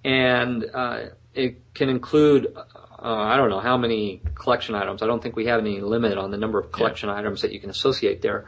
and 0.04 0.64
uh, 0.74 1.00
it 1.32 1.62
can 1.74 1.88
include. 1.88 2.56
Uh, 2.56 3.14
I 3.32 3.36
don't 3.38 3.50
know 3.50 3.60
how 3.60 3.78
many 3.78 4.20
collection 4.34 4.74
items. 4.74 5.00
I 5.00 5.06
don't 5.06 5.22
think 5.22 5.36
we 5.36 5.46
have 5.46 5.60
any 5.60 5.80
limit 5.80 6.18
on 6.18 6.32
the 6.32 6.36
number 6.36 6.58
of 6.58 6.70
collection 6.70 7.08
yeah. 7.08 7.18
items 7.18 7.40
that 7.42 7.52
you 7.52 7.60
can 7.60 7.70
associate 7.70 8.20
there. 8.20 8.46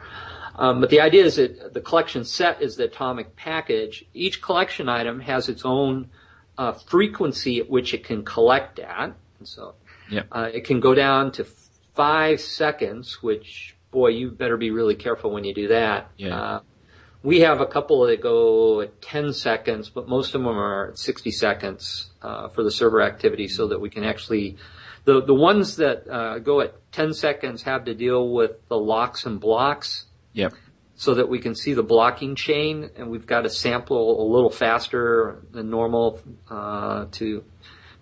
Um, 0.55 0.81
but 0.81 0.89
the 0.89 1.01
idea 1.01 1.25
is 1.25 1.37
that 1.37 1.73
the 1.73 1.81
collection 1.81 2.25
set 2.25 2.61
is 2.61 2.75
the 2.75 2.85
atomic 2.85 3.35
package. 3.35 4.05
Each 4.13 4.41
collection 4.41 4.87
item 4.87 5.19
has 5.21 5.49
its 5.49 5.65
own 5.65 6.09
uh, 6.57 6.73
frequency 6.73 7.59
at 7.59 7.69
which 7.69 7.93
it 7.93 8.03
can 8.03 8.23
collect 8.23 8.79
at. 8.79 9.15
And 9.39 9.47
so 9.47 9.75
yep. 10.09 10.27
uh, 10.31 10.49
it 10.53 10.65
can 10.65 10.79
go 10.79 10.93
down 10.93 11.31
to 11.33 11.47
five 11.95 12.39
seconds, 12.39 13.23
which, 13.23 13.75
boy, 13.91 14.09
you 14.09 14.31
better 14.31 14.57
be 14.57 14.71
really 14.71 14.95
careful 14.95 15.31
when 15.31 15.43
you 15.43 15.53
do 15.53 15.67
that. 15.69 16.11
Yeah. 16.17 16.39
Uh, 16.39 16.59
we 17.23 17.39
have 17.39 17.61
a 17.61 17.65
couple 17.65 18.05
that 18.05 18.21
go 18.21 18.81
at 18.81 19.01
10 19.01 19.33
seconds, 19.33 19.89
but 19.89 20.09
most 20.09 20.35
of 20.35 20.41
them 20.41 20.47
are 20.47 20.89
at 20.89 20.99
60 20.99 21.31
seconds 21.31 22.11
uh, 22.21 22.49
for 22.49 22.63
the 22.63 22.71
server 22.71 23.01
activity 23.01 23.47
so 23.47 23.67
that 23.69 23.79
we 23.79 23.89
can 23.89 24.03
actually 24.03 24.57
the, 25.05 25.21
the 25.21 25.33
ones 25.33 25.77
that 25.77 26.07
uh, 26.07 26.39
go 26.39 26.61
at 26.61 26.75
10 26.93 27.13
seconds 27.13 27.63
have 27.63 27.85
to 27.85 27.93
deal 27.93 28.29
with 28.29 28.51
the 28.69 28.77
locks 28.77 29.25
and 29.25 29.39
blocks 29.39 30.05
Yep. 30.33 30.53
So 30.95 31.15
that 31.15 31.27
we 31.27 31.39
can 31.39 31.55
see 31.55 31.73
the 31.73 31.83
blocking 31.83 32.35
chain, 32.35 32.89
and 32.95 33.09
we've 33.09 33.25
got 33.25 33.41
to 33.41 33.49
sample 33.49 34.21
a 34.21 34.25
little 34.31 34.51
faster 34.51 35.43
than 35.51 35.69
normal 35.69 36.21
uh, 36.49 37.05
to 37.13 37.43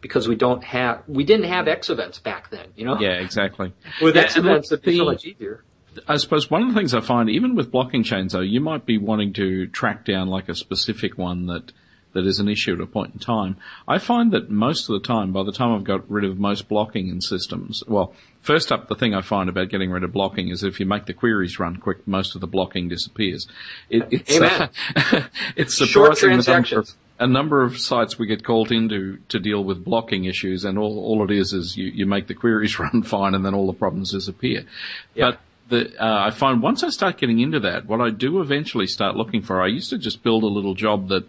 because 0.02 0.28
we 0.28 0.36
don't 0.36 0.64
have 0.64 1.04
we 1.08 1.24
didn't 1.24 1.46
have 1.46 1.68
X 1.68 1.90
events 1.90 2.20
back 2.20 2.50
then, 2.50 2.68
you 2.76 2.86
know. 2.86 3.00
Yeah, 3.00 3.14
exactly. 3.14 3.74
With 4.02 4.16
yeah, 4.16 4.24
X 4.24 4.38
events, 4.38 4.72
it's 4.72 4.98
so 4.98 5.06
much 5.06 5.26
easier. 5.26 5.64
I 6.08 6.18
suppose 6.18 6.50
one 6.50 6.64
of 6.64 6.70
the 6.70 6.74
things 6.74 6.94
I 6.94 7.02
find, 7.02 7.30
even 7.30 7.54
with 7.54 7.70
blocking 7.70 8.04
chains, 8.04 8.32
though, 8.32 8.40
you 8.40 8.62
might 8.62 8.86
be 8.86 8.98
wanting 8.98 9.34
to 9.34 9.68
track 9.68 10.06
down 10.06 10.30
like 10.30 10.48
a 10.48 10.56
specific 10.56 11.18
one 11.18 11.48
that 11.48 11.74
that 12.14 12.26
is 12.26 12.40
an 12.40 12.48
issue 12.48 12.74
at 12.74 12.82
a 12.82 12.86
point 12.86 13.14
in 13.14 13.20
time. 13.20 13.58
I 13.88 13.98
find 13.98 14.32
that 14.32 14.50
most 14.50 14.90
of 14.90 14.94
the 14.94 15.08
time, 15.08 15.32
by 15.32 15.44
the 15.44 15.52
time 15.52 15.74
I've 15.74 15.84
got 15.84 16.10
rid 16.10 16.26
of 16.26 16.38
most 16.38 16.68
blocking 16.68 17.08
in 17.08 17.22
systems, 17.22 17.84
well, 17.88 18.14
first 18.42 18.72
up, 18.72 18.88
the 18.88 18.96
thing 18.96 19.14
I 19.14 19.22
find 19.22 19.50
about 19.50 19.70
getting 19.70 19.92
rid 19.92 20.04
of 20.04 20.12
blocking 20.12 20.50
is 20.50 20.64
if 20.64 20.80
you 20.80 20.86
make 20.86 21.06
the 21.06 21.14
queries 21.14 21.60
run 21.60 21.78
quick, 21.78 22.08
most 22.08 22.36
of 22.36 22.42
the 22.42 22.48
blocking 22.48 22.90
disappears. 22.90 23.48
It, 23.90 24.08
it's, 24.12 24.40
uh, 24.40 24.68
it's 25.56 25.78
surprising 25.78 26.38
the 26.38 26.52
number, 26.52 26.80
of, 26.80 26.90
a 27.20 27.28
number 27.28 27.64
of 27.64 27.80
sites 27.80 28.20
we 28.20 28.28
get 28.28 28.44
called 28.44 28.72
into 28.72 29.18
to 29.30 29.40
deal 29.40 29.64
with 29.64 29.84
blocking 29.84 30.26
issues, 30.26 30.66
and 30.66 30.78
all, 30.78 31.00
all 31.00 31.24
it 31.24 31.32
is 31.32 31.54
is 31.54 31.78
you, 31.78 31.88
you 31.88 32.06
make 32.06 32.28
the 32.28 32.36
queries 32.36 32.78
run 32.80 33.04
fine, 33.04 33.36
and 33.36 33.46
then 33.46 33.54
all 33.54 33.68
the 33.68 33.74
problems 33.74 34.12
disappear. 34.12 34.66
Yeah. 35.14 35.32
But 35.32 35.40
the, 35.70 36.04
uh, 36.04 36.26
I 36.28 36.32
find 36.32 36.62
once 36.62 36.84
I 36.84 36.90
start 36.90 37.18
getting 37.18 37.40
into 37.40 37.60
that, 37.62 37.86
what 37.86 38.02
I 38.02 38.10
do 38.10 38.42
eventually 38.42 38.88
start 38.88 39.16
looking 39.16 39.42
for, 39.42 39.62
I 39.62 39.68
used 39.68 39.90
to 39.92 39.98
just 39.98 40.22
build 40.22 40.44
a 40.44 40.48
little 40.48 40.74
job 40.74 41.08
that 41.08 41.26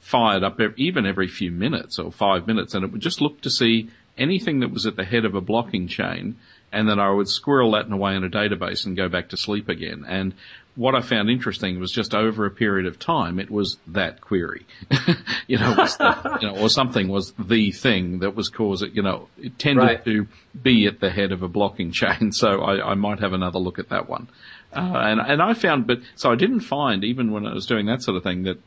fired 0.00 0.42
up 0.42 0.58
even 0.76 1.06
every 1.06 1.28
few 1.28 1.50
minutes 1.50 1.98
or 1.98 2.10
five 2.10 2.46
minutes, 2.46 2.74
and 2.74 2.84
it 2.84 2.90
would 2.90 3.00
just 3.00 3.20
look 3.20 3.40
to 3.42 3.50
see 3.50 3.90
anything 4.18 4.60
that 4.60 4.70
was 4.70 4.86
at 4.86 4.96
the 4.96 5.04
head 5.04 5.24
of 5.24 5.34
a 5.34 5.40
blocking 5.40 5.86
chain, 5.86 6.36
and 6.72 6.88
then 6.88 6.98
I 6.98 7.10
would 7.10 7.28
squirrel 7.28 7.72
that 7.72 7.90
away 7.90 8.14
in 8.14 8.24
a 8.24 8.30
database 8.30 8.86
and 8.86 8.96
go 8.96 9.08
back 9.08 9.28
to 9.30 9.36
sleep 9.36 9.68
again. 9.68 10.04
And 10.06 10.34
what 10.76 10.94
I 10.94 11.00
found 11.00 11.28
interesting 11.28 11.80
was 11.80 11.90
just 11.90 12.14
over 12.14 12.46
a 12.46 12.50
period 12.50 12.86
of 12.86 12.98
time, 12.98 13.38
it 13.38 13.50
was 13.50 13.78
that 13.88 14.20
query, 14.20 14.66
you 15.46 15.58
know, 15.58 15.74
the, 15.74 16.38
you 16.40 16.48
know, 16.48 16.56
or 16.56 16.68
something 16.68 17.08
was 17.08 17.32
the 17.38 17.72
thing 17.72 18.20
that 18.20 18.34
was 18.34 18.48
causing, 18.48 18.94
you 18.94 19.02
know, 19.02 19.28
it 19.36 19.58
tended 19.58 19.84
right. 19.84 20.04
to 20.04 20.26
be 20.62 20.86
at 20.86 21.00
the 21.00 21.10
head 21.10 21.32
of 21.32 21.42
a 21.42 21.48
blocking 21.48 21.90
chain. 21.92 22.32
So 22.32 22.62
I, 22.62 22.92
I 22.92 22.94
might 22.94 23.20
have 23.20 23.32
another 23.32 23.58
look 23.58 23.78
at 23.78 23.88
that 23.88 24.08
one. 24.08 24.28
Uh, 24.72 24.92
and, 24.94 25.20
and 25.20 25.42
I 25.42 25.54
found, 25.54 25.86
but, 25.88 25.98
so 26.14 26.30
I 26.30 26.36
didn't 26.36 26.60
find, 26.60 27.02
even 27.02 27.32
when 27.32 27.46
I 27.46 27.52
was 27.52 27.66
doing 27.66 27.86
that 27.86 28.02
sort 28.02 28.16
of 28.16 28.22
thing, 28.22 28.44
that 28.44 28.58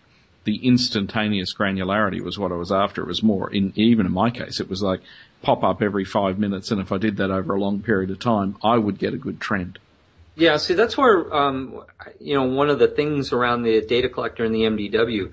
the 0.44 0.66
instantaneous 0.66 1.54
granularity 1.54 2.22
was 2.22 2.38
what 2.38 2.52
I 2.52 2.56
was 2.56 2.72
after. 2.72 3.02
It 3.02 3.08
was 3.08 3.24
more 3.24 3.50
in, 3.52 3.74
even 3.76 4.06
in 4.06 4.12
my 4.12 4.30
case, 4.30 4.60
it 4.60 4.70
was 4.70 4.82
like 4.82 5.02
pop 5.42 5.64
up 5.64 5.82
every 5.82 6.06
five 6.06 6.40
minutes. 6.40 6.72
And 6.72 6.82
if 6.82 6.92
I 6.92 6.98
did 6.98 7.18
that 7.18 7.32
over 7.32 7.56
a 7.56 7.60
long 7.60 7.82
period 7.82 8.12
of 8.12 8.20
time, 8.20 8.58
I 8.64 8.78
would 8.78 8.98
get 8.98 9.14
a 9.14 9.18
good 9.18 9.40
trend. 9.40 9.80
Yeah, 10.36 10.58
see, 10.58 10.74
that's 10.74 10.98
where, 10.98 11.32
um, 11.34 11.84
you 12.20 12.34
know, 12.34 12.44
one 12.44 12.70
of 12.70 12.80
the 12.80 12.88
things 12.88 13.32
around 13.32 13.64
the 13.64 13.82
data 13.82 14.10
collector 14.10 14.44
and 14.44 14.54
the 14.54 14.62
MDW 14.62 15.32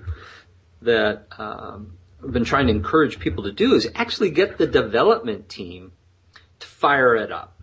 that 0.83 1.25
um, 1.39 1.97
I've 2.23 2.31
been 2.31 2.43
trying 2.43 2.67
to 2.67 2.73
encourage 2.73 3.19
people 3.19 3.45
to 3.45 3.51
do 3.51 3.73
is 3.73 3.89
actually 3.95 4.29
get 4.29 4.57
the 4.57 4.67
development 4.67 5.49
team 5.49 5.93
to 6.59 6.67
fire 6.67 7.15
it 7.15 7.31
up. 7.31 7.59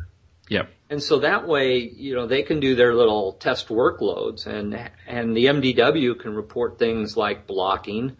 Yep. 0.48 0.70
And 0.90 1.02
so 1.02 1.18
that 1.18 1.46
way, 1.46 1.78
you 1.78 2.14
know, 2.14 2.26
they 2.26 2.42
can 2.42 2.60
do 2.60 2.74
their 2.74 2.94
little 2.94 3.34
test 3.34 3.68
workloads 3.68 4.46
and, 4.46 4.90
and 5.06 5.36
the 5.36 5.46
MDW 5.46 6.18
can 6.18 6.34
report 6.34 6.78
things 6.78 7.16
like 7.16 7.46
blocking. 7.46 8.16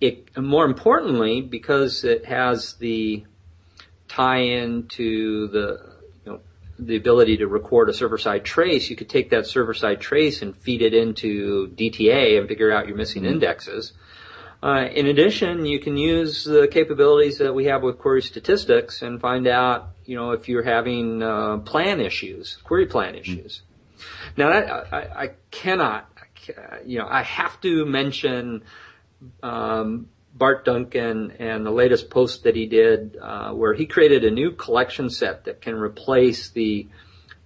It, 0.00 0.36
more 0.36 0.64
importantly, 0.64 1.42
because 1.42 2.04
it 2.04 2.24
has 2.24 2.74
the 2.74 3.24
tie-in 4.08 4.88
to 4.88 5.48
the, 5.48 5.92
you 6.24 6.32
know, 6.32 6.40
the 6.78 6.96
ability 6.96 7.38
to 7.38 7.46
record 7.46 7.90
a 7.90 7.94
server-side 7.94 8.44
trace, 8.44 8.88
you 8.88 8.96
could 8.96 9.10
take 9.10 9.30
that 9.30 9.46
server-side 9.46 10.00
trace 10.00 10.40
and 10.40 10.56
feed 10.56 10.80
it 10.80 10.94
into 10.94 11.68
DTA 11.68 12.38
and 12.38 12.48
figure 12.48 12.72
out 12.72 12.88
your 12.88 12.96
missing 12.96 13.22
mm-hmm. 13.22 13.32
indexes. 13.32 13.92
Uh, 14.62 14.88
in 14.92 15.06
addition, 15.06 15.66
you 15.66 15.78
can 15.78 15.96
use 15.96 16.44
the 16.44 16.66
capabilities 16.66 17.38
that 17.38 17.54
we 17.54 17.66
have 17.66 17.82
with 17.82 17.98
query 17.98 18.22
statistics 18.22 19.02
and 19.02 19.20
find 19.20 19.46
out 19.46 19.90
you 20.06 20.16
know, 20.16 20.30
if 20.30 20.48
you're 20.48 20.62
having 20.62 21.22
uh, 21.22 21.58
plan 21.58 22.00
issues, 22.00 22.56
query 22.64 22.86
plan 22.86 23.14
hmm. 23.14 23.20
issues. 23.20 23.62
Mm-hmm. 23.62 24.40
Now, 24.40 24.48
that, 24.50 24.92
I, 24.92 25.24
I, 25.24 25.30
cannot, 25.50 26.10
you 26.84 26.98
know, 26.98 27.06
I 27.08 27.22
have 27.22 27.60
to 27.62 27.84
mention 27.86 28.62
um, 29.42 30.08
Bart 30.34 30.64
Duncan 30.64 31.32
and 31.38 31.66
the 31.66 31.70
latest 31.70 32.10
post 32.10 32.44
that 32.44 32.54
he 32.54 32.66
did, 32.66 33.16
uh, 33.20 33.52
where 33.52 33.74
he 33.74 33.86
created 33.86 34.24
a 34.24 34.30
new 34.30 34.52
collection 34.52 35.10
set 35.10 35.44
that 35.44 35.60
can 35.60 35.74
replace 35.74 36.50
the 36.50 36.86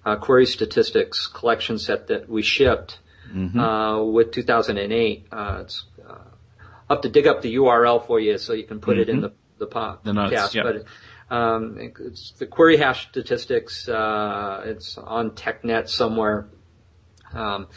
uh, 0.05 0.17
query 0.17 0.47
statistics 0.47 1.27
collection 1.27 1.79
set 1.79 2.09
that 2.09 2.29
we 2.29 2.43
shipped 2.43 2.99
mm-hmm. 3.33 3.59
uh, 3.59 4.03
with 4.03 4.33
2008. 4.33 5.27
Uh, 5.31 5.59
it's 5.63 5.85
up 6.91 7.03
to 7.03 7.09
dig 7.09 7.27
up 7.27 7.41
the 7.41 7.55
URL 7.55 8.07
for 8.07 8.21
you 8.21 8.37
so 8.37 8.53
you 8.53 8.65
can 8.65 8.81
put 8.81 8.95
mm-hmm. 8.95 9.03
it 9.03 9.09
in 9.09 9.17
mm-hmm. 9.17 9.25
the 9.59 9.67
the 9.67 9.67
podcast. 9.67 10.03
The 10.03 10.13
notes. 10.13 10.57
But 11.29 11.35
um, 11.35 11.79
it's 11.79 12.33
the 12.33 12.47
query 12.47 12.77
hash 12.77 13.09
statistics. 13.09 13.89
Uh, 13.89 14.63
it's 14.65 14.99
on 14.99 15.31
TechNet 15.31 15.89
somewhere. 15.89 16.49
Um, 17.33 17.69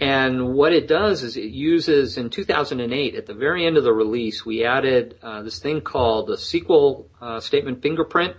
And 0.00 0.54
what 0.54 0.72
it 0.72 0.88
does 0.88 1.22
is 1.22 1.36
it 1.36 1.50
uses 1.50 2.18
in 2.18 2.28
2008 2.30 3.14
at 3.14 3.26
the 3.26 3.34
very 3.34 3.64
end 3.64 3.76
of 3.76 3.84
the 3.84 3.92
release 3.92 4.44
we 4.44 4.64
added 4.64 5.18
uh, 5.22 5.42
this 5.42 5.60
thing 5.60 5.82
called 5.82 6.26
the 6.26 6.34
SQL 6.34 7.04
uh, 7.20 7.38
statement 7.38 7.80
fingerprint 7.80 8.36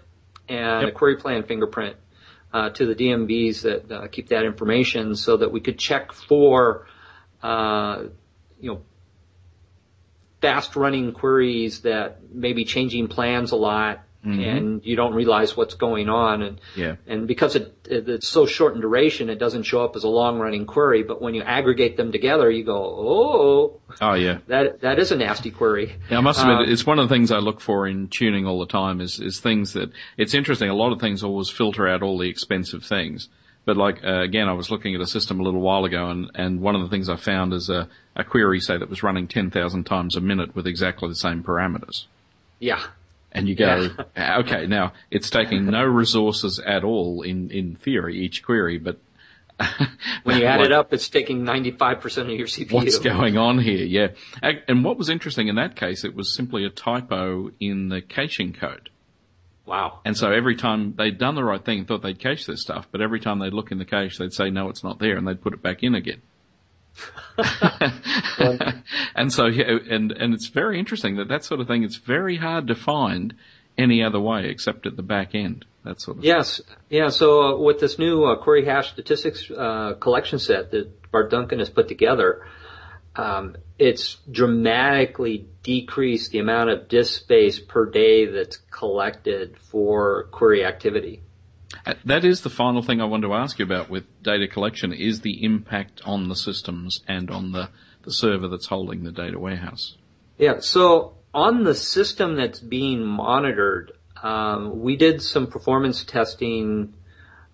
and 0.49 0.81
yep. 0.81 0.89
a 0.89 0.91
query 0.91 1.15
plan 1.15 1.43
fingerprint 1.43 1.95
uh, 2.51 2.71
to 2.71 2.85
the 2.85 2.95
DMVs 2.95 3.61
that 3.61 3.91
uh, 3.91 4.07
keep 4.07 4.27
that 4.29 4.43
information 4.43 5.15
so 5.15 5.37
that 5.37 5.51
we 5.51 5.61
could 5.61 5.79
check 5.79 6.11
for 6.11 6.87
uh, 7.41 8.03
you 8.59 8.71
know 8.71 8.81
fast 10.45 10.75
running 10.75 11.11
queries 11.11 11.81
that 11.81 12.19
may 12.31 12.53
be 12.53 12.65
changing 12.65 13.07
plans 13.07 13.51
a 13.51 13.55
lot 13.55 14.01
Mm-hmm. 14.25 14.41
and 14.41 14.83
you 14.83 14.95
don't 14.95 15.13
realize 15.13 15.55
what's 15.55 15.75
going 15.75 16.09
on. 16.09 16.41
And 16.41 16.59
yeah. 16.75 16.95
and 17.05 17.27
because 17.27 17.55
it, 17.55 17.77
it, 17.87 18.09
it's 18.09 18.27
so 18.27 18.47
short 18.47 18.73
in 18.73 18.81
duration, 18.81 19.29
it 19.29 19.37
doesn't 19.37 19.63
show 19.63 19.85
up 19.85 19.95
as 19.95 20.03
a 20.03 20.07
long 20.07 20.39
running 20.39 20.65
query. 20.65 21.03
But 21.03 21.21
when 21.21 21.35
you 21.35 21.43
aggregate 21.43 21.95
them 21.95 22.11
together, 22.11 22.49
you 22.49 22.63
go, 22.63 22.75
oh, 22.75 23.81
oh 24.01 24.13
yeah, 24.15 24.39
that 24.47 24.81
that 24.81 24.97
is 24.97 25.11
a 25.11 25.15
nasty 25.15 25.51
query. 25.51 25.95
Yeah, 26.09 26.17
I 26.17 26.21
must 26.21 26.41
admit, 26.41 26.57
um, 26.57 26.65
it's 26.67 26.87
one 26.87 26.97
of 26.97 27.07
the 27.07 27.13
things 27.13 27.31
I 27.31 27.37
look 27.37 27.61
for 27.61 27.85
in 27.85 28.07
tuning 28.07 28.47
all 28.47 28.59
the 28.59 28.65
time. 28.65 28.99
Is 28.99 29.19
is 29.19 29.39
things 29.39 29.73
that 29.73 29.91
it's 30.17 30.33
interesting. 30.33 30.71
A 30.71 30.73
lot 30.73 30.91
of 30.91 30.99
things 30.99 31.23
always 31.23 31.51
filter 31.51 31.87
out 31.87 32.01
all 32.01 32.17
the 32.17 32.27
expensive 32.27 32.83
things. 32.83 33.29
But 33.65 33.77
like 33.77 34.03
uh, 34.03 34.21
again, 34.21 34.47
I 34.47 34.53
was 34.53 34.69
looking 34.69 34.95
at 34.95 35.01
a 35.01 35.07
system 35.07 35.39
a 35.39 35.43
little 35.43 35.61
while 35.61 35.85
ago, 35.85 36.09
and, 36.09 36.31
and 36.35 36.61
one 36.61 36.75
of 36.75 36.81
the 36.81 36.87
things 36.87 37.09
I 37.09 37.15
found 37.15 37.53
is 37.53 37.69
a, 37.69 37.89
a 38.15 38.23
query, 38.23 38.59
say, 38.59 38.77
that 38.77 38.89
was 38.89 39.03
running 39.03 39.27
ten 39.27 39.49
thousand 39.49 39.85
times 39.85 40.15
a 40.15 40.21
minute 40.21 40.55
with 40.55 40.67
exactly 40.67 41.09
the 41.09 41.15
same 41.15 41.43
parameters. 41.43 42.05
Yeah, 42.59 42.83
and 43.31 43.49
you 43.49 43.55
go, 43.55 43.89
yeah. 44.15 44.37
okay, 44.39 44.65
now 44.65 44.93
it's 45.11 45.29
taking 45.29 45.65
no 45.65 45.83
resources 45.83 46.59
at 46.65 46.83
all 46.83 47.21
in, 47.21 47.51
in 47.51 47.75
theory, 47.75 48.17
each 48.17 48.43
query, 48.43 48.77
but 48.77 48.97
when 50.23 50.37
you 50.37 50.45
add 50.45 50.59
what, 50.59 50.67
it 50.67 50.71
up, 50.71 50.93
it's 50.93 51.09
taking 51.09 51.43
95% 51.43 52.03
of 52.17 52.29
your 52.29 52.47
CPU. 52.47 52.71
What's 52.71 52.99
going 52.99 53.37
on 53.37 53.59
here? 53.59 53.85
Yeah. 53.85 54.07
And 54.41 54.83
what 54.83 54.97
was 54.97 55.09
interesting 55.09 55.47
in 55.47 55.55
that 55.55 55.75
case, 55.75 56.03
it 56.03 56.15
was 56.15 56.33
simply 56.33 56.65
a 56.65 56.69
typo 56.69 57.51
in 57.59 57.89
the 57.89 58.01
caching 58.01 58.53
code. 58.53 58.89
Wow. 59.65 59.99
And 60.05 60.15
so 60.15 60.31
every 60.31 60.55
time 60.55 60.93
they'd 60.95 61.17
done 61.17 61.35
the 61.35 61.43
right 61.43 61.63
thing, 61.63 61.79
and 61.79 61.87
thought 61.87 62.03
they'd 62.03 62.19
cache 62.19 62.45
this 62.45 62.61
stuff, 62.61 62.87
but 62.91 63.01
every 63.01 63.19
time 63.19 63.39
they'd 63.39 63.53
look 63.53 63.71
in 63.71 63.79
the 63.79 63.85
cache, 63.85 64.17
they'd 64.17 64.33
say, 64.33 64.49
no, 64.49 64.69
it's 64.69 64.83
not 64.83 64.99
there, 64.99 65.17
and 65.17 65.27
they'd 65.27 65.41
put 65.41 65.53
it 65.53 65.61
back 65.61 65.81
in 65.81 65.95
again. 65.95 66.21
and 69.15 69.33
so, 69.33 69.47
yeah, 69.47 69.77
and, 69.89 70.11
and 70.11 70.33
it's 70.33 70.47
very 70.47 70.79
interesting 70.79 71.15
that 71.17 71.27
that 71.29 71.43
sort 71.43 71.59
of 71.59 71.67
thing, 71.67 71.83
it's 71.83 71.97
very 71.97 72.37
hard 72.37 72.67
to 72.67 72.75
find 72.75 73.33
any 73.77 74.03
other 74.03 74.19
way 74.19 74.47
except 74.49 74.85
at 74.85 74.95
the 74.95 75.03
back 75.03 75.35
end. 75.35 75.65
That 75.83 76.01
sort 76.01 76.17
of 76.17 76.23
Yes. 76.23 76.61
Yeah. 76.89 77.09
So 77.09 77.43
uh, 77.43 77.57
with 77.57 77.79
this 77.79 77.99
new 77.99 78.23
uh, 78.25 78.37
query 78.37 78.65
hash 78.65 78.91
statistics 78.91 79.49
uh, 79.51 79.93
collection 79.99 80.39
set 80.39 80.71
that 80.71 81.11
Bart 81.11 81.29
Duncan 81.29 81.59
has 81.59 81.69
put 81.69 81.87
together, 81.87 82.45
um, 83.15 83.55
it's 83.77 84.17
dramatically 84.29 85.47
decreased 85.63 86.31
the 86.31 86.39
amount 86.39 86.69
of 86.69 86.87
disk 86.87 87.21
space 87.21 87.59
per 87.59 87.85
day 87.89 88.25
that's 88.25 88.57
collected 88.71 89.57
for 89.57 90.25
query 90.31 90.65
activity. 90.65 91.21
Uh, 91.85 91.93
that 92.05 92.23
is 92.23 92.41
the 92.41 92.49
final 92.49 92.81
thing 92.81 93.01
I 93.01 93.05
want 93.05 93.23
to 93.23 93.33
ask 93.33 93.59
you 93.59 93.65
about 93.65 93.89
with 93.89 94.05
data 94.23 94.47
collection 94.47 94.93
is 94.93 95.21
the 95.21 95.43
impact 95.43 96.01
on 96.05 96.29
the 96.29 96.35
systems 96.35 97.01
and 97.07 97.29
on 97.29 97.51
the, 97.51 97.69
the 98.03 98.11
server 98.11 98.47
that's 98.47 98.67
holding 98.67 99.03
the 99.03 99.11
data 99.11 99.39
warehouse. 99.39 99.97
Yeah, 100.37 100.59
so 100.59 101.17
on 101.33 101.63
the 101.63 101.75
system 101.75 102.35
that's 102.35 102.59
being 102.59 103.03
monitored, 103.03 103.91
um, 104.21 104.81
we 104.81 104.95
did 104.95 105.21
some 105.21 105.47
performance 105.47 106.03
testing 106.03 106.93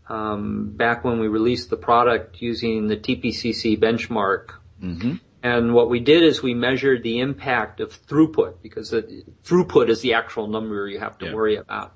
um, 0.08 0.72
back 0.72 1.04
when 1.04 1.20
we 1.20 1.28
released 1.28 1.70
the 1.70 1.78
product 1.78 2.42
using 2.42 2.88
the 2.88 2.98
TPC-C 2.98 3.78
benchmark. 3.78 4.52
Mm-hmm. 4.82 5.16
And 5.44 5.74
what 5.74 5.90
we 5.90 6.00
did 6.00 6.24
is 6.24 6.44
we 6.44 6.54
measured 6.54 7.02
the 7.02 7.20
impact 7.20 7.80
of 7.80 8.06
throughput 8.06 8.62
because 8.62 8.92
the, 8.92 9.24
throughput 9.44 9.90
is 9.90 10.02
the 10.02 10.14
actual 10.14 10.48
number 10.48 10.88
you 10.88 11.00
have 11.00 11.18
to 11.20 11.26
yeah. 11.26 11.34
worry 11.34 11.56
about 11.56 11.96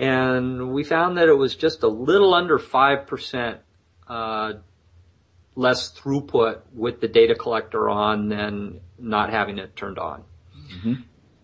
and 0.00 0.72
we 0.72 0.82
found 0.82 1.18
that 1.18 1.28
it 1.28 1.34
was 1.34 1.54
just 1.54 1.82
a 1.82 1.88
little 1.88 2.32
under 2.32 2.58
5% 2.58 3.58
uh, 4.08 4.52
less 5.54 5.92
throughput 5.92 6.60
with 6.72 7.02
the 7.02 7.08
data 7.08 7.34
collector 7.34 7.90
on 7.90 8.30
than 8.30 8.80
not 8.98 9.28
having 9.28 9.58
it 9.58 9.76
turned 9.76 9.98
on. 9.98 10.24
Mm-hmm. 10.72 10.94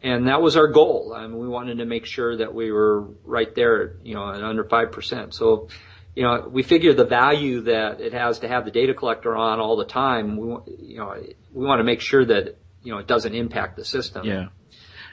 And 0.03 0.29
that 0.29 0.41
was 0.41 0.57
our 0.57 0.69
goal. 0.69 1.13
I 1.15 1.27
mean, 1.27 1.39
we 1.39 1.49
wanted 1.49 1.79
to 1.79 1.85
make 1.85 2.07
sure 2.07 2.35
that 2.35 2.55
we 2.55 2.73
were 2.73 3.03
right 3.25 3.55
there, 3.55 3.97
you 4.03 4.15
know, 4.15 4.33
at 4.33 4.43
under 4.43 4.65
5%. 4.65 5.35
So, 5.35 5.69
you 6.17 6.23
know, 6.23 6.49
we 6.51 6.63
figure 6.63 6.95
the 6.95 7.05
value 7.05 7.61
that 7.61 8.01
it 8.01 8.15
has 8.15 8.39
to 8.41 8.49
have 8.49 8.65
the 8.65 8.71
data 8.71 8.95
collector 8.95 9.37
on 9.37 9.61
all 9.61 9.77
the 9.77 9.85
time, 9.85 10.39
we, 10.39 10.49
you 10.79 10.97
know, 10.97 11.15
we 11.53 11.65
want 11.65 11.79
to 11.79 11.85
make 11.85 12.01
sure 12.01 12.25
that, 12.25 12.57
you 12.83 12.91
know, 12.91 12.99
it 12.99 13.07
doesn't 13.07 13.35
impact 13.35 13.77
the 13.77 13.85
system. 13.85 14.25
Yeah. 14.27 14.47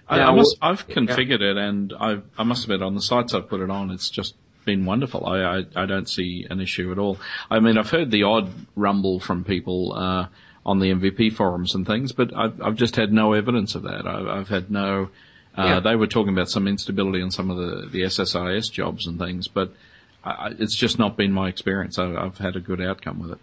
I, 0.08 0.22
I 0.22 0.32
must, 0.34 0.58
I've 0.62 0.88
configured 0.88 1.41
yeah. 1.41 1.51
it 1.51 1.58
and 1.58 1.93
i 1.99 2.22
I 2.38 2.43
must 2.43 2.64
admit 2.64 2.82
on 2.82 2.95
the 2.95 3.01
sites 3.01 3.34
I've 3.34 3.49
put 3.49 3.60
it 3.60 3.70
on, 3.70 3.91
it's 3.91 4.10
just 4.10 4.36
been 4.66 4.86
wonderful. 4.86 5.26
I, 5.26 5.41
I, 5.41 5.64
I, 5.76 5.86
don't 5.86 6.08
see 6.08 6.47
an 6.49 6.62
issue 6.62 6.91
at 6.93 6.97
all. 6.97 7.18
I 7.51 7.60
mean, 7.60 7.78
I've 7.78 7.89
heard 7.89 8.10
the 8.10 8.24
odd 8.24 8.49
rumble 8.78 9.20
from 9.20 9.43
people, 9.43 9.93
uh, 9.93 10.28
on 10.66 10.80
the 10.80 10.91
MVP 10.91 11.34
forums 11.34 11.76
and 11.76 11.86
things, 11.86 12.14
but 12.14 12.34
I've, 12.34 12.62
I've 12.62 12.76
just 12.76 12.95
had 12.95 13.12
no 13.12 13.34
evidence 13.34 13.76
of 13.76 13.84
that. 13.84 14.08
I've, 14.08 14.28
I've 14.28 14.47
had 14.47 14.72
no, 14.72 15.10
uh, 15.58 15.64
yeah. 15.64 15.80
they 15.82 15.97
were 15.97 16.08
talking 16.08 16.32
about 16.32 16.49
some 16.49 16.66
instability 16.66 17.22
on 17.22 17.32
some 17.32 17.49
of 17.49 17.58
the, 17.58 17.89
the 17.89 18.04
SSIS 18.04 18.72
jobs 18.72 19.06
and 19.06 19.20
things, 19.20 19.49
but 19.49 19.74
I, 20.24 20.54
it's 20.58 20.76
just 20.76 21.00
not 21.00 21.18
been 21.18 21.32
my 21.32 21.50
experience. 21.50 22.00
I, 22.00 22.10
have 22.10 22.38
had 22.38 22.56
a 22.56 22.60
good 22.60 22.82
outcome 22.82 23.20
with 23.20 23.32
it. 23.32 23.40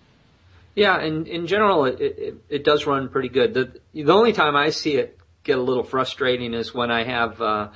Yeah, 0.75 0.99
and 0.99 1.27
in 1.27 1.47
general, 1.47 1.85
it, 1.85 2.01
it, 2.01 2.35
it 2.49 2.65
does 2.65 2.87
run 2.87 3.09
pretty 3.09 3.29
good. 3.29 3.55
The, 3.55 3.81
the 3.93 4.13
only 4.13 4.33
time 4.33 4.57
I 4.57 4.71
see 4.71 4.95
it 4.95 5.19
get 5.43 5.59
a 5.59 5.63
little 5.63 5.83
frustrating 5.83 6.55
is 6.55 6.75
when 6.75 6.91
I 6.91 7.05
have 7.05 7.41
uh, 7.43 7.69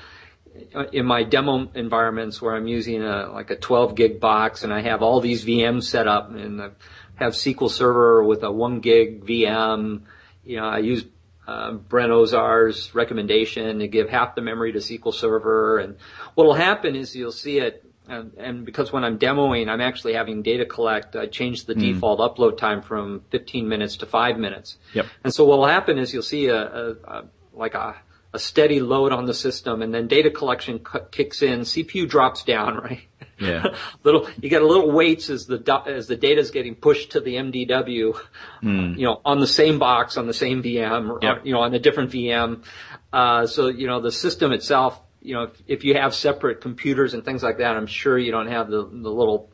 in 0.92 1.04
my 1.04 1.24
demo 1.24 1.70
environments 1.74 2.40
where 2.40 2.54
I'm 2.54 2.66
using 2.66 3.02
a 3.02 3.30
like 3.32 3.50
a 3.50 3.56
12 3.56 3.94
gig 3.94 4.20
box 4.20 4.62
and 4.62 4.72
I 4.72 4.80
have 4.82 5.02
all 5.02 5.20
these 5.20 5.44
VMs 5.44 5.84
set 5.84 6.06
up 6.06 6.30
and 6.30 6.62
I 6.62 6.70
have 7.16 7.32
SQL 7.32 7.70
Server 7.70 8.22
with 8.22 8.42
a 8.42 8.50
one 8.50 8.80
gig 8.80 9.24
VM. 9.24 10.02
You 10.44 10.58
know, 10.58 10.66
I 10.66 10.78
use 10.78 11.04
uh, 11.46 11.72
Brent 11.72 12.10
Ozar's 12.10 12.94
recommendation 12.94 13.78
to 13.80 13.88
give 13.88 14.08
half 14.08 14.34
the 14.34 14.40
memory 14.40 14.72
to 14.72 14.78
SQL 14.78 15.12
Server, 15.12 15.78
and 15.78 15.96
what 16.34 16.46
will 16.46 16.54
happen 16.54 16.96
is 16.96 17.14
you'll 17.14 17.32
see 17.32 17.58
it. 17.58 17.84
And, 18.06 18.32
and, 18.36 18.64
because 18.66 18.92
when 18.92 19.02
I'm 19.02 19.18
demoing, 19.18 19.68
I'm 19.68 19.80
actually 19.80 20.12
having 20.12 20.42
data 20.42 20.66
collect. 20.66 21.16
I 21.16 21.26
change 21.26 21.64
the 21.64 21.74
mm. 21.74 21.80
default 21.80 22.20
upload 22.20 22.58
time 22.58 22.82
from 22.82 23.22
15 23.30 23.66
minutes 23.66 23.96
to 23.98 24.06
five 24.06 24.38
minutes. 24.38 24.76
Yep. 24.92 25.06
And 25.24 25.32
so 25.32 25.46
what 25.46 25.58
will 25.58 25.66
happen 25.66 25.98
is 25.98 26.12
you'll 26.12 26.22
see 26.22 26.48
a, 26.48 26.56
a, 26.56 26.90
a 27.04 27.24
like 27.54 27.74
a, 27.74 27.96
a 28.34 28.38
steady 28.38 28.80
load 28.80 29.12
on 29.12 29.26
the 29.26 29.32
system 29.32 29.80
and 29.80 29.94
then 29.94 30.08
data 30.08 30.30
collection 30.30 30.84
kicks 31.12 31.40
in, 31.40 31.60
CPU 31.60 32.08
drops 32.08 32.42
down, 32.42 32.76
right? 32.82 33.02
Yeah. 33.38 33.74
little, 34.02 34.28
you 34.40 34.50
get 34.50 34.62
a 34.62 34.66
little 34.66 34.90
waits 34.90 35.30
as 35.30 35.46
the, 35.46 35.82
as 35.86 36.06
the 36.06 36.16
data 36.16 36.40
is 36.40 36.50
getting 36.50 36.74
pushed 36.74 37.12
to 37.12 37.20
the 37.20 37.36
MDW, 37.36 38.18
mm. 38.62 38.96
you 38.98 39.04
know, 39.04 39.20
on 39.24 39.40
the 39.40 39.46
same 39.46 39.78
box, 39.78 40.16
on 40.16 40.26
the 40.26 40.34
same 40.34 40.62
VM, 40.62 41.10
or, 41.10 41.20
yep. 41.22 41.46
you 41.46 41.52
know, 41.52 41.60
on 41.60 41.72
a 41.74 41.78
different 41.78 42.10
VM. 42.10 42.64
Uh, 43.12 43.46
so, 43.46 43.68
you 43.68 43.86
know, 43.86 44.00
the 44.00 44.12
system 44.12 44.52
itself, 44.52 45.00
you 45.24 45.34
know, 45.34 45.44
if, 45.44 45.62
if 45.66 45.84
you 45.84 45.94
have 45.94 46.14
separate 46.14 46.60
computers 46.60 47.14
and 47.14 47.24
things 47.24 47.42
like 47.42 47.58
that, 47.58 47.76
I'm 47.76 47.86
sure 47.86 48.16
you 48.18 48.30
don't 48.30 48.48
have 48.48 48.68
the, 48.68 48.84
the 48.84 49.10
little 49.10 49.50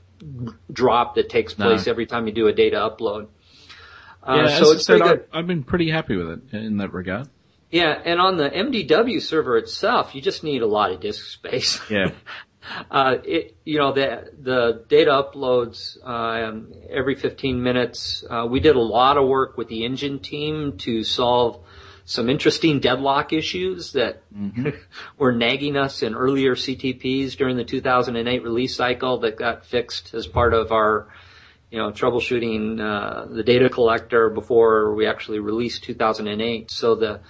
drop 0.71 1.14
that 1.14 1.31
takes 1.31 1.55
place 1.55 1.87
no. 1.87 1.91
every 1.93 2.07
time 2.07 2.27
you 2.27 2.33
do 2.33 2.49
a 2.49 2.53
data 2.53 2.77
upload. 2.77 3.29
Uh, 4.23 4.45
yeah, 4.47 4.59
so 4.59 4.73
it's 4.73 4.85
said, 4.85 5.01
I've, 5.01 5.25
I've 5.33 5.47
been 5.47 5.62
pretty 5.62 5.91
happy 5.91 6.16
with 6.16 6.29
it 6.53 6.55
in 6.55 6.77
that 6.79 6.93
regard. 6.93 7.29
Yeah, 7.71 7.99
and 8.05 8.21
on 8.21 8.37
the 8.37 8.51
MDW 8.51 9.23
server 9.23 9.57
itself, 9.57 10.14
you 10.14 10.21
just 10.21 10.43
need 10.43 10.62
a 10.62 10.66
lot 10.66 10.91
of 10.91 11.01
disk 11.01 11.25
space. 11.25 11.81
Yeah. 11.89 12.11
uh, 12.91 13.16
it, 13.25 13.57
you 13.64 13.79
know, 13.79 13.93
the, 13.93 14.33
the 14.39 14.85
data 14.89 15.11
uploads, 15.12 15.97
um, 16.05 16.73
every 16.91 17.14
15 17.14 17.62
minutes. 17.62 18.25
Uh, 18.29 18.47
we 18.51 18.59
did 18.59 18.75
a 18.75 18.81
lot 18.81 19.16
of 19.16 19.29
work 19.29 19.57
with 19.57 19.68
the 19.68 19.85
engine 19.85 20.18
team 20.18 20.79
to 20.79 21.05
solve 21.05 21.64
some 22.11 22.29
interesting 22.29 22.81
deadlock 22.81 23.33
issues 23.33 23.93
that 23.93 24.21
mm-hmm. 24.35 24.71
were 25.17 25.31
nagging 25.31 25.77
us 25.77 26.03
in 26.03 26.13
earlier 26.13 26.57
CTPs 26.57 27.37
during 27.37 27.57
the 27.57 27.63
2008 27.63 28.43
release 28.43 28.75
cycle 28.75 29.19
that 29.19 29.37
got 29.37 29.65
fixed 29.65 30.13
as 30.13 30.27
part 30.27 30.53
of 30.53 30.73
our, 30.73 31.07
you 31.71 31.79
know, 31.79 31.93
troubleshooting, 31.93 32.81
uh, 32.81 33.27
the 33.33 33.45
data 33.45 33.69
collector 33.69 34.29
before 34.29 34.93
we 34.93 35.07
actually 35.07 35.39
released 35.39 35.85
2008. 35.85 36.73
So 36.73 36.97
the, 36.97 37.21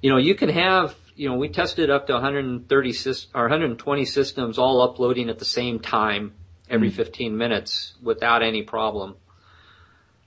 you 0.00 0.10
know, 0.10 0.18
you 0.18 0.36
can 0.36 0.50
have, 0.50 0.94
you 1.16 1.28
know, 1.28 1.34
we 1.34 1.48
tested 1.48 1.90
up 1.90 2.06
to 2.06 2.12
130 2.12 2.94
or 3.34 3.42
120 3.42 4.04
systems 4.04 4.56
all 4.56 4.82
uploading 4.82 5.30
at 5.30 5.40
the 5.40 5.44
same 5.44 5.80
time 5.80 6.34
every 6.70 6.92
mm. 6.92 6.94
15 6.94 7.36
minutes 7.36 7.94
without 8.00 8.44
any 8.44 8.62
problem. 8.62 9.16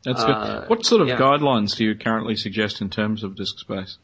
That's 0.05 0.23
good. 0.23 0.31
Uh, 0.31 0.65
what 0.67 0.85
sort 0.85 1.01
of 1.01 1.07
yeah. 1.07 1.17
guidelines 1.17 1.75
do 1.75 1.83
you 1.83 1.95
currently 1.95 2.35
suggest 2.35 2.81
in 2.81 2.89
terms 2.89 3.23
of 3.23 3.35
disk 3.35 3.59
space? 3.59 3.97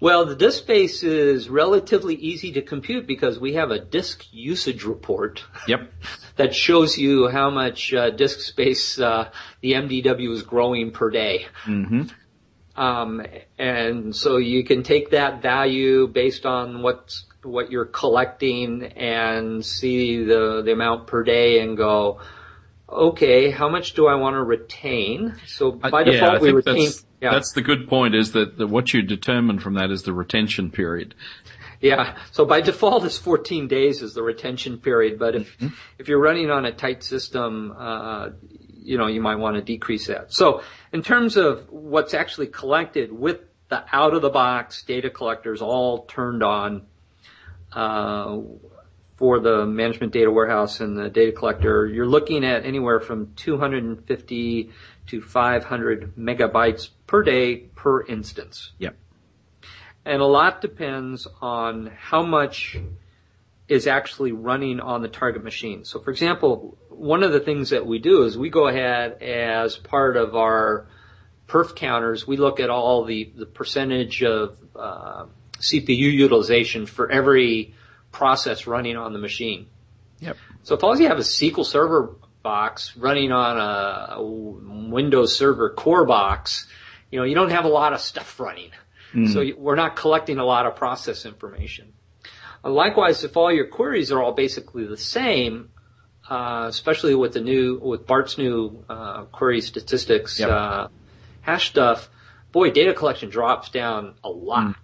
Well, 0.00 0.26
the 0.26 0.36
disk 0.36 0.58
space 0.58 1.02
is 1.02 1.48
relatively 1.48 2.14
easy 2.14 2.52
to 2.52 2.62
compute 2.62 3.06
because 3.06 3.40
we 3.40 3.54
have 3.54 3.72
a 3.72 3.80
disk 3.80 4.26
usage 4.30 4.84
report. 4.84 5.44
Yep. 5.66 5.92
that 6.36 6.54
shows 6.54 6.96
you 6.96 7.28
how 7.28 7.50
much 7.50 7.92
uh, 7.92 8.10
disk 8.10 8.40
space 8.40 8.98
uh, 9.00 9.30
the 9.60 9.72
MDW 9.72 10.32
is 10.32 10.42
growing 10.42 10.92
per 10.92 11.10
day. 11.10 11.46
Mm-hmm. 11.64 12.02
Um, 12.80 13.26
and 13.58 14.14
so 14.14 14.36
you 14.36 14.62
can 14.62 14.84
take 14.84 15.10
that 15.10 15.42
value 15.42 16.06
based 16.06 16.46
on 16.46 16.82
what's 16.82 17.24
what 17.42 17.70
you're 17.72 17.86
collecting 17.86 18.84
and 18.84 19.64
see 19.64 20.22
the 20.22 20.62
the 20.64 20.72
amount 20.72 21.08
per 21.08 21.24
day 21.24 21.60
and 21.60 21.76
go, 21.76 22.20
okay, 22.88 23.50
how 23.50 23.68
much 23.68 23.94
do 23.94 24.06
I 24.06 24.14
want 24.14 24.34
to 24.34 24.42
retain? 24.42 25.34
So 25.46 25.72
by 25.72 26.04
default 26.04 26.40
we 26.40 26.52
retain. 26.52 26.86
that's, 26.86 27.04
Yeah, 27.20 27.32
that's 27.32 27.52
the 27.52 27.62
good 27.62 27.88
point 27.88 28.14
is 28.14 28.32
that 28.32 28.58
the, 28.58 28.66
what 28.66 28.94
you 28.94 29.02
determine 29.02 29.58
from 29.58 29.74
that 29.74 29.90
is 29.90 30.02
the 30.02 30.12
retention 30.12 30.70
period. 30.70 31.14
yeah. 31.80 32.16
So 32.32 32.44
by 32.44 32.60
default 32.60 33.04
it's 33.04 33.18
14 33.18 33.68
days 33.68 34.02
is 34.02 34.14
the 34.14 34.22
retention 34.22 34.78
period, 34.78 35.18
but 35.18 35.34
if 35.34 35.56
if 35.98 36.08
you're 36.08 36.20
running 36.20 36.50
on 36.50 36.64
a 36.64 36.72
tight 36.72 37.02
system, 37.02 37.74
uh, 37.76 38.30
you 38.82 38.96
know 38.96 39.06
you 39.06 39.20
might 39.20 39.36
want 39.36 39.56
to 39.56 39.62
decrease 39.62 40.06
that. 40.06 40.32
So 40.32 40.62
in 40.92 41.02
terms 41.02 41.36
of 41.36 41.68
what's 41.70 42.14
actually 42.14 42.46
collected 42.46 43.12
with 43.12 43.40
the 43.68 43.84
out 43.92 44.14
of 44.14 44.22
the 44.22 44.30
box 44.30 44.82
data 44.82 45.10
collectors 45.10 45.60
all 45.60 46.04
turned 46.06 46.42
on. 46.42 46.86
uh, 47.72 48.38
for 49.18 49.40
the 49.40 49.66
management 49.66 50.12
data 50.12 50.30
warehouse 50.30 50.78
and 50.78 50.96
the 50.96 51.10
data 51.10 51.32
collector, 51.32 51.88
you're 51.88 52.06
looking 52.06 52.44
at 52.44 52.64
anywhere 52.64 53.00
from 53.00 53.34
250 53.34 54.70
to 55.08 55.20
500 55.20 56.14
megabytes 56.16 56.90
per 57.08 57.24
day 57.24 57.56
per 57.56 58.06
instance. 58.06 58.72
Yep. 58.78 58.94
And 60.04 60.22
a 60.22 60.26
lot 60.26 60.60
depends 60.60 61.26
on 61.42 61.92
how 61.98 62.22
much 62.22 62.78
is 63.66 63.88
actually 63.88 64.30
running 64.30 64.78
on 64.78 65.02
the 65.02 65.08
target 65.08 65.42
machine. 65.42 65.84
So 65.84 65.98
for 65.98 66.12
example, 66.12 66.78
one 66.88 67.24
of 67.24 67.32
the 67.32 67.40
things 67.40 67.70
that 67.70 67.84
we 67.84 67.98
do 67.98 68.22
is 68.22 68.38
we 68.38 68.50
go 68.50 68.68
ahead 68.68 69.20
as 69.20 69.76
part 69.76 70.16
of 70.16 70.36
our 70.36 70.86
perf 71.48 71.74
counters, 71.74 72.24
we 72.24 72.36
look 72.36 72.60
at 72.60 72.70
all 72.70 73.04
the, 73.04 73.32
the 73.36 73.46
percentage 73.46 74.22
of 74.22 74.58
uh, 74.76 75.26
CPU 75.58 76.12
utilization 76.12 76.86
for 76.86 77.10
every 77.10 77.74
process 78.12 78.66
running 78.66 78.96
on 78.96 79.12
the 79.12 79.18
machine. 79.18 79.66
Yep. 80.20 80.36
So 80.62 80.74
if 80.74 80.82
all 80.84 80.98
you 80.98 81.08
have 81.08 81.18
is 81.18 81.26
SQL 81.28 81.64
Server 81.64 82.16
box 82.42 82.96
running 82.96 83.30
on 83.32 83.56
a, 83.58 84.14
a 84.16 84.22
Windows 84.22 85.34
Server 85.36 85.70
core 85.70 86.04
box, 86.04 86.66
you 87.10 87.18
know, 87.18 87.24
you 87.24 87.34
don't 87.34 87.50
have 87.50 87.64
a 87.64 87.68
lot 87.68 87.92
of 87.92 88.00
stuff 88.00 88.38
running. 88.40 88.70
So 89.32 89.40
you- 89.40 89.56
we're 89.56 89.74
not 89.76 89.96
collecting 89.96 90.38
a 90.38 90.44
lot 90.44 90.66
of 90.66 90.76
process 90.76 91.24
information. 91.24 91.94
Uh, 92.62 92.68
likewise, 92.70 93.24
if 93.24 93.36
all 93.38 93.50
your 93.50 93.66
queries 93.66 94.12
are 94.12 94.22
all 94.22 94.32
basically 94.32 94.84
the 94.86 94.98
same, 94.98 95.70
uh, 96.28 96.66
especially 96.68 97.14
with 97.14 97.32
the 97.32 97.40
new, 97.40 97.78
with 97.78 98.06
Bart's 98.06 98.36
new 98.36 98.84
uh, 98.88 99.22
query 99.24 99.62
statistics 99.62 100.38
Yep. 100.38 100.50
uh, 100.50 100.88
hash 101.40 101.70
stuff, 101.70 102.10
boy, 102.52 102.70
data 102.70 102.92
collection 102.92 103.30
drops 103.30 103.70
down 103.70 104.14
a 104.22 104.28
lot. 104.28 104.76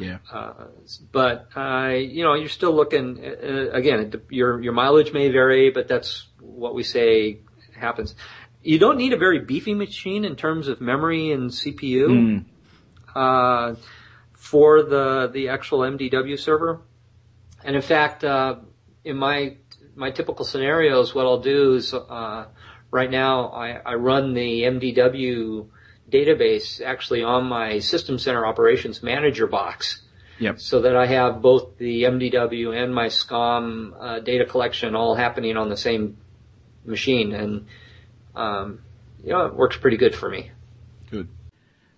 Yeah. 0.00 0.18
Uh, 0.32 0.66
but 1.12 1.48
uh, 1.56 1.88
you 1.94 2.24
know, 2.24 2.34
you're 2.34 2.48
still 2.48 2.74
looking. 2.74 3.18
Uh, 3.24 3.70
again, 3.72 4.00
it, 4.00 4.24
your 4.30 4.60
your 4.60 4.72
mileage 4.72 5.12
may 5.12 5.30
vary, 5.30 5.70
but 5.70 5.88
that's 5.88 6.26
what 6.40 6.74
we 6.74 6.82
say 6.82 7.38
happens. 7.76 8.14
You 8.62 8.78
don't 8.78 8.96
need 8.98 9.12
a 9.12 9.16
very 9.16 9.38
beefy 9.38 9.74
machine 9.74 10.24
in 10.24 10.36
terms 10.36 10.68
of 10.68 10.80
memory 10.80 11.32
and 11.32 11.50
CPU 11.50 12.06
Mm. 12.08 12.44
uh, 13.14 13.74
for 14.32 14.82
the 14.82 15.30
the 15.32 15.48
actual 15.48 15.80
MDW 15.80 16.38
server. 16.38 16.80
And 17.64 17.76
in 17.76 17.82
fact, 17.82 18.24
uh, 18.24 18.56
in 19.04 19.16
my 19.16 19.56
my 19.94 20.10
typical 20.10 20.44
scenarios, 20.44 21.14
what 21.14 21.26
I'll 21.26 21.40
do 21.40 21.74
is 21.74 21.92
uh, 21.94 22.46
right 22.90 23.10
now 23.10 23.48
I, 23.48 23.72
I 23.84 23.94
run 23.94 24.34
the 24.34 24.62
MDW 24.62 25.68
database 26.10 26.80
actually 26.80 27.22
on 27.22 27.44
my 27.46 27.78
System 27.78 28.18
Center 28.18 28.46
Operations 28.46 29.02
Manager 29.02 29.46
box 29.46 30.02
Yep. 30.38 30.58
so 30.58 30.80
that 30.82 30.96
I 30.96 31.06
have 31.06 31.42
both 31.42 31.76
the 31.76 32.04
MDW 32.04 32.74
and 32.74 32.94
my 32.94 33.06
SCOM 33.06 33.92
uh, 34.00 34.20
data 34.20 34.46
collection 34.46 34.94
all 34.94 35.14
happening 35.14 35.56
on 35.56 35.68
the 35.68 35.76
same 35.76 36.16
machine, 36.84 37.34
and 37.34 37.66
um, 38.34 38.80
you 39.22 39.32
know 39.32 39.46
it 39.46 39.54
works 39.54 39.76
pretty 39.76 39.98
good 39.98 40.14
for 40.14 40.30
me. 40.30 40.50
Good. 41.10 41.28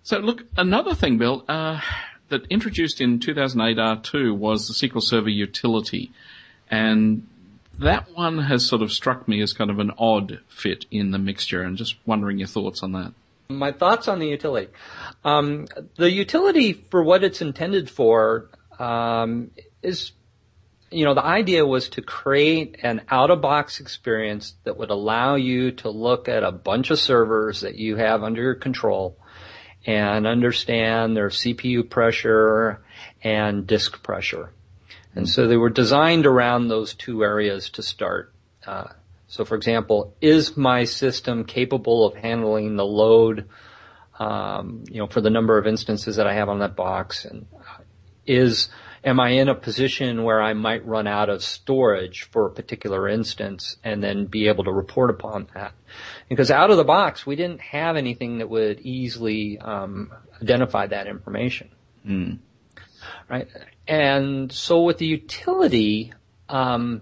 So 0.03 0.17
look, 0.17 0.43
another 0.57 0.93
thing, 0.93 1.17
Bill, 1.17 1.45
uh, 1.47 1.79
that 2.33 2.45
introduced 2.47 2.99
in 2.99 3.19
2008 3.19 3.77
R2 3.77 4.35
was 4.35 4.67
the 4.67 4.73
SQL 4.73 5.01
Server 5.01 5.29
utility. 5.29 6.11
And 6.69 7.27
that 7.79 8.11
one 8.15 8.39
has 8.39 8.65
sort 8.65 8.81
of 8.81 8.91
struck 8.91 9.27
me 9.27 9.41
as 9.41 9.53
kind 9.53 9.69
of 9.69 9.79
an 9.79 9.91
odd 9.97 10.39
fit 10.47 10.85
in 10.91 11.11
the 11.11 11.19
mixture 11.19 11.61
and 11.61 11.77
just 11.77 11.95
wondering 12.05 12.39
your 12.39 12.47
thoughts 12.47 12.83
on 12.83 12.91
that. 12.93 13.13
My 13.49 13.71
thoughts 13.71 14.07
on 14.07 14.19
the 14.19 14.27
utility. 14.27 14.71
Um, 15.23 15.67
the 15.97 16.11
utility, 16.11 16.73
for 16.73 17.03
what 17.03 17.23
it's 17.23 17.41
intended 17.41 17.89
for, 17.89 18.49
um, 18.79 19.51
is, 19.81 20.13
you 20.91 21.05
know, 21.05 21.13
the 21.13 21.25
idea 21.25 21.65
was 21.65 21.89
to 21.89 22.01
create 22.01 22.77
an 22.83 23.01
out-of-box 23.09 23.79
experience 23.79 24.55
that 24.63 24.77
would 24.77 24.89
allow 24.89 25.35
you 25.35 25.71
to 25.71 25.89
look 25.89 26.27
at 26.27 26.43
a 26.43 26.51
bunch 26.51 26.89
of 26.89 26.99
servers 26.99 27.61
that 27.61 27.75
you 27.75 27.97
have 27.97 28.23
under 28.23 28.41
your 28.41 28.55
control 28.55 29.17
and 29.85 30.25
understand 30.25 31.15
their 31.15 31.29
CPU 31.29 31.89
pressure 31.89 32.81
and 33.23 33.67
disk 33.67 34.01
pressure. 34.01 34.51
And 35.15 35.29
so 35.29 35.47
they 35.47 35.57
were 35.57 35.69
designed 35.69 36.25
around 36.25 36.67
those 36.67 36.93
two 36.93 37.23
areas 37.23 37.69
to 37.71 37.83
start. 37.83 38.33
Uh, 38.65 38.89
so 39.33 39.45
for 39.45 39.55
example, 39.55 40.15
is 40.21 40.55
my 40.55 40.83
system 40.83 41.43
capable 41.43 42.05
of 42.05 42.13
handling 42.13 42.75
the 42.75 42.85
load, 42.85 43.49
um, 44.19 44.83
you 44.87 44.99
know, 44.99 45.07
for 45.07 45.21
the 45.21 45.31
number 45.31 45.57
of 45.57 45.65
instances 45.65 46.17
that 46.17 46.27
I 46.27 46.35
have 46.35 46.49
on 46.49 46.59
that 46.59 46.75
box? 46.75 47.25
And 47.25 47.47
is, 48.27 48.69
am 49.03 49.19
I 49.19 49.29
in 49.29 49.49
a 49.49 49.55
position 49.55 50.23
where 50.23 50.39
I 50.39 50.53
might 50.53 50.85
run 50.85 51.07
out 51.07 51.29
of 51.29 51.43
storage 51.43 52.29
for 52.29 52.45
a 52.45 52.51
particular 52.51 53.09
instance 53.09 53.77
and 53.83 54.03
then 54.03 54.27
be 54.27 54.49
able 54.49 54.65
to 54.65 54.71
report 54.71 55.09
upon 55.09 55.47
that? 55.55 55.73
Because 56.29 56.51
out 56.51 56.69
of 56.69 56.77
the 56.77 56.83
box, 56.83 57.25
we 57.25 57.35
didn't 57.35 57.61
have 57.61 57.95
anything 57.95 58.37
that 58.37 58.51
would 58.51 58.81
easily 58.81 59.57
um, 59.57 60.11
identify 60.43 60.85
that 60.85 61.07
information 61.07 61.71
Mm. 62.07 62.39
right? 63.29 63.47
And 63.87 64.51
so 64.51 64.83
with 64.83 64.97
the 64.97 65.05
utility, 65.05 66.13
um, 66.49 67.01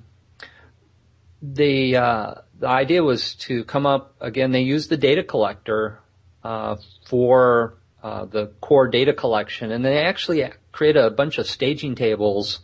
the 1.41 1.95
uh, 1.97 2.33
the 2.59 2.67
idea 2.67 3.03
was 3.03 3.35
to 3.35 3.63
come 3.63 3.85
up 3.85 4.15
again. 4.21 4.51
They 4.51 4.61
used 4.61 4.89
the 4.89 4.97
data 4.97 5.23
collector 5.23 5.99
uh, 6.43 6.77
for 7.05 7.75
uh, 8.03 8.25
the 8.25 8.47
core 8.61 8.87
data 8.87 9.13
collection, 9.13 9.71
and 9.71 9.83
they 9.83 9.99
actually 9.99 10.43
create 10.71 10.97
a 10.97 11.09
bunch 11.09 11.37
of 11.37 11.47
staging 11.47 11.95
tables, 11.95 12.59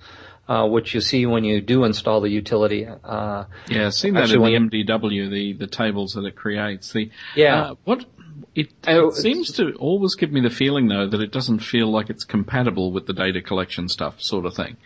uh, 0.47 0.67
which 0.67 0.93
you 0.93 1.01
see 1.01 1.25
when 1.25 1.43
you 1.43 1.61
do 1.61 1.83
install 1.83 2.21
the 2.21 2.29
utility. 2.29 2.85
Uh, 2.85 3.45
Yeah, 3.67 3.87
I've 3.87 3.93
seen 3.93 4.13
that 4.13 4.31
in 4.31 4.41
the 4.41 4.85
MDW, 4.85 5.29
the, 5.29 5.53
the 5.53 5.67
tables 5.67 6.13
that 6.13 6.25
it 6.25 6.35
creates. 6.35 6.91
The, 6.93 7.09
Yeah. 7.35 7.61
uh, 7.61 7.75
what, 7.83 8.05
it, 8.55 8.71
Oh, 8.87 9.09
it 9.09 9.15
seems 9.15 9.51
to 9.53 9.73
always 9.73 10.15
give 10.15 10.31
me 10.31 10.41
the 10.41 10.49
feeling 10.49 10.87
though 10.87 11.07
that 11.07 11.21
it 11.21 11.31
doesn't 11.31 11.59
feel 11.59 11.91
like 11.91 12.09
it's 12.09 12.23
compatible 12.23 12.91
with 12.91 13.07
the 13.07 13.13
data 13.13 13.41
collection 13.41 13.89
stuff 13.89 14.21
sort 14.21 14.45
of 14.45 14.55
thing. 14.55 14.77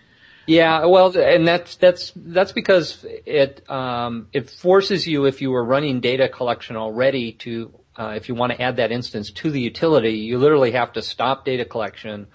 Yeah, 0.47 0.85
well, 0.85 1.15
and 1.17 1.47
that's 1.47 1.75
that's 1.75 2.11
that's 2.15 2.51
because 2.51 3.05
it 3.25 3.69
um, 3.69 4.27
it 4.33 4.49
forces 4.49 5.07
you 5.07 5.25
if 5.25 5.41
you 5.41 5.51
were 5.51 5.63
running 5.63 5.99
data 6.01 6.27
collection 6.27 6.75
already 6.75 7.33
to 7.33 7.73
uh, 7.95 8.13
if 8.15 8.27
you 8.27 8.35
want 8.35 8.51
to 8.53 8.61
add 8.61 8.77
that 8.77 8.91
instance 8.91 9.31
to 9.31 9.51
the 9.51 9.59
utility, 9.59 10.13
you 10.13 10.37
literally 10.39 10.71
have 10.71 10.93
to 10.93 11.01
stop 11.01 11.45
data 11.45 11.65
collection 11.65 12.27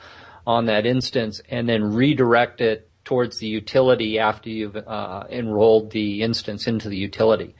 on 0.46 0.66
that 0.66 0.86
instance 0.86 1.40
and 1.48 1.68
then 1.68 1.82
redirect 1.82 2.60
it 2.60 2.88
towards 3.04 3.38
the 3.38 3.46
utility 3.46 4.18
after 4.18 4.50
you've 4.50 4.76
uh, 4.76 5.24
enrolled 5.30 5.90
the 5.90 6.22
instance 6.22 6.66
into 6.66 6.88
the 6.88 6.96
utility. 6.96 7.54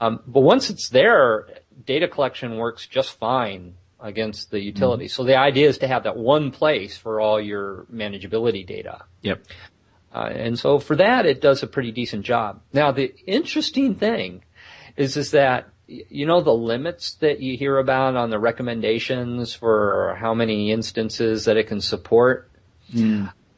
Um, 0.00 0.20
but 0.26 0.40
once 0.40 0.70
it's 0.70 0.88
there, 0.88 1.46
data 1.84 2.08
collection 2.08 2.56
works 2.56 2.86
just 2.86 3.18
fine 3.18 3.74
against 4.02 4.50
the 4.50 4.60
utility. 4.60 5.08
So 5.08 5.24
the 5.24 5.36
idea 5.36 5.68
is 5.68 5.78
to 5.78 5.88
have 5.88 6.04
that 6.04 6.16
one 6.16 6.50
place 6.50 6.96
for 6.96 7.20
all 7.20 7.40
your 7.40 7.86
manageability 7.92 8.66
data. 8.66 9.04
Yep. 9.22 9.44
Uh, 10.12 10.30
and 10.32 10.58
so 10.58 10.78
for 10.78 10.96
that, 10.96 11.26
it 11.26 11.40
does 11.40 11.62
a 11.62 11.66
pretty 11.66 11.92
decent 11.92 12.24
job. 12.24 12.60
Now, 12.72 12.92
the 12.92 13.14
interesting 13.26 13.94
thing 13.94 14.42
is, 14.96 15.16
is 15.16 15.30
that, 15.30 15.68
you 15.86 16.26
know, 16.26 16.40
the 16.40 16.54
limits 16.54 17.14
that 17.14 17.40
you 17.40 17.56
hear 17.56 17.78
about 17.78 18.16
on 18.16 18.30
the 18.30 18.38
recommendations 18.38 19.54
for 19.54 20.16
how 20.18 20.34
many 20.34 20.72
instances 20.72 21.44
that 21.44 21.56
it 21.56 21.66
can 21.66 21.80
support. 21.80 22.50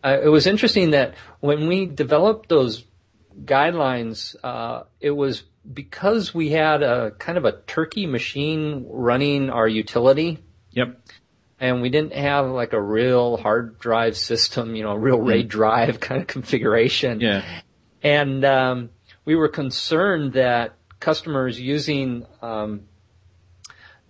Uh, 0.05 0.19
it 0.23 0.29
was 0.29 0.47
interesting 0.47 0.91
that 0.91 1.15
when 1.41 1.69
we 1.69 1.87
developed 1.87 2.49
those 2.49 2.85
guidelines, 3.45 4.35
uh, 4.43 4.83
it 5.01 5.13
was 5.13 5.45
because 5.71 6.35
we 6.35 6.51
had 6.51 6.83
a 6.83 7.13
kind 7.13 7.39
of 7.39 7.45
a 7.45 7.53
turkey 7.63 8.07
machine 8.07 8.87
running 8.89 9.51
our 9.51 9.69
utility 9.69 10.39
Yep. 10.73 10.99
and 11.61 11.83
we 11.83 11.89
didn't 11.91 12.15
have 12.15 12.47
like 12.49 12.73
a 12.73 12.81
real 12.81 13.37
hard 13.37 13.79
drive 13.79 14.17
system, 14.17 14.75
you 14.75 14.83
know, 14.83 14.95
real 14.95 15.21
RAID 15.21 15.49
drive 15.49 16.01
kind 16.09 16.21
of 16.21 16.27
configuration. 16.27 17.21
Yeah. 17.21 17.45
And 18.03 18.45
um, 18.45 18.91
we 19.25 19.37
were 19.37 19.49
concerned 19.49 20.33
that 20.33 20.75
customers 20.99 21.61
using 21.61 22.27
um, 22.41 22.83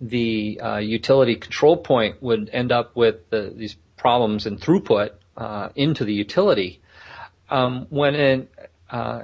the 0.01 0.59
uh, 0.61 0.77
utility 0.77 1.35
control 1.35 1.77
point 1.77 2.21
would 2.21 2.49
end 2.51 2.71
up 2.71 2.95
with 2.95 3.29
the, 3.29 3.53
these 3.55 3.75
problems 3.97 4.45
in 4.45 4.57
throughput 4.57 5.11
uh, 5.37 5.69
into 5.75 6.03
the 6.05 6.13
utility. 6.13 6.81
Um, 7.49 7.87
when 7.89 8.15
in, 8.15 8.47
uh, 8.89 9.21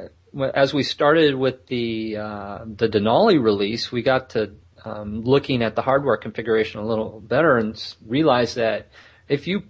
as 0.54 0.74
we 0.74 0.84
started 0.84 1.36
with 1.36 1.68
the 1.68 2.18
uh, 2.18 2.60
the 2.66 2.88
Denali 2.88 3.42
release, 3.42 3.92
we 3.92 4.02
got 4.02 4.32
to 4.32 4.52
um, 4.86 5.24
looking 5.24 5.62
at 5.62 5.76
the 5.76 5.82
hardware 5.82 6.18
configuration 6.18 6.80
a 6.80 6.86
little 6.86 7.20
better 7.20 7.58
and 7.58 7.96
realized 8.06 8.56
that 8.56 8.88
if 9.28 9.48
you 9.48 9.64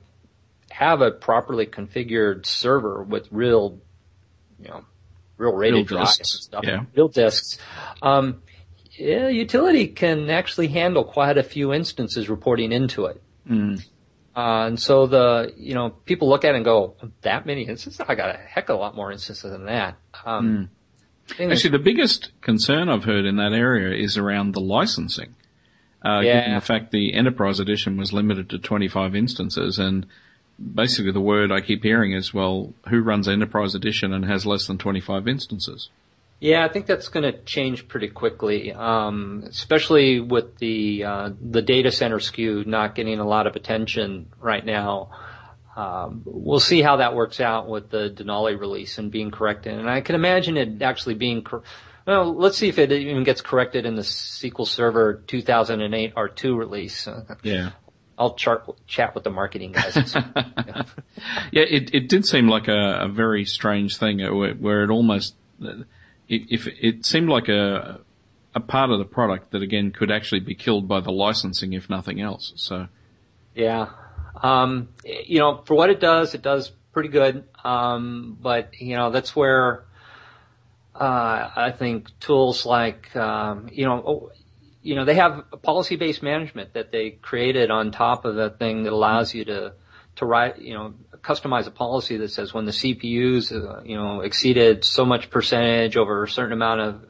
have 0.71 1.01
a 1.01 1.11
properly 1.11 1.65
configured 1.65 2.45
server 2.45 3.03
with 3.03 3.27
real, 3.31 3.79
you 4.61 4.69
know, 4.69 4.85
real 5.37 5.53
rated 5.53 5.87
drives 5.87 6.19
and 6.19 6.27
stuff, 6.27 6.63
yeah. 6.65 6.83
real 6.95 7.07
disks, 7.07 7.57
um, 8.01 8.41
yeah, 8.91 9.29
utility 9.29 9.87
can 9.87 10.29
actually 10.29 10.67
handle 10.67 11.03
quite 11.03 11.37
a 11.37 11.43
few 11.43 11.73
instances 11.73 12.29
reporting 12.29 12.71
into 12.71 13.05
it. 13.05 13.21
Mm. 13.49 13.83
Uh, 14.39 14.67
and 14.67 14.79
so 14.79 15.05
the, 15.05 15.53
you 15.57 15.73
know, 15.73 15.89
people 15.89 16.29
look 16.29 16.45
at 16.45 16.53
it 16.53 16.55
and 16.55 16.63
go, 16.65 16.95
that 17.23 17.45
many 17.45 17.63
instances? 17.63 17.99
I 18.07 18.15
got 18.15 18.29
a 18.35 18.37
heck 18.37 18.69
of 18.69 18.77
a 18.77 18.79
lot 18.79 18.95
more 18.95 19.11
instances 19.11 19.51
than 19.51 19.65
that. 19.65 19.97
Um, 20.25 20.69
is- 21.37 21.51
Actually, 21.51 21.71
the 21.77 21.83
biggest 21.83 22.31
concern 22.41 22.87
I've 22.87 23.03
heard 23.03 23.25
in 23.25 23.35
that 23.35 23.51
area 23.51 23.93
is 24.01 24.17
around 24.17 24.53
the 24.53 24.61
licensing. 24.61 25.35
Uh, 26.05 26.21
Yeah. 26.21 26.39
given 26.39 26.55
the 26.55 26.61
fact 26.61 26.91
the 26.91 27.13
Enterprise 27.13 27.59
Edition 27.59 27.97
was 27.97 28.13
limited 28.13 28.49
to 28.51 28.57
25 28.59 29.13
instances 29.13 29.77
and 29.77 30.05
basically 30.73 31.11
the 31.11 31.19
word 31.19 31.51
I 31.51 31.59
keep 31.59 31.83
hearing 31.83 32.13
is, 32.13 32.33
well, 32.33 32.73
who 32.89 33.01
runs 33.01 33.27
Enterprise 33.27 33.75
Edition 33.75 34.13
and 34.13 34.23
has 34.25 34.45
less 34.45 34.67
than 34.67 34.77
25 34.77 35.27
instances? 35.27 35.89
Yeah, 36.39 36.63
I 36.63 36.69
think 36.69 36.85
that's 36.85 37.09
going 37.09 37.23
to 37.31 37.37
change 37.41 37.87
pretty 37.89 38.07
quickly, 38.07 38.71
um, 38.71 39.43
especially 39.47 40.21
with 40.21 40.57
the 40.57 41.03
uh, 41.03 41.29
the 41.41 41.61
data 41.61 41.91
center 41.91 42.19
SKU 42.19 42.65
not 42.65 42.95
getting 42.95 43.19
a 43.19 43.27
lot 43.27 43.45
of 43.45 43.55
attention 43.57 44.27
right 44.39 44.65
now. 44.65 45.11
Um, 45.75 46.23
we'll 46.25 46.59
see 46.59 46.81
how 46.81 46.97
that 46.97 47.13
works 47.15 47.39
out 47.39 47.67
with 47.67 47.89
the 47.89 48.09
Denali 48.09 48.59
release 48.59 48.97
and 48.97 49.11
being 49.11 49.31
corrected. 49.31 49.77
And 49.77 49.89
I 49.89 50.01
can 50.01 50.15
imagine 50.15 50.55
it 50.57 50.81
actually 50.81 51.15
being. 51.15 51.43
Cor- 51.43 51.63
well, 52.05 52.33
let's 52.33 52.57
see 52.57 52.69
if 52.69 52.79
it 52.79 52.91
even 52.91 53.23
gets 53.23 53.41
corrected 53.41 53.85
in 53.85 53.95
the 53.95 54.01
SQL 54.01 54.65
Server 54.65 55.21
2008 55.27 56.15
R2 56.15 56.57
release. 56.57 57.07
Uh, 57.07 57.35
Yeah. 57.43 57.71
I'll 58.17 58.33
chart, 58.33 58.65
chat 58.85 59.15
with 59.15 59.23
the 59.23 59.29
marketing 59.29 59.71
guys. 59.71 59.93
see. 60.11 60.19
Yeah, 61.51 61.63
it, 61.63 61.93
it 61.93 62.09
did 62.09 62.25
seem 62.25 62.49
like 62.49 62.67
a, 62.67 63.01
a 63.03 63.07
very 63.07 63.45
strange 63.45 63.97
thing 63.97 64.21
uh, 64.21 64.33
where, 64.33 64.53
where 64.55 64.83
it 64.83 64.89
almost, 64.89 65.35
it, 66.29 66.43
if 66.49 66.67
it 66.67 67.05
seemed 67.05 67.27
like 67.27 67.49
a, 67.49 67.99
a 68.55 68.59
part 68.59 68.91
of 68.91 68.99
the 68.99 69.05
product 69.05 69.51
that 69.51 69.61
again 69.61 69.91
could 69.91 70.11
actually 70.11 70.39
be 70.39 70.55
killed 70.55 70.87
by 70.87 71.01
the 71.01 71.11
licensing 71.11 71.73
if 71.73 71.89
nothing 71.89 72.21
else. 72.21 72.53
So, 72.55 72.87
Yeah. 73.55 73.89
Um, 74.41 74.89
you 75.03 75.39
know, 75.39 75.63
for 75.65 75.73
what 75.73 75.89
it 75.89 75.99
does, 75.99 76.33
it 76.33 76.41
does 76.41 76.71
pretty 76.93 77.09
good. 77.09 77.43
Um, 77.63 78.37
but 78.41 78.79
you 78.79 78.95
know, 78.95 79.09
that's 79.09 79.35
where 79.35 79.83
uh, 80.95 81.49
I 81.55 81.71
think 81.71 82.17
tools 82.19 82.65
like 82.65 83.13
um, 83.15 83.69
you 83.71 83.85
know, 83.85 84.03
oh, 84.05 84.31
you 84.81 84.95
know, 84.95 85.03
they 85.03 85.15
have 85.15 85.43
policy-based 85.61 86.23
management 86.23 86.73
that 86.73 86.91
they 86.91 87.11
created 87.11 87.69
on 87.69 87.91
top 87.91 88.23
of 88.23 88.35
that 88.35 88.59
thing 88.59 88.83
that 88.83 88.93
allows 88.93 89.33
you 89.33 89.43
to 89.45 89.73
to 90.17 90.25
write, 90.25 90.59
you 90.59 90.73
know, 90.73 90.93
customize 91.21 91.67
a 91.67 91.71
policy 91.71 92.17
that 92.17 92.31
says 92.31 92.53
when 92.53 92.65
the 92.65 92.71
CPUs, 92.71 93.51
uh, 93.51 93.81
you 93.83 93.95
know, 93.95 94.21
exceeded 94.21 94.83
so 94.83 95.05
much 95.05 95.29
percentage 95.29 95.97
over 95.97 96.23
a 96.23 96.27
certain 96.29 96.53
amount 96.53 96.81
of 96.81 97.05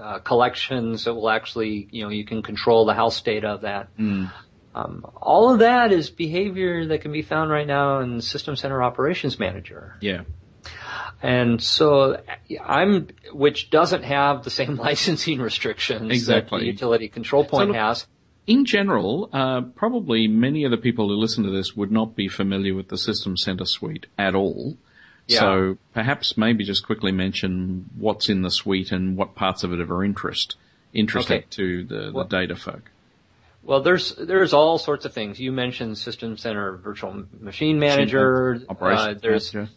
uh, 0.00 0.18
collections, 0.20 1.06
it 1.06 1.14
will 1.14 1.30
actually, 1.30 1.88
you 1.90 2.02
know, 2.02 2.10
you 2.10 2.24
can 2.24 2.42
control 2.42 2.84
the 2.86 2.94
health 2.94 3.14
state 3.14 3.44
of 3.44 3.62
that. 3.62 3.88
Um, 3.98 5.06
all 5.16 5.52
of 5.52 5.60
that 5.60 5.90
is 5.92 6.10
behavior 6.10 6.86
that 6.86 7.00
can 7.00 7.10
be 7.12 7.22
found 7.22 7.50
right 7.50 7.66
now 7.66 8.00
in 8.00 8.20
System 8.20 8.56
Center 8.56 8.82
Operations 8.82 9.38
Manager. 9.38 9.96
yeah. 10.00 10.22
And 11.22 11.62
so 11.62 12.20
I'm, 12.62 13.08
which 13.32 13.70
doesn't 13.70 14.02
have 14.02 14.44
the 14.44 14.50
same 14.50 14.76
licensing 14.88 15.40
restrictions 15.40 16.08
that 16.08 16.14
Exactly. 16.14 16.60
the 16.60 16.66
utility 16.66 17.08
control 17.08 17.44
point 17.44 17.68
look- 17.68 17.76
has. 17.76 18.06
In 18.46 18.64
general, 18.64 19.28
uh, 19.32 19.62
probably 19.62 20.28
many 20.28 20.62
of 20.64 20.70
the 20.70 20.76
people 20.76 21.08
who 21.08 21.14
listen 21.16 21.42
to 21.44 21.50
this 21.50 21.76
would 21.76 21.90
not 21.90 22.14
be 22.14 22.28
familiar 22.28 22.74
with 22.74 22.88
the 22.88 22.98
System 22.98 23.36
Center 23.36 23.64
suite 23.64 24.06
at 24.16 24.34
all. 24.34 24.76
Yeah. 25.26 25.40
So 25.40 25.78
perhaps 25.92 26.36
maybe 26.36 26.62
just 26.64 26.86
quickly 26.86 27.10
mention 27.10 27.90
what's 27.98 28.28
in 28.28 28.42
the 28.42 28.50
suite 28.50 28.92
and 28.92 29.16
what 29.16 29.34
parts 29.34 29.64
of 29.64 29.72
it 29.72 29.80
are 29.80 29.94
of 29.94 30.04
interest, 30.04 30.54
interesting 30.94 31.38
Okay. 31.38 31.46
to 31.50 31.84
the, 31.84 32.00
the 32.06 32.12
Well- 32.12 32.24
data 32.26 32.54
folk. 32.54 32.90
Well, 33.64 33.80
there's 33.80 34.14
there's 34.14 34.52
all 34.52 34.78
sorts 34.78 35.06
of 35.06 35.12
things. 35.12 35.40
You 35.40 35.50
mentioned 35.50 35.98
System 35.98 36.36
Center 36.36 36.76
Virtual 36.76 37.24
Machine 37.40 37.80
Manager. 37.80 38.60
Operations 38.68 39.16
uh, 39.16 39.20
there's 39.20 39.52
manager. 39.52 39.72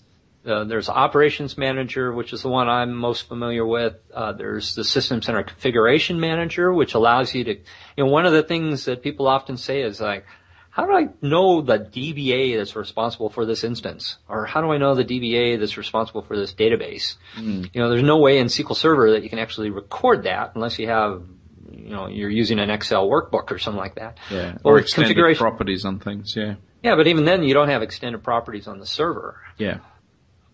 Uh, 0.49 0.63
there's 0.63 0.89
Operations 0.89 1.57
Manager, 1.57 2.11
which 2.11 2.33
is 2.33 2.41
the 2.41 2.49
one 2.49 2.67
I'm 2.67 2.93
most 2.95 3.27
familiar 3.27 3.65
with. 3.65 3.95
Uh, 4.13 4.31
there's 4.33 4.75
the 4.75 4.83
System 4.83 5.21
Center 5.21 5.43
Configuration 5.43 6.19
Manager, 6.19 6.73
which 6.73 6.93
allows 6.95 7.33
you 7.35 7.43
to, 7.45 7.53
you 7.53 8.03
know, 8.03 8.07
one 8.07 8.25
of 8.25 8.33
the 8.33 8.43
things 8.43 8.85
that 8.85 9.03
people 9.03 9.27
often 9.27 9.57
say 9.57 9.81
is 9.81 10.01
like, 10.01 10.25
how 10.71 10.85
do 10.85 10.93
I 10.93 11.09
know 11.21 11.61
the 11.61 11.77
DBA 11.79 12.57
that's 12.57 12.75
responsible 12.75 13.29
for 13.29 13.45
this 13.45 13.63
instance? 13.63 14.17
Or 14.29 14.45
how 14.45 14.61
do 14.61 14.71
I 14.71 14.77
know 14.77 14.95
the 14.95 15.03
DBA 15.03 15.59
that's 15.59 15.77
responsible 15.77 16.21
for 16.21 16.37
this 16.37 16.53
database? 16.53 17.15
You 17.37 17.69
know, 17.75 17.89
there's 17.89 18.03
no 18.03 18.17
way 18.17 18.37
in 18.39 18.47
SQL 18.47 18.75
Server 18.75 19.11
that 19.11 19.23
you 19.23 19.29
can 19.29 19.39
actually 19.39 19.71
record 19.71 20.23
that 20.23 20.51
unless 20.55 20.79
you 20.79 20.87
have, 20.87 21.23
you 21.71 21.89
know, 21.89 22.07
you're 22.07 22.29
using 22.29 22.59
an 22.59 22.69
Excel 22.69 23.09
workbook 23.09 23.51
or 23.51 23.57
something 23.59 23.79
like 23.79 23.95
that. 23.95 24.19
Yeah. 24.31 24.57
Or, 24.63 24.75
Or 24.75 24.79
extended 24.79 25.07
configuration. 25.09 25.39
properties 25.41 25.83
on 25.85 25.99
things. 25.99 26.33
Yeah. 26.35 26.55
yeah, 26.83 26.95
but 26.95 27.07
even 27.07 27.25
then 27.25 27.43
you 27.43 27.53
don't 27.53 27.69
have 27.69 27.81
extended 27.81 28.23
properties 28.23 28.67
on 28.67 28.79
the 28.79 28.85
server. 28.85 29.37
Yeah. 29.57 29.79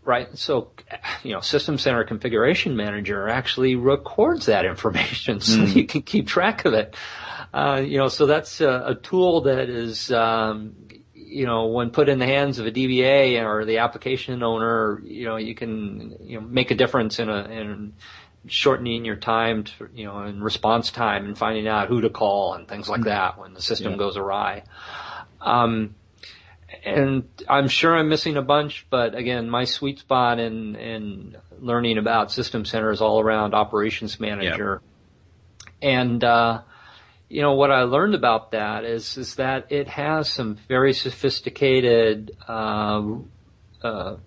Right. 0.06 0.38
So, 0.38 0.72
you 1.24 1.34
know, 1.34 1.41
System 1.41 1.80
Center 1.80 2.03
Configuration 2.03 2.78
Manager 2.78 3.28
actually 3.28 3.76
records 3.76 4.45
that 4.45 4.64
information 4.66 5.39
so 5.41 5.64
you 5.64 5.86
can 5.88 6.03
keep 6.03 6.28
track 6.28 6.64
of 6.66 6.74
it. 6.76 6.95
Uh, 7.53 7.82
you 7.84 7.97
know, 7.97 8.08
so 8.08 8.26
that's 8.28 8.62
a, 8.62 8.84
a 8.88 8.95
tool 8.95 9.41
that 9.41 9.68
is, 9.70 10.12
um, 10.12 10.76
you 11.14 11.45
know, 11.47 11.66
when 11.66 11.89
put 11.89 12.08
in 12.08 12.20
the 12.20 12.26
hands 12.26 12.60
of 12.60 12.68
a 12.68 12.72
DBA 12.72 13.43
or 13.43 13.66
the 13.66 13.80
application 13.80 14.43
owner, 14.43 15.01
you 15.03 15.26
know, 15.26 15.38
you 15.38 15.56
can, 15.56 16.16
you 16.22 16.39
know, 16.39 16.45
make 16.45 16.70
a 16.70 16.76
difference 16.76 17.18
in 17.20 17.30
a, 17.30 17.43
in 17.45 17.93
shortening 18.47 19.06
your 19.06 19.16
time 19.16 19.64
to, 19.64 19.89
you 19.95 20.06
know, 20.06 20.22
in 20.24 20.43
response 20.43 20.91
time 20.91 21.26
and 21.26 21.36
finding 21.36 21.68
out 21.68 21.88
who 21.88 22.01
to 22.01 22.10
call 22.12 22.53
and 22.53 22.68
things 22.68 22.88
like 22.88 23.03
that 23.06 23.39
when 23.39 23.53
the 23.56 23.62
system 23.62 23.93
Yeah. 23.93 23.97
goes 23.97 24.18
awry. 24.18 24.64
Um, 25.41 25.95
and 26.84 27.23
I'm 27.47 27.67
sure 27.67 27.95
I'm 27.95 28.09
missing 28.09 28.38
a 28.38 28.41
bunch, 28.41 28.86
but 28.89 29.15
again, 29.15 29.49
my 29.49 29.65
sweet 29.65 29.99
spot 29.99 30.39
in, 30.39 30.76
in 30.76 31.38
learning 31.59 31.97
about 31.97 32.32
System 32.32 32.65
Center 32.65 32.91
is 32.91 33.01
all 33.01 33.19
around 33.19 33.53
Operations 33.53 34.19
Manager. 34.19 34.82
And, 35.82 36.23
uh, 36.23 36.61
you 37.30 37.41
know, 37.41 37.53
what 37.53 37.71
I 37.71 37.84
learned 37.84 38.15
about 38.15 38.51
that 38.51 38.84
is, 38.84 39.17
is 39.17 39.36
that 39.36 39.71
it 39.71 39.88
has 39.88 40.30
some 40.30 40.57
very 40.67 40.93
sophisticated, 40.93 42.36
uh, 42.47 43.03
uh, 43.84 44.17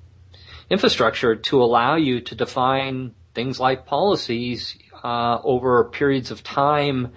infrastructure 0.70 1.34
to 1.36 1.62
allow 1.62 1.96
you 1.96 2.20
to 2.20 2.34
define 2.34 3.14
things 3.34 3.59
like 3.59 3.86
policies, 3.86 4.76
uh, 5.03 5.38
over 5.42 5.84
periods 5.84 6.30
of 6.30 6.42
time, 6.42 7.12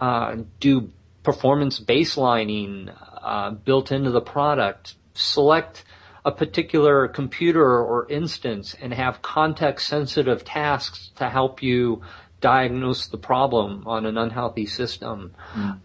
uh, 0.00 0.36
do 0.58 0.90
performance 1.22 1.78
baselining 1.78 2.92
uh, 3.22 3.50
built 3.50 3.92
into 3.92 4.10
the 4.10 4.20
product. 4.20 4.94
Select 5.14 5.84
a 6.24 6.30
particular 6.30 7.08
computer 7.08 7.64
or 7.64 8.06
instance 8.10 8.76
and 8.80 8.92
have 8.92 9.22
context 9.22 9.88
sensitive 9.88 10.44
tasks 10.44 11.10
to 11.16 11.28
help 11.28 11.62
you 11.62 12.02
diagnose 12.40 13.06
the 13.08 13.18
problem 13.18 13.84
on 13.86 14.06
an 14.06 14.16
unhealthy 14.16 14.66
system. 14.66 15.34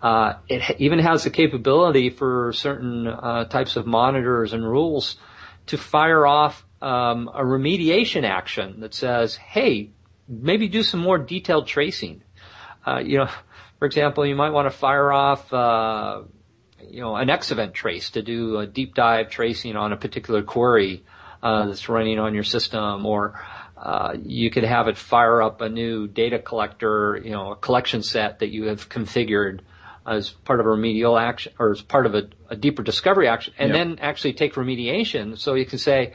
Uh, 0.01 0.33
it 0.47 0.79
even 0.79 0.99
has 0.99 1.23
the 1.23 1.29
capability 1.29 2.09
for 2.09 2.53
certain 2.53 3.07
uh, 3.07 3.45
types 3.45 3.75
of 3.75 3.85
monitors 3.85 4.53
and 4.53 4.63
rules 4.63 5.17
to 5.67 5.77
fire 5.77 6.25
off 6.25 6.65
um, 6.81 7.29
a 7.33 7.41
remediation 7.41 8.23
action 8.23 8.79
that 8.81 8.93
says, 8.93 9.35
"Hey, 9.35 9.91
maybe 10.27 10.67
do 10.67 10.83
some 10.83 10.99
more 10.99 11.17
detailed 11.17 11.67
tracing." 11.67 12.23
Uh, 12.85 12.99
you 12.99 13.17
know, 13.17 13.29
for 13.79 13.85
example, 13.85 14.25
you 14.25 14.35
might 14.35 14.51
want 14.51 14.71
to 14.71 14.77
fire 14.77 15.11
off, 15.11 15.51
uh, 15.51 16.21
you 16.89 17.01
know, 17.01 17.15
an 17.15 17.29
X 17.29 17.51
event 17.51 17.73
trace 17.73 18.11
to 18.11 18.21
do 18.21 18.59
a 18.59 18.67
deep 18.67 18.95
dive 18.95 19.29
tracing 19.29 19.75
on 19.75 19.91
a 19.91 19.97
particular 19.97 20.43
query 20.43 21.03
uh, 21.43 21.67
that's 21.67 21.89
running 21.89 22.19
on 22.19 22.33
your 22.33 22.43
system, 22.43 23.05
or 23.05 23.39
uh, 23.77 24.15
you 24.23 24.49
could 24.49 24.63
have 24.63 24.87
it 24.87 24.97
fire 24.97 25.41
up 25.41 25.61
a 25.61 25.69
new 25.69 26.07
data 26.07 26.39
collector, 26.39 27.19
you 27.23 27.31
know, 27.31 27.51
a 27.51 27.55
collection 27.55 28.01
set 28.01 28.39
that 28.39 28.49
you 28.49 28.65
have 28.65 28.89
configured 28.89 29.59
as 30.07 30.29
part 30.29 30.59
of 30.59 30.65
a 30.65 30.69
remedial 30.69 31.17
action 31.17 31.51
or 31.59 31.71
as 31.71 31.81
part 31.81 32.05
of 32.05 32.13
a, 32.15 32.29
a 32.49 32.55
deeper 32.55 32.83
discovery 32.83 33.27
action, 33.27 33.53
and 33.57 33.69
Yep. 33.69 33.77
then 33.77 33.99
actually 33.99 34.33
take 34.33 34.53
remediation. 34.53 35.37
So 35.37 35.55
you 35.55 35.65
can 35.65 35.79
say, 35.79 36.13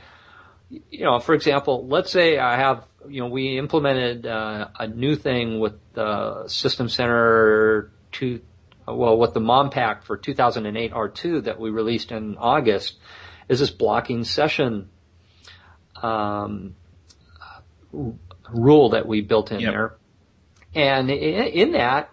you 0.71 1.05
know, 1.05 1.19
for 1.19 1.35
example, 1.35 1.87
let's 1.89 2.11
say 2.11 2.39
I 2.39 2.57
have, 2.57 2.87
you 3.09 3.21
know, 3.21 3.29
we 3.29 3.59
implemented 3.59 4.27
uh, 4.27 4.69
a 4.79 4.87
new 4.87 5.17
thing 5.17 5.59
with 5.59 5.75
the 5.95 6.47
System 6.47 6.89
Center 6.89 7.91
two, 8.13 8.41
well, 8.95 9.17
what 9.17 9.35
the 9.35 9.41
MOM 9.41 9.71
Pack 9.71 10.05
for 10.05 10.17
2008 10.17 10.93
R2 10.93 11.45
that 11.45 11.59
we 11.61 11.71
released 11.71 12.13
in 12.13 12.37
August, 12.37 12.99
is 13.49 13.61
this 13.61 13.71
blocking 13.71 14.25
session 14.25 14.89
um, 15.97 16.75
rule 17.93 18.91
that 18.91 19.07
we 19.07 19.21
built 19.21 19.53
in 19.53 19.61
Yep. 19.61 19.73
there. 19.73 19.97
And 20.75 21.11
in, 21.11 21.47
in 21.47 21.73
that, 21.73 22.11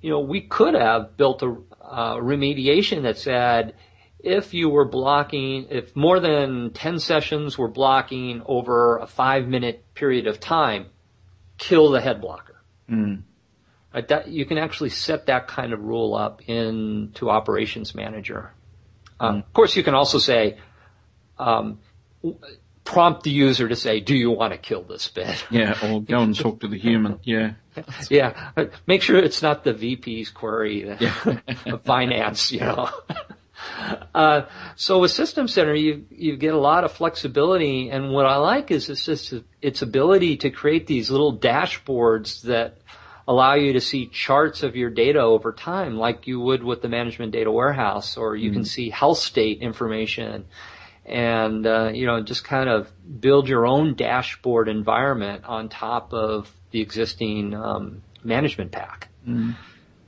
you 0.00 0.10
know, 0.10 0.20
we 0.20 0.42
could 0.42 0.74
have 0.74 1.16
built 1.16 1.42
a 1.42 1.56
uh, 1.82 2.14
remediation 2.16 3.02
that 3.02 3.18
said 3.18 3.74
if 4.22 4.54
you 4.54 4.68
were 4.68 4.84
blocking, 4.84 5.66
if 5.70 5.96
more 5.96 6.20
than 6.20 6.70
10 6.72 6.98
sessions 6.98 7.58
were 7.58 7.68
blocking 7.68 8.42
over 8.46 8.98
a 8.98 9.06
five 9.06 9.48
minute 9.48 9.84
period 9.94 10.26
of 10.26 10.40
time, 10.40 10.86
kill 11.58 11.90
the 11.90 12.00
head 12.00 12.20
blocker. 12.20 12.62
Mm. 12.88 13.22
That, 13.92 14.28
you 14.28 14.44
can 14.44 14.58
actually 14.58 14.90
set 14.90 15.26
that 15.26 15.48
kind 15.48 15.72
of 15.72 15.82
rule 15.82 16.14
up 16.14 16.42
into 16.48 17.28
Operations 17.28 17.94
Manager. 17.94 18.52
Um, 19.18 19.38
Of 19.38 19.52
course, 19.52 19.74
you 19.74 19.82
can 19.82 19.94
also 19.94 20.18
say, 20.18 20.58
um, 21.38 21.80
prompt 22.84 23.24
the 23.24 23.30
user 23.30 23.68
to 23.68 23.76
say, 23.76 24.00
do 24.00 24.16
you 24.16 24.30
want 24.30 24.52
to 24.52 24.58
kill 24.58 24.82
this 24.82 25.08
bit? 25.08 25.44
Yeah, 25.50 25.76
or 25.82 26.00
go 26.02 26.20
and 26.20 26.36
talk 26.36 26.60
to 26.60 26.68
the 26.68 26.78
human. 26.78 27.18
Yeah. 27.24 27.52
Yeah, 28.10 28.52
make 28.86 29.00
sure 29.00 29.16
it's 29.18 29.42
not 29.42 29.62
the 29.62 29.72
VP's 29.72 30.28
query 30.30 30.88
of 30.88 31.82
finance, 31.84 32.50
you 32.50 32.60
know. 32.60 32.90
Uh, 34.12 34.42
so 34.74 34.98
with 34.98 35.12
System 35.12 35.46
Center, 35.46 35.74
you 35.74 36.04
you 36.10 36.36
get 36.36 36.52
a 36.52 36.58
lot 36.58 36.82
of 36.82 36.92
flexibility, 36.92 37.88
and 37.88 38.10
what 38.10 38.26
I 38.26 38.36
like 38.36 38.72
is 38.72 38.90
it's 38.90 39.04
just 39.04 39.34
its 39.62 39.82
ability 39.82 40.38
to 40.38 40.50
create 40.50 40.88
these 40.88 41.10
little 41.10 41.38
dashboards 41.38 42.42
that 42.42 42.78
allow 43.26 43.54
you 43.54 43.72
to 43.74 43.80
see 43.80 44.06
charts 44.06 44.62
of 44.62 44.76
your 44.76 44.90
data 44.90 45.20
over 45.20 45.52
time, 45.52 45.96
like 45.96 46.26
you 46.26 46.40
would 46.40 46.62
with 46.62 46.82
the 46.82 46.88
management 46.88 47.32
data 47.32 47.50
warehouse, 47.50 48.16
or 48.16 48.36
you 48.36 48.50
can 48.50 48.64
see 48.64 48.90
health 48.90 49.18
state 49.18 49.60
information, 49.60 50.46
and 51.04 51.66
uh, 51.66 51.90
you 51.92 52.06
know 52.06 52.22
just 52.22 52.44
kind 52.44 52.68
of 52.68 52.90
build 53.20 53.48
your 53.48 53.66
own 53.66 53.94
dashboard 53.94 54.68
environment 54.68 55.44
on 55.44 55.68
top 55.68 56.12
of 56.12 56.52
the 56.70 56.80
existing 56.80 57.54
um, 57.54 58.02
management 58.24 58.72
pack. 58.72 59.08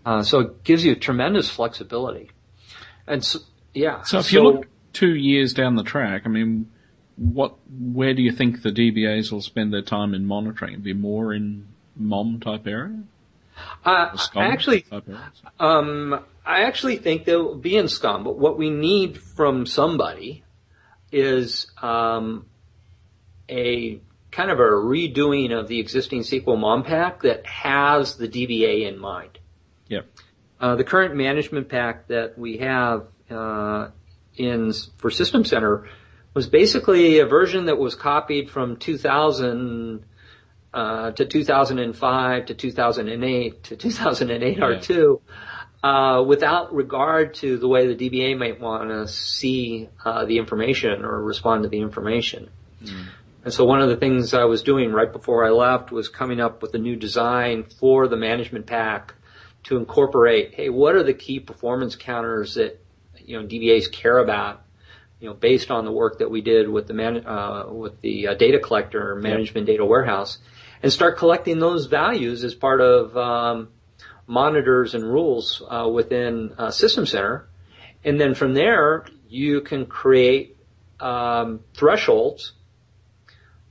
Uh, 0.05 0.23
so 0.23 0.41
it 0.41 0.65
gives 0.65 0.85
you 0.85 0.95
tremendous 0.95 1.49
flexibility. 1.49 2.31
And 3.07 3.25
so, 3.25 3.41
yeah. 3.75 4.03
So 4.03 4.19
if 4.19 4.33
you 4.33 4.43
look 4.43 4.67
two 4.93 5.15
years 5.15 5.55
down 5.55 5.77
the 5.77 5.85
track, 5.85 6.23
I 6.25 6.29
mean, 6.29 6.71
what, 7.17 7.57
where 7.69 8.15
do 8.15 8.23
you 8.23 8.33
think 8.33 8.63
the 8.63 8.71
DBAs 8.71 9.31
will 9.31 9.43
spend 9.43 9.73
their 9.73 9.83
time 9.83 10.15
in 10.15 10.27
monitoring? 10.27 10.81
Be 10.81 10.93
more 10.93 11.33
in 11.33 11.69
MOM 11.97 12.41
type 12.41 12.67
area? 12.67 13.03
uh, 13.85 14.17
I 14.35 14.47
actually, 14.47 14.85
um, 15.61 16.25
I 16.45 16.63
actually 16.63 16.97
think 16.97 17.25
they'll 17.25 17.55
be 17.55 17.77
in 17.77 17.87
SCOM, 17.87 18.25
but 18.25 18.39
what 18.39 18.59
we 18.59 18.71
need 18.71 19.19
from 19.19 19.67
somebody 19.67 20.45
is 21.11 21.71
um, 21.81 22.47
a 23.49 24.01
kind 24.31 24.51
of 24.51 24.59
a 24.59 24.63
redoing 24.63 25.57
of 25.57 25.69
the 25.69 25.79
existing 25.79 26.23
SQL 26.23 26.59
MOM 26.59 26.85
pack 26.85 27.23
that 27.23 27.45
has 27.47 28.17
the 28.17 28.27
DBA 28.27 28.89
in 28.89 28.99
mind. 28.99 29.39
Yep. 29.89 30.07
Uh, 30.59 30.77
the 30.77 30.85
current 30.85 31.15
management 31.15 31.69
pack 31.69 32.09
that 32.09 32.39
we 32.39 32.59
have 32.59 33.07
uh, 33.31 33.89
in 34.37 34.73
for 34.97 35.11
System 35.11 35.45
Center 35.45 35.89
was 36.35 36.49
basically 36.49 37.19
a 37.19 37.27
version 37.27 37.67
that 37.67 37.77
was 37.77 37.95
copied 37.95 38.49
from 38.49 38.77
2000 38.77 40.05
uh, 40.75 41.11
to 41.13 41.25
2005 41.27 42.47
to 42.47 42.55
2008 42.55 43.63
to 43.65 43.77
2008 43.77 44.57
Yeah. 44.57 44.65
R2, 44.65 45.21
uh, 45.83 46.23
without 46.25 46.75
regard 46.75 47.35
to 47.35 47.59
the 47.59 47.69
way 47.69 47.93
the 47.93 48.11
DBA 48.11 48.39
might 48.39 48.61
want 48.61 48.91
to 48.91 49.09
see 49.09 49.89
uh, 50.05 50.25
the 50.25 50.39
information 50.39 51.05
or 51.05 51.23
respond 51.23 51.65
to 51.65 51.69
the 51.69 51.81
information. 51.81 52.51
And 53.45 53.53
so 53.53 53.65
one 53.65 53.81
of 53.81 53.89
the 53.89 53.97
things 53.97 54.35
I 54.35 54.45
was 54.45 54.63
doing 54.63 54.93
right 54.93 55.13
before 55.13 55.45
I 55.45 55.51
left 55.51 55.91
was 55.91 56.09
coming 56.09 56.41
up 56.41 56.63
with 56.63 56.75
a 56.75 56.79
new 56.79 56.95
design 56.97 57.65
for 57.65 58.07
the 58.07 58.17
management 58.17 58.67
pack 58.67 59.15
to 59.65 59.77
incorporate, 59.77 60.55
hey, 60.55 60.69
what 60.69 60.95
are 60.95 61.03
the 61.03 61.15
key 61.15 61.41
performance 61.41 61.97
counters 61.97 62.55
that, 62.55 62.81
you 63.19 63.41
know, 63.41 63.47
DBAs 63.47 63.91
care 63.91 64.19
about, 64.19 64.63
you 65.21 65.29
know, 65.29 65.35
based 65.35 65.71
on 65.71 65.85
the 65.85 65.93
work 65.93 66.19
that 66.19 66.31
we 66.31 66.41
did 66.41 66.69
with 66.69 66.87
the 66.87 66.95
man, 66.95 67.27
uh, 67.27 67.67
with 67.69 68.01
the 68.01 68.29
uh, 68.29 68.35
data 68.35 68.59
collector, 68.59 69.17
management 69.17 69.67
data 69.67 69.85
warehouse, 69.85 70.39
and 70.83 70.93
start 70.93 71.19
collecting 71.19 71.59
those 71.59 71.87
values 71.87 72.45
as 72.45 72.55
part 72.55 72.81
of, 72.81 73.17
um, 73.17 73.69
monitors 74.27 74.95
and 74.95 75.05
rules, 75.05 75.63
uh, 75.69 75.89
within, 75.89 76.55
uh, 76.59 76.71
System 76.71 77.07
Center. 77.07 77.49
And 78.05 78.21
then 78.21 78.35
from 78.35 78.55
there, 78.55 79.05
you 79.29 79.61
can 79.61 79.87
create, 79.87 80.57
um, 81.01 81.61
thresholds 81.75 82.53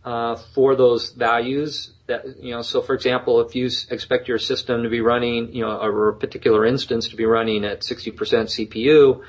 uh, 0.03 0.35
for 0.53 0.75
those 0.75 1.11
values 1.11 1.91
that 2.07 2.41
you 2.41 2.51
know 2.51 2.61
so 2.61 2.81
for 2.81 2.95
example 2.95 3.39
if 3.41 3.55
you 3.55 3.69
expect 3.89 4.27
your 4.27 4.39
system 4.39 4.83
to 4.83 4.89
be 4.89 4.99
running 4.99 5.53
you 5.53 5.61
know 5.61 5.79
a 5.79 6.13
particular 6.13 6.65
instance 6.65 7.09
to 7.09 7.15
be 7.15 7.25
running 7.25 7.63
at 7.63 7.81
60% 7.81 8.15
CPU 8.17 9.21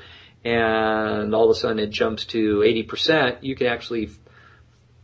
and 0.43 1.33
all 1.33 1.45
of 1.45 1.51
a 1.51 1.59
sudden 1.59 1.79
it 1.79 1.91
jumps 1.91 2.25
to 2.25 2.59
80% 2.59 3.37
you 3.41 3.55
can 3.55 3.67
actually 3.67 4.09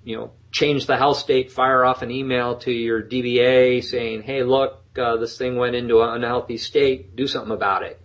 you 0.10 0.18
know 0.18 0.32
change 0.51 0.88
the 0.88 0.97
health 0.97 1.18
state 1.18 1.51
fire 1.51 1.86
off 1.86 2.01
an 2.01 2.12
email 2.12 2.57
to 2.57 2.72
your 2.72 3.01
DBA 3.01 3.84
saying 3.84 4.24
hey 4.24 4.43
look 4.43 4.80
uh, 4.99 5.18
this 5.18 5.38
thing 5.38 5.55
went 5.55 5.76
into 5.76 6.01
an 6.01 6.10
unhealthy 6.10 6.57
state. 6.57 7.16
Do 7.16 7.28
something 7.28 7.51
about 7.51 7.84
it. 7.84 8.01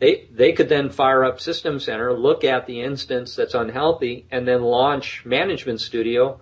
They 0.00 0.28
they 0.32 0.52
could 0.52 0.68
then 0.68 0.90
fire 0.90 1.24
up 1.24 1.40
System 1.40 1.78
Center, 1.78 2.12
look 2.12 2.44
at 2.44 2.66
the 2.66 2.80
instance 2.80 3.36
that's 3.36 3.54
unhealthy, 3.54 4.26
and 4.30 4.46
then 4.46 4.62
launch 4.62 5.24
Management 5.24 5.80
Studio. 5.80 6.40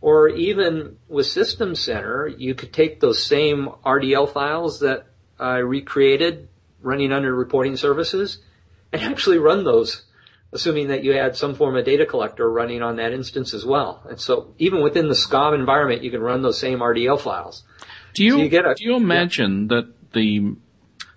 Or 0.00 0.28
even 0.28 0.96
with 1.08 1.26
System 1.26 1.76
Center, 1.76 2.26
you 2.26 2.54
could 2.56 2.72
take 2.72 2.98
those 2.98 3.22
same 3.22 3.68
RDL 3.86 4.32
files 4.32 4.80
that 4.80 5.06
I 5.38 5.58
recreated 5.58 6.48
running 6.80 7.12
under 7.12 7.32
reporting 7.32 7.76
services 7.76 8.38
and 8.92 9.02
actually 9.10 9.38
run 9.38 9.62
those, 9.62 10.02
assuming 10.52 10.88
that 10.88 11.02
you 11.02 11.12
had 11.12 11.36
some 11.36 11.54
form 11.54 11.76
of 11.76 11.84
data 11.84 12.04
collector 12.04 12.50
running 12.50 12.82
on 12.82 12.96
that 12.96 13.12
instance 13.12 13.54
as 13.54 13.64
well. 13.64 14.02
And 14.08 14.20
so 14.20 14.54
even 14.58 14.82
within 14.82 15.08
the 15.08 15.14
SCOM 15.14 15.54
environment, 15.54 16.02
you 16.02 16.10
can 16.10 16.20
run 16.20 16.42
those 16.42 16.58
same 16.58 16.80
RDL 16.80 17.20
files. 17.20 17.62
Do 18.14 18.24
you, 18.24 18.38
you 18.38 18.48
get 18.48 18.66
a- 18.66 18.74
do 18.74 18.84
you 18.84 18.96
imagine 18.96 19.68
that 19.68 20.12
the 20.12 20.56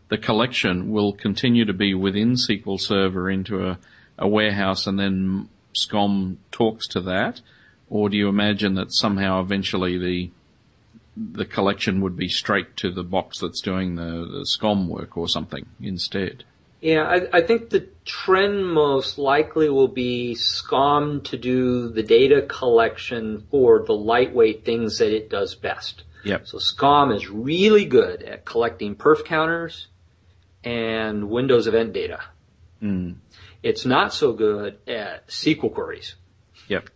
the 0.07 0.17
collection 0.17 0.91
will 0.91 1.13
continue 1.13 1.65
to 1.65 1.73
be 1.73 1.93
within 1.93 2.36
SQL 2.36 2.79
Server 2.79 3.29
into 3.29 3.67
a, 3.67 3.79
a 4.17 4.27
warehouse 4.27 4.88
and 4.88 4.99
then 4.99 5.49
SCOM 5.75 6.38
talks 6.51 6.88
to 6.89 7.01
that? 7.01 7.41
Or 7.89 8.09
do 8.09 8.17
you 8.17 8.29
imagine 8.29 8.75
that 8.75 8.93
somehow 8.93 9.41
eventually 9.41 9.97
the 9.97 10.31
the 11.17 11.45
collection 11.45 12.01
would 12.01 12.17
be 12.17 12.27
straight 12.27 12.75
to 12.75 12.91
the 12.91 13.03
box 13.03 13.39
that's 13.39 13.61
doing 13.61 13.95
the, 13.95 14.03
the 14.03 14.45
SCOM 14.45 14.88
work 14.88 15.17
or 15.17 15.27
something 15.27 15.65
instead? 15.81 16.43
Yeah, 16.86 17.01
I, 17.01 17.39
I 17.39 17.41
think 17.41 17.71
the 17.71 17.88
trend 18.05 18.63
most 18.63 19.17
likely 19.17 19.69
will 19.69 19.88
be 19.88 20.36
SCOM 20.36 21.23
to 21.23 21.36
do 21.36 21.89
the 21.89 22.03
data 22.03 22.43
collection 22.43 23.47
for 23.49 23.83
the 23.83 23.93
lightweight 23.93 24.63
things 24.63 24.99
that 24.99 25.11
it 25.11 25.27
does 25.27 25.55
best. 25.55 26.03
Yep. 26.25 26.45
So 26.47 26.59
SCOM 26.59 27.15
is 27.15 27.27
really 27.27 27.86
good 27.86 28.21
at 28.21 28.45
collecting 28.45 28.93
perf 28.95 29.25
counters 29.25 29.88
and 30.63 31.27
Windows 31.27 31.65
event 31.65 31.91
data. 31.91 32.19
Mm. 32.83 33.15
It's 33.63 33.88
not 33.88 34.13
so 34.13 34.33
good 34.33 34.77
at 34.88 35.27
SQL 35.27 35.73
queries, 35.73 36.13
Yep. 36.67 36.91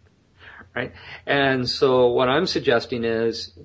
right? 0.76 0.94
And 1.26 1.68
so 1.68 2.10
what 2.10 2.30
I'm 2.30 2.46
suggesting 2.46 3.04
is, 3.04 3.58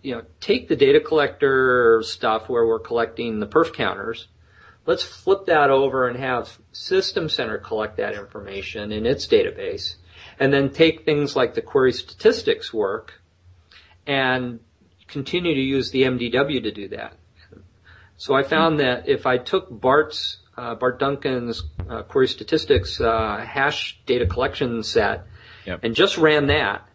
you 0.00 0.14
know, 0.14 0.22
take 0.38 0.68
the 0.68 0.76
data 0.76 1.00
collector 1.00 2.02
stuff 2.04 2.48
where 2.48 2.64
we're 2.64 2.78
collecting 2.78 3.40
the 3.40 3.48
perf 3.48 3.72
counters. 3.72 4.28
Let's 4.86 5.02
flip 5.02 5.46
that 5.46 5.70
over 5.70 6.08
and 6.08 6.18
have 6.18 6.58
System 6.72 7.28
Center 7.28 7.58
collect 7.58 7.96
that 7.96 8.14
information 8.14 8.92
in 8.92 9.04
its 9.04 9.26
database. 9.26 9.96
And 10.38 10.52
then 10.52 10.70
take 10.70 11.04
things 11.04 11.34
like 11.34 11.54
the 11.54 11.62
query 11.62 11.92
statistics 11.92 12.72
work 12.72 13.20
and 14.06 14.60
continue 15.08 15.54
to 15.54 15.60
use 15.60 15.90
the 15.90 16.02
MDW 16.02 16.62
to 16.62 16.70
do 16.70 16.88
that. 16.88 17.14
So 18.16 18.34
I 18.34 18.42
found 18.42 18.80
that 18.80 19.08
if 19.08 19.26
I 19.26 19.38
took 19.38 19.68
Bart's, 19.70 20.38
uh, 20.56 20.74
Bart 20.74 20.98
Duncan's 20.98 21.62
uh, 21.88 22.02
query 22.02 22.28
statistics 22.28 23.00
uh, 23.00 23.44
hash 23.46 23.98
data 24.06 24.26
collection 24.26 24.82
set 24.82 25.26
Yep. 25.66 25.80
and 25.82 25.94
just 25.94 26.16
ran 26.16 26.46
that, 26.46 26.88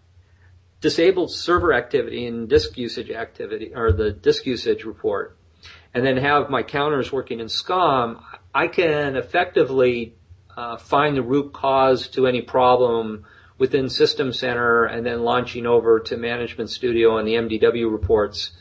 disabled 0.80 1.32
server 1.32 1.74
activity 1.74 2.26
and 2.26 2.48
disk 2.48 2.78
usage 2.78 3.12
activity, 3.12 3.74
or 3.76 3.92
the 3.92 4.12
disk 4.12 4.46
usage 4.46 4.86
report, 4.86 5.38
and 5.94 6.06
then 6.06 6.18
have 6.18 6.50
my 6.50 6.64
counters 6.64 7.12
working 7.12 7.40
in 7.40 7.48
SCOM, 7.48 8.22
I 8.54 8.68
can 8.68 9.16
effectively 9.16 10.16
uh, 10.56 10.78
find 10.78 11.18
the 11.18 11.22
root 11.22 11.54
cause 11.54 12.08
to 12.10 12.28
any 12.28 12.42
problem 12.42 13.26
within 13.58 13.90
System 13.90 14.34
Center 14.34 14.86
and 14.86 15.06
then 15.06 15.22
launching 15.22 15.66
over 15.66 16.00
to 16.00 16.18
Management 16.18 16.70
Studio 16.70 17.18
and 17.18 17.28
the 17.28 17.36
MDW 17.36 17.92
reports 17.92 18.52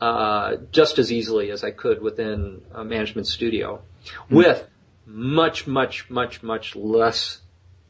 uh, 0.00 0.56
just 0.72 0.98
as 0.98 1.12
easily 1.12 1.50
as 1.50 1.62
I 1.62 1.70
could 1.70 2.02
within 2.02 2.62
uh, 2.74 2.82
Management 2.82 3.28
Studio 3.28 3.82
mm-hmm. 4.04 4.34
with 4.34 4.68
much, 5.06 5.66
much, 5.66 6.10
much, 6.10 6.42
much 6.42 6.74
less 6.74 7.40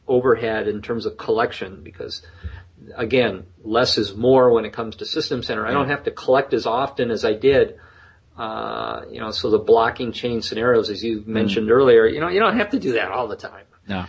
overhead 0.07 0.67
in 0.67 0.81
terms 0.81 1.05
of 1.05 1.17
collection 1.17 1.81
because 1.83 2.21
again, 2.95 3.45
less 3.63 3.97
is 3.97 4.15
more 4.15 4.51
when 4.51 4.65
it 4.65 4.73
comes 4.73 4.97
to 4.97 5.05
System 5.05 5.41
Center. 5.41 5.65
I 5.65 5.71
don't 5.71 5.89
have 5.89 6.03
to 6.03 6.11
collect 6.11 6.53
as 6.53 6.65
often 6.65 7.11
as 7.11 7.23
I 7.23 7.33
did 7.33 7.79
uh, 8.37 9.01
you 9.11 9.19
know, 9.19 9.31
so 9.31 9.49
the 9.49 9.59
blocking 9.59 10.11
chain 10.11 10.41
scenarios, 10.41 10.89
as 10.89 11.03
you 11.03 11.23
mentioned 11.25 11.67
mm. 11.67 11.71
earlier, 11.71 12.07
you 12.07 12.19
know, 12.19 12.29
you 12.29 12.39
don't 12.39 12.57
have 12.57 12.71
to 12.71 12.79
do 12.79 12.93
that 12.93 13.11
all 13.11 13.27
the 13.27 13.35
time. 13.35 13.65
No. 13.87 14.05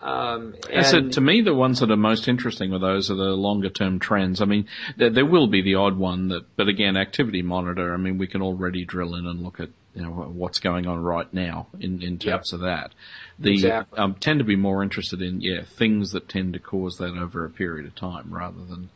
Um, 0.00 0.54
and 0.72 0.86
so 0.86 1.08
to 1.10 1.20
me, 1.20 1.42
the 1.42 1.54
ones 1.54 1.80
that 1.80 1.90
are 1.90 1.96
most 1.96 2.28
interesting 2.28 2.72
are 2.72 2.78
those 2.78 3.10
are 3.10 3.14
the 3.14 3.36
longer 3.36 3.68
term 3.68 3.98
trends. 3.98 4.40
I 4.40 4.46
mean, 4.46 4.66
there, 4.96 5.10
there, 5.10 5.26
will 5.26 5.48
be 5.48 5.60
the 5.60 5.74
odd 5.74 5.98
one 5.98 6.28
that, 6.28 6.56
but 6.56 6.68
again, 6.68 6.96
activity 6.96 7.42
monitor. 7.42 7.92
I 7.92 7.98
mean, 7.98 8.16
we 8.16 8.26
can 8.26 8.40
already 8.40 8.86
drill 8.86 9.14
in 9.14 9.26
and 9.26 9.42
look 9.42 9.60
at 9.60 9.68
you 9.94 10.02
know 10.02 10.10
what's 10.10 10.60
going 10.60 10.86
on 10.86 11.02
right 11.02 11.32
now 11.32 11.66
in 11.78 12.02
in 12.02 12.18
terms 12.18 12.52
yep. 12.52 12.54
of 12.54 12.60
that. 12.60 12.92
The 13.38 13.52
exactly. 13.52 13.98
um, 13.98 14.14
tend 14.14 14.38
to 14.38 14.44
be 14.44 14.56
more 14.56 14.82
interested 14.82 15.20
in 15.20 15.42
yeah 15.42 15.62
things 15.64 16.12
that 16.12 16.28
tend 16.28 16.54
to 16.54 16.58
cause 16.58 16.96
that 16.96 17.16
over 17.16 17.44
a 17.44 17.50
period 17.50 17.86
of 17.86 17.94
time 17.94 18.32
rather 18.32 18.64
than 18.64 18.88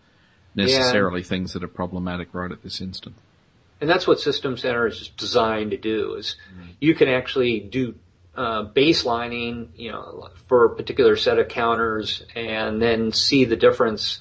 necessarily 0.55 1.21
yeah. 1.21 1.27
things 1.27 1.53
that 1.53 1.63
are 1.63 1.69
problematic 1.69 2.35
right 2.35 2.51
at 2.51 2.63
this 2.63 2.81
instant 2.81 3.17
and 3.81 3.89
that's 3.89 4.07
what 4.07 4.21
System 4.21 4.57
Center 4.57 4.87
is 4.87 5.09
designed 5.17 5.71
to 5.71 5.77
do. 5.77 6.15
Is 6.15 6.37
mm-hmm. 6.53 6.71
you 6.81 6.95
can 6.95 7.09
actually 7.09 7.61
do 7.61 7.95
uh, 8.37 8.65
baselining, 8.65 9.69
you 9.77 9.91
know, 9.93 10.29
for 10.49 10.67
a 10.67 10.75
particular 10.77 11.17
set 11.17 11.39
of 11.39 11.49
counters, 11.49 12.23
and 12.35 12.81
then 12.81 13.13
see 13.13 13.45
the 13.45 13.57
difference 13.57 14.21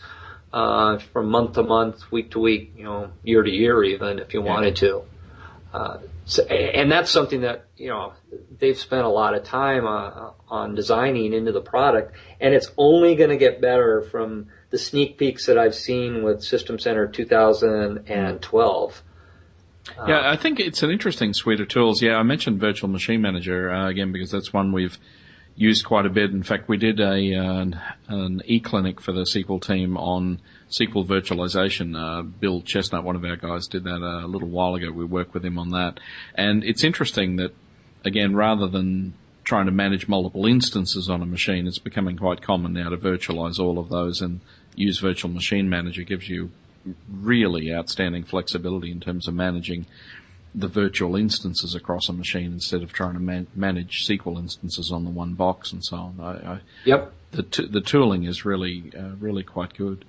uh, 0.51 0.97
from 1.13 1.29
month 1.29 1.53
to 1.53 1.63
month, 1.63 2.11
week 2.11 2.31
to 2.31 2.39
week, 2.39 2.73
you 2.75 2.83
know, 2.83 3.11
year 3.23 3.43
to 3.43 3.51
year, 3.51 3.83
even 3.83 4.19
if 4.19 4.33
you 4.33 4.43
yeah. 4.43 4.49
wanted 4.49 4.75
to. 4.77 5.03
Uh, 5.73 5.99
so, 6.25 6.43
and 6.43 6.91
that's 6.91 7.11
something 7.11 7.41
that 7.41 7.65
you 7.75 7.89
know 7.89 8.13
they've 8.59 8.77
spent 8.77 9.03
a 9.03 9.09
lot 9.09 9.33
of 9.33 9.43
time 9.43 9.85
uh, 9.85 10.31
on 10.47 10.75
designing 10.75 11.33
into 11.33 11.51
the 11.51 11.61
product, 11.61 12.15
and 12.39 12.53
it's 12.53 12.71
only 12.77 13.15
going 13.15 13.29
to 13.29 13.37
get 13.37 13.61
better 13.61 14.01
from 14.01 14.47
the 14.69 14.77
sneak 14.77 15.17
peeks 15.17 15.45
that 15.47 15.57
I've 15.57 15.75
seen 15.75 16.23
with 16.23 16.43
System 16.43 16.79
Center 16.79 17.07
2012. 17.07 19.03
Yeah, 20.07 20.29
I 20.29 20.35
think 20.35 20.59
it's 20.59 20.83
an 20.83 20.91
interesting 20.91 21.33
suite 21.33 21.59
of 21.59 21.67
tools. 21.67 22.01
Yeah, 22.01 22.15
I 22.15 22.23
mentioned 22.23 22.59
Virtual 22.59 22.89
Machine 22.89 23.21
Manager 23.21 23.71
uh, 23.71 23.89
again 23.89 24.11
because 24.11 24.31
that's 24.31 24.53
one 24.53 24.71
we've 24.71 24.97
used 25.55 25.85
quite 25.85 26.05
a 26.05 26.09
bit. 26.09 26.31
In 26.31 26.43
fact, 26.43 26.69
we 26.69 26.77
did 26.77 26.99
a 26.99 27.35
uh, 27.35 27.65
an 28.07 28.41
e-clinic 28.45 29.01
for 29.01 29.11
the 29.11 29.21
SQL 29.21 29.61
team 29.61 29.97
on 29.97 30.39
SQL 30.69 31.05
virtualization. 31.05 31.97
Uh, 31.97 32.23
Bill 32.23 32.61
Chesnut, 32.61 33.03
one 33.03 33.15
of 33.15 33.25
our 33.25 33.35
guys, 33.35 33.67
did 33.67 33.83
that 33.83 34.01
a 34.01 34.27
little 34.27 34.47
while 34.47 34.75
ago. 34.75 34.91
We 34.91 35.05
worked 35.05 35.33
with 35.33 35.45
him 35.45 35.59
on 35.59 35.69
that, 35.71 35.99
and 36.35 36.63
it's 36.63 36.83
interesting 36.83 37.35
that 37.37 37.53
again, 38.05 38.35
rather 38.35 38.67
than 38.67 39.13
trying 39.43 39.65
to 39.65 39.71
manage 39.71 40.07
multiple 40.07 40.45
instances 40.45 41.09
on 41.09 41.21
a 41.21 41.25
machine, 41.25 41.67
it's 41.67 41.79
becoming 41.79 42.15
quite 42.17 42.41
common 42.41 42.73
now 42.73 42.89
to 42.89 42.97
virtualize 42.97 43.59
all 43.59 43.79
of 43.79 43.89
those 43.89 44.21
and 44.21 44.41
use 44.75 44.99
Virtual 44.99 45.31
Machine 45.31 45.67
Manager 45.67 46.03
gives 46.03 46.29
you 46.29 46.51
really 47.11 47.73
outstanding 47.73 48.23
flexibility 48.23 48.91
in 48.91 48.99
terms 48.99 49.27
of 49.27 49.33
managing 49.33 49.85
the 50.53 50.67
virtual 50.67 51.15
instances 51.15 51.75
across 51.75 52.09
a 52.09 52.13
machine 52.13 52.51
instead 52.53 52.81
of 52.81 52.91
trying 52.91 53.13
to 53.13 53.19
man- 53.19 53.47
manage 53.55 54.07
SQL 54.07 54.37
instances 54.37 54.91
on 54.91 55.03
the 55.03 55.09
one 55.09 55.33
box 55.33 55.71
and 55.71 55.83
so 55.83 55.97
on. 55.97 56.19
I, 56.19 56.53
I, 56.53 56.59
yep. 56.85 57.13
The 57.31 57.43
t- 57.43 57.67
the 57.67 57.81
tooling 57.81 58.23
is 58.23 58.43
really 58.43 58.91
uh, 58.97 59.15
really 59.19 59.43
quite 59.43 59.75
good. 59.77 60.05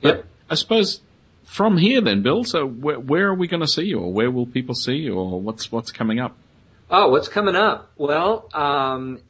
But 0.00 0.16
yep. 0.16 0.26
I 0.48 0.54
suppose 0.54 1.02
from 1.44 1.76
here 1.76 2.00
then, 2.00 2.22
Bill. 2.22 2.44
So 2.44 2.66
where, 2.66 2.98
where 2.98 3.28
are 3.28 3.34
we 3.34 3.46
going 3.46 3.60
to 3.60 3.68
see 3.68 3.84
you, 3.84 3.98
or 4.00 4.12
where 4.12 4.30
will 4.30 4.46
people 4.46 4.74
see 4.74 4.94
you, 4.94 5.14
or 5.14 5.40
what's 5.40 5.70
what's 5.70 5.92
coming 5.92 6.18
up? 6.18 6.36
Oh, 6.90 7.10
what's 7.10 7.28
coming 7.28 7.56
up? 7.56 7.90
Well, 7.96 8.48
um, 8.54 9.20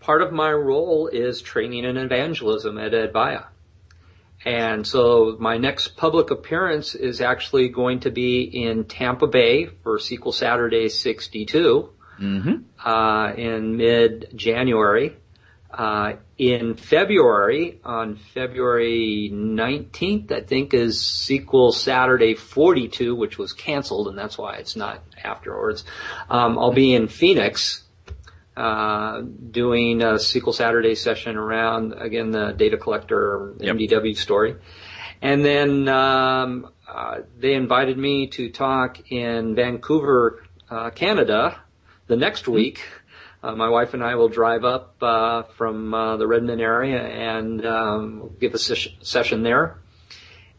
part 0.00 0.22
of 0.22 0.32
my 0.32 0.52
role 0.52 1.08
is 1.08 1.40
training 1.40 1.86
and 1.86 1.98
evangelism 1.98 2.78
at 2.78 2.92
Advaiya. 2.92 3.46
And 4.44 4.86
so 4.86 5.36
my 5.38 5.58
next 5.58 5.96
public 5.96 6.30
appearance 6.30 6.94
is 6.94 7.20
actually 7.20 7.68
going 7.68 8.00
to 8.00 8.10
be 8.10 8.42
in 8.42 8.84
Tampa 8.84 9.26
Bay 9.26 9.66
for 9.66 9.98
SQL 9.98 10.32
Saturday 10.32 10.88
62 10.88 11.90
mm-hmm. 12.18 12.88
uh, 12.88 13.32
in 13.34 13.76
mid-January. 13.76 15.16
Uh, 15.72 16.14
in 16.36 16.74
February, 16.74 17.78
on 17.84 18.16
February 18.16 19.30
19th, 19.32 20.32
I 20.32 20.40
think 20.40 20.74
is 20.74 20.98
SQL 20.98 21.72
Saturday 21.72 22.34
42, 22.34 23.14
which 23.14 23.38
was 23.38 23.52
canceled, 23.52 24.08
and 24.08 24.18
that's 24.18 24.36
why 24.36 24.56
it's 24.56 24.74
not 24.74 25.04
afterwards. 25.22 25.84
Um, 26.28 26.58
I'll 26.58 26.72
be 26.72 26.92
in 26.92 27.06
Phoenix 27.06 27.84
uh, 28.56 29.22
doing 29.50 30.02
a 30.02 30.14
SQL 30.14 30.54
Saturday 30.54 30.94
session 30.94 31.36
around 31.36 31.92
again 31.92 32.30
the 32.30 32.52
data 32.52 32.76
collector 32.76 33.54
yep. 33.58 33.76
MDW 33.76 34.16
story, 34.16 34.56
and 35.22 35.44
then 35.44 35.88
um, 35.88 36.70
uh, 36.88 37.20
they 37.38 37.54
invited 37.54 37.96
me 37.96 38.26
to 38.28 38.50
talk 38.50 39.10
in 39.10 39.54
Vancouver, 39.54 40.42
uh, 40.68 40.90
Canada, 40.90 41.60
the 42.06 42.16
next 42.16 42.42
mm-hmm. 42.42 42.54
week. 42.54 42.80
Uh, 43.42 43.54
my 43.54 43.68
wife 43.68 43.94
and 43.94 44.04
I 44.04 44.16
will 44.16 44.28
drive 44.28 44.64
up 44.64 44.96
uh, 45.02 45.44
from 45.56 45.94
uh, 45.94 46.16
the 46.18 46.26
Redmond 46.26 46.60
area 46.60 47.00
and 47.00 47.64
um, 47.64 48.36
give 48.38 48.52
a 48.52 48.58
ses- 48.58 48.88
session 49.00 49.42
there. 49.42 49.78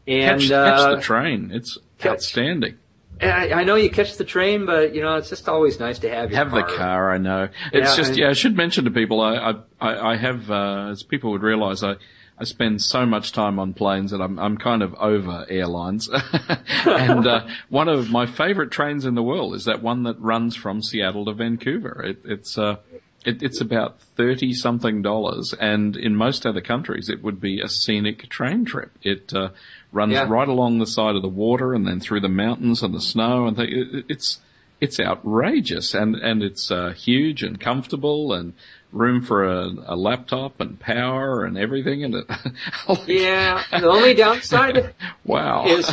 And 0.08 0.42
catch, 0.42 0.50
catch 0.50 0.96
the 0.96 1.02
train. 1.02 1.52
It's 1.54 1.78
catch, 2.00 2.14
outstanding. 2.14 2.78
I, 3.22 3.52
I, 3.54 3.64
know 3.64 3.76
you 3.76 3.90
catch 3.90 4.18
the 4.18 4.24
train, 4.24 4.66
but 4.66 4.96
you 4.96 5.02
know 5.02 5.16
it's 5.16 5.30
just 5.30 5.48
always 5.48 5.80
nice 5.80 6.00
to 6.00 6.10
have 6.10 6.32
your 6.32 6.38
have 6.38 6.50
car. 6.50 6.62
the 6.62 6.78
car. 6.78 7.12
I 7.12 7.18
know 7.18 7.50
it's 7.72 7.92
yeah, 7.92 7.96
just 7.96 8.18
yeah. 8.18 8.30
I 8.30 8.34
should 8.34 8.56
mention 8.56 8.86
to 8.86 8.92
people 8.92 9.22
I 9.22 9.56
I, 9.80 10.12
I 10.14 10.18
have 10.18 10.50
uh, 10.50 10.90
as 10.92 11.04
people 11.04 11.32
would 11.32 11.44
realise 11.44 11.84
I. 11.84 11.96
I 12.40 12.44
spend 12.44 12.82
so 12.82 13.06
much 13.06 13.34
time 13.34 13.60
on 13.60 13.76
planes 13.76 14.10
that 14.10 14.20
I'm 14.20 14.40
I'm 14.40 14.58
kind 14.58 14.82
of 14.82 14.96
over 14.96 15.46
airlines. 15.48 16.10
and 16.88 17.28
uh, 17.28 17.48
one 17.70 17.88
of 17.88 18.10
my 18.10 18.26
favourite 18.26 18.72
trains 18.72 19.06
in 19.06 19.14
the 19.14 19.22
world 19.22 19.54
is 19.54 19.66
that 19.66 19.84
one 19.84 20.04
that 20.04 20.20
runs 20.20 20.56
from 20.56 20.82
Seattle 20.82 21.26
to 21.26 21.34
Vancouver. 21.34 22.02
It, 22.04 22.18
it's 22.26 22.58
uh, 22.58 22.78
it, 23.24 23.44
it's 23.44 23.62
about 23.62 24.02
thirty 24.02 24.54
something 24.54 25.04
dollars, 25.04 25.54
and 25.60 25.96
in 25.96 26.16
most 26.16 26.48
other 26.48 26.62
countries 26.62 27.10
it 27.10 27.22
would 27.22 27.40
be 27.40 27.62
a 27.62 27.70
scenic 27.70 28.28
train 28.30 28.66
trip. 28.66 28.92
It 29.04 29.32
uh, 29.36 29.50
runs 29.92 30.14
yeah. 30.14 30.28
right 30.28 30.48
along 30.48 30.80
the 30.80 30.88
side 30.88 31.16
of 31.16 31.22
the 31.22 31.28
water 31.28 31.74
and 31.74 31.88
then 31.88 32.00
through 32.00 32.22
the 32.22 32.30
mountains 32.30 32.82
and 32.82 32.94
the 32.94 33.02
snow 33.02 33.48
and 33.48 33.58
th- 33.58 34.06
it's 34.08 34.40
it's 34.80 35.00
outrageous 35.00 35.94
and 35.94 36.16
and 36.16 36.42
it's 36.42 36.72
uh, 36.72 36.92
huge 36.92 37.44
and 37.44 37.60
comfortable 37.60 38.34
and 38.34 38.54
room 38.92 39.22
for 39.22 39.46
a, 39.46 39.70
a, 39.86 39.96
laptop 39.96 40.60
and 40.60 40.78
power 40.78 41.46
and 41.46 41.58
everything 41.58 42.02
in 42.02 42.14
it. 42.14 42.26
yeah, 43.08 43.64
the 43.72 43.88
only 43.88 44.14
downside 44.14 44.94
wow 45.24 45.66
is 45.66 45.90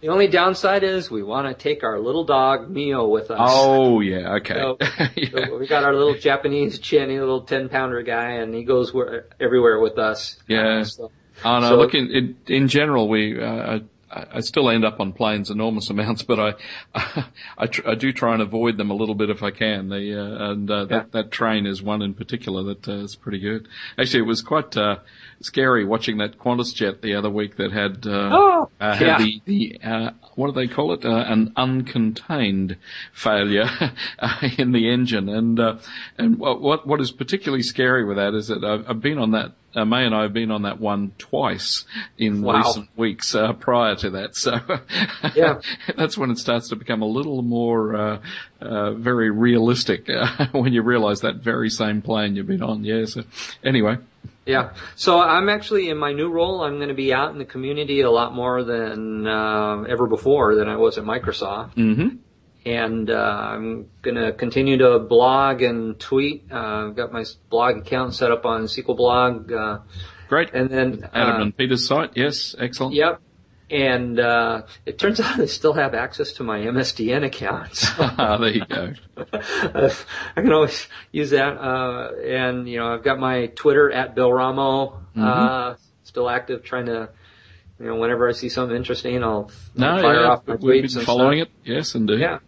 the 0.00 0.08
only 0.08 0.28
downside 0.28 0.84
is 0.84 1.10
we 1.10 1.22
want 1.22 1.48
to 1.48 1.54
take 1.54 1.82
our 1.82 1.98
little 1.98 2.24
dog 2.24 2.70
Mio 2.70 3.08
with 3.08 3.30
us. 3.30 3.38
Oh 3.40 4.00
yeah, 4.00 4.34
okay. 4.34 4.54
So, 4.54 4.76
yeah. 5.16 5.46
So 5.48 5.58
we 5.58 5.66
got 5.66 5.84
our 5.84 5.92
little 5.92 6.14
Japanese 6.14 6.78
chinny 6.78 7.18
little 7.18 7.42
ten 7.42 7.68
pounder 7.68 8.02
guy, 8.02 8.34
and 8.34 8.54
he 8.54 8.62
goes 8.62 8.94
where, 8.94 9.26
everywhere 9.40 9.80
with 9.80 9.98
us. 9.98 10.38
Yeah. 10.46 10.78
Uh, 10.78 10.84
so 10.84 11.10
Oh 11.44 11.60
no! 11.60 11.68
So, 11.68 11.76
look, 11.76 11.94
in, 11.94 12.36
in, 12.46 12.68
general, 12.68 13.08
we 13.08 13.40
uh, 13.40 13.80
I, 14.10 14.24
I, 14.34 14.40
still 14.40 14.68
end 14.70 14.84
up 14.84 15.00
on 15.00 15.12
planes 15.12 15.50
enormous 15.50 15.90
amounts, 15.90 16.22
but 16.22 16.38
I 16.40 16.54
I, 17.58 17.66
tr- 17.66 17.88
I, 17.88 17.94
do 17.94 18.12
try 18.12 18.32
and 18.32 18.42
avoid 18.42 18.76
them 18.76 18.90
a 18.90 18.94
little 18.94 19.14
bit 19.14 19.30
if 19.30 19.42
I 19.42 19.50
can. 19.50 19.88
The 19.88 20.20
uh, 20.20 20.50
and 20.50 20.70
uh, 20.70 20.74
yeah. 20.74 20.84
that 20.86 21.12
that 21.12 21.30
train 21.30 21.66
is 21.66 21.82
one 21.82 22.02
in 22.02 22.14
particular 22.14 22.62
that 22.74 22.88
uh, 22.88 23.04
is 23.04 23.16
pretty 23.16 23.38
good. 23.38 23.68
Actually, 23.98 24.20
it 24.20 24.26
was 24.26 24.42
quite 24.42 24.76
uh, 24.76 24.98
scary 25.40 25.84
watching 25.84 26.18
that 26.18 26.38
Qantas 26.38 26.74
jet 26.74 27.02
the 27.02 27.14
other 27.14 27.30
week 27.30 27.56
that 27.56 27.72
had 27.72 28.06
uh, 28.06 28.30
oh, 28.32 28.70
had 28.80 29.00
yeah. 29.00 29.18
the 29.18 29.42
the 29.44 29.80
what 30.34 30.48
do 30.48 30.52
they 30.52 30.72
call 30.72 30.92
it? 30.92 31.04
an 31.04 31.52
uncontained 31.56 32.76
failure 33.12 33.68
in 34.58 34.72
the 34.72 34.90
engine, 34.90 35.28
and 35.28 35.60
and 36.16 36.38
what 36.38 36.86
what 36.86 37.00
is 37.00 37.12
particularly 37.12 37.62
scary 37.62 38.04
with 38.04 38.16
that 38.16 38.34
is 38.34 38.48
that 38.48 38.64
I've, 38.64 38.88
I've 38.88 39.00
been 39.00 39.18
on 39.18 39.32
that 39.32 39.52
uh, 39.74 39.84
May 39.84 40.04
and 40.04 40.14
I 40.14 40.22
have 40.22 40.32
been 40.32 40.50
on 40.50 40.62
that 40.62 40.80
one 40.80 41.12
twice 41.18 41.84
in 42.16 42.42
wow. 42.42 42.58
recent 42.58 42.88
weeks 42.96 43.34
uh, 43.34 43.52
prior 43.52 43.94
to 43.96 44.10
that. 44.10 44.34
So 44.34 44.58
yeah. 45.34 45.60
that's 45.96 46.16
when 46.16 46.30
it 46.30 46.38
starts 46.38 46.68
to 46.70 46.76
become 46.76 47.02
a 47.02 47.06
little 47.06 47.42
more 47.42 47.94
uh, 47.94 48.20
uh 48.60 48.92
very 48.92 49.30
realistic 49.30 50.08
uh, 50.10 50.46
when 50.52 50.72
you 50.72 50.82
realize 50.82 51.20
that 51.20 51.36
very 51.36 51.70
same 51.70 52.02
plane 52.02 52.36
you've 52.36 52.46
been 52.46 52.62
on. 52.62 52.84
Yeah. 52.84 53.04
So 53.04 53.24
anyway. 53.64 53.98
Yeah. 54.48 54.70
So 54.96 55.20
I'm 55.20 55.48
actually 55.48 55.90
in 55.90 55.98
my 55.98 56.12
new 56.12 56.30
role. 56.30 56.62
I'm 56.62 56.76
going 56.76 56.88
to 56.88 56.94
be 56.94 57.12
out 57.12 57.30
in 57.32 57.38
the 57.38 57.44
community 57.44 58.00
a 58.00 58.10
lot 58.10 58.34
more 58.34 58.64
than 58.64 59.26
uh, 59.26 59.82
ever 59.82 60.06
before 60.06 60.54
than 60.54 60.68
I 60.68 60.76
was 60.76 60.96
at 60.96 61.04
Microsoft. 61.04 61.74
Mm-hmm. 61.74 62.16
and 62.64 63.10
uh, 63.10 63.14
I'm 63.52 63.88
going 64.02 64.16
to 64.16 64.32
continue 64.32 64.78
to 64.78 64.98
blog 64.98 65.62
and 65.62 65.98
tweet. 66.00 66.46
Uh, 66.50 66.88
I've 66.88 66.96
got 66.96 67.12
my 67.12 67.24
blog 67.50 67.76
account 67.76 68.14
set 68.14 68.30
up 68.32 68.44
on 68.46 68.64
SQL 68.64 68.96
Blog. 68.96 69.52
Uh, 69.52 69.78
Great. 70.28 70.50
and 70.54 70.70
then 70.70 71.08
Adam 71.14 71.42
and 71.42 71.56
Peter's 71.56 71.86
site. 71.86 72.12
Yes, 72.16 72.54
excellent. 72.58 72.94
Yep. 72.94 73.20
And 73.70 74.18
uh, 74.18 74.62
it 74.86 74.98
turns 74.98 75.20
out 75.24 75.38
I 75.38 75.46
still 75.46 75.74
have 75.74 75.94
access 75.94 76.32
to 76.34 76.42
my 76.42 76.58
MSDN 76.60 77.24
account. 77.24 77.74
So 77.76 77.92
Ah, 77.98 78.38
there 78.38 78.50
you 78.50 78.64
go. 78.64 78.92
I 80.36 80.40
can 80.40 80.52
always 80.52 80.86
use 81.12 81.30
that. 81.30 81.58
Uh, 81.58 82.12
and, 82.24 82.68
you 82.68 82.78
know, 82.78 82.94
I've 82.94 83.02
got 83.04 83.18
my 83.18 83.46
Twitter 83.48 83.90
at 83.90 84.14
Bill 84.14 84.32
Ramo, 84.32 85.02
uh, 85.18 85.74
still 86.04 86.30
active, 86.30 86.62
trying 86.64 86.86
to, 86.86 87.10
you 87.78 87.86
know, 87.86 87.96
whenever 87.96 88.28
I 88.28 88.32
see 88.32 88.48
something 88.48 88.76
interesting, 88.76 89.22
I'll 89.22 89.50
No, 89.74 90.00
fire 90.00 90.20
yeah, 90.22 90.28
off 90.28 90.46
my 90.46 90.54
we've 90.54 90.84
tweets 90.84 90.88
been 90.92 90.98
and 90.98 91.06
following 91.06 91.38
stuff. 91.42 91.52
it. 91.64 91.70
Yes, 91.72 91.94
indeed. 91.94 92.20
Yeah. 92.20 92.38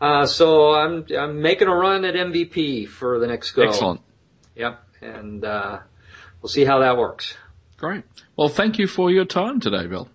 Uh, 0.00 0.26
so 0.26 0.74
I'm, 0.74 1.06
I'm 1.16 1.40
making 1.40 1.68
a 1.68 1.74
run 1.74 2.04
at 2.04 2.14
MVP 2.14 2.88
for 2.88 3.18
the 3.18 3.26
next 3.26 3.52
go. 3.52 3.62
Excellent. 3.62 4.00
Yep. 4.56 4.82
And, 5.02 5.44
uh, 5.44 5.78
we'll 6.42 6.48
see 6.50 6.64
how 6.64 6.80
that 6.80 6.96
works. 6.98 7.34
Great. 7.78 8.02
Well, 8.36 8.48
thank 8.48 8.78
you 8.78 8.86
for 8.88 9.10
your 9.10 9.24
time 9.24 9.60
today, 9.60 9.86
Bill. 9.86 10.08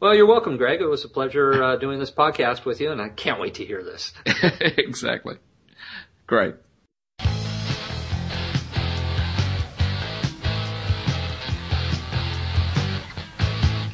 Well, 0.00 0.14
you're 0.14 0.24
welcome, 0.24 0.56
Greg. 0.56 0.80
It 0.80 0.86
was 0.86 1.04
a 1.04 1.10
pleasure 1.10 1.62
uh, 1.62 1.76
doing 1.76 1.98
this 1.98 2.10
podcast 2.10 2.64
with 2.64 2.80
you, 2.80 2.90
and 2.90 3.02
I 3.02 3.10
can't 3.10 3.38
wait 3.38 3.56
to 3.56 3.66
hear 3.66 3.84
this. 3.84 4.14
exactly. 4.24 5.36
Great. 6.26 6.54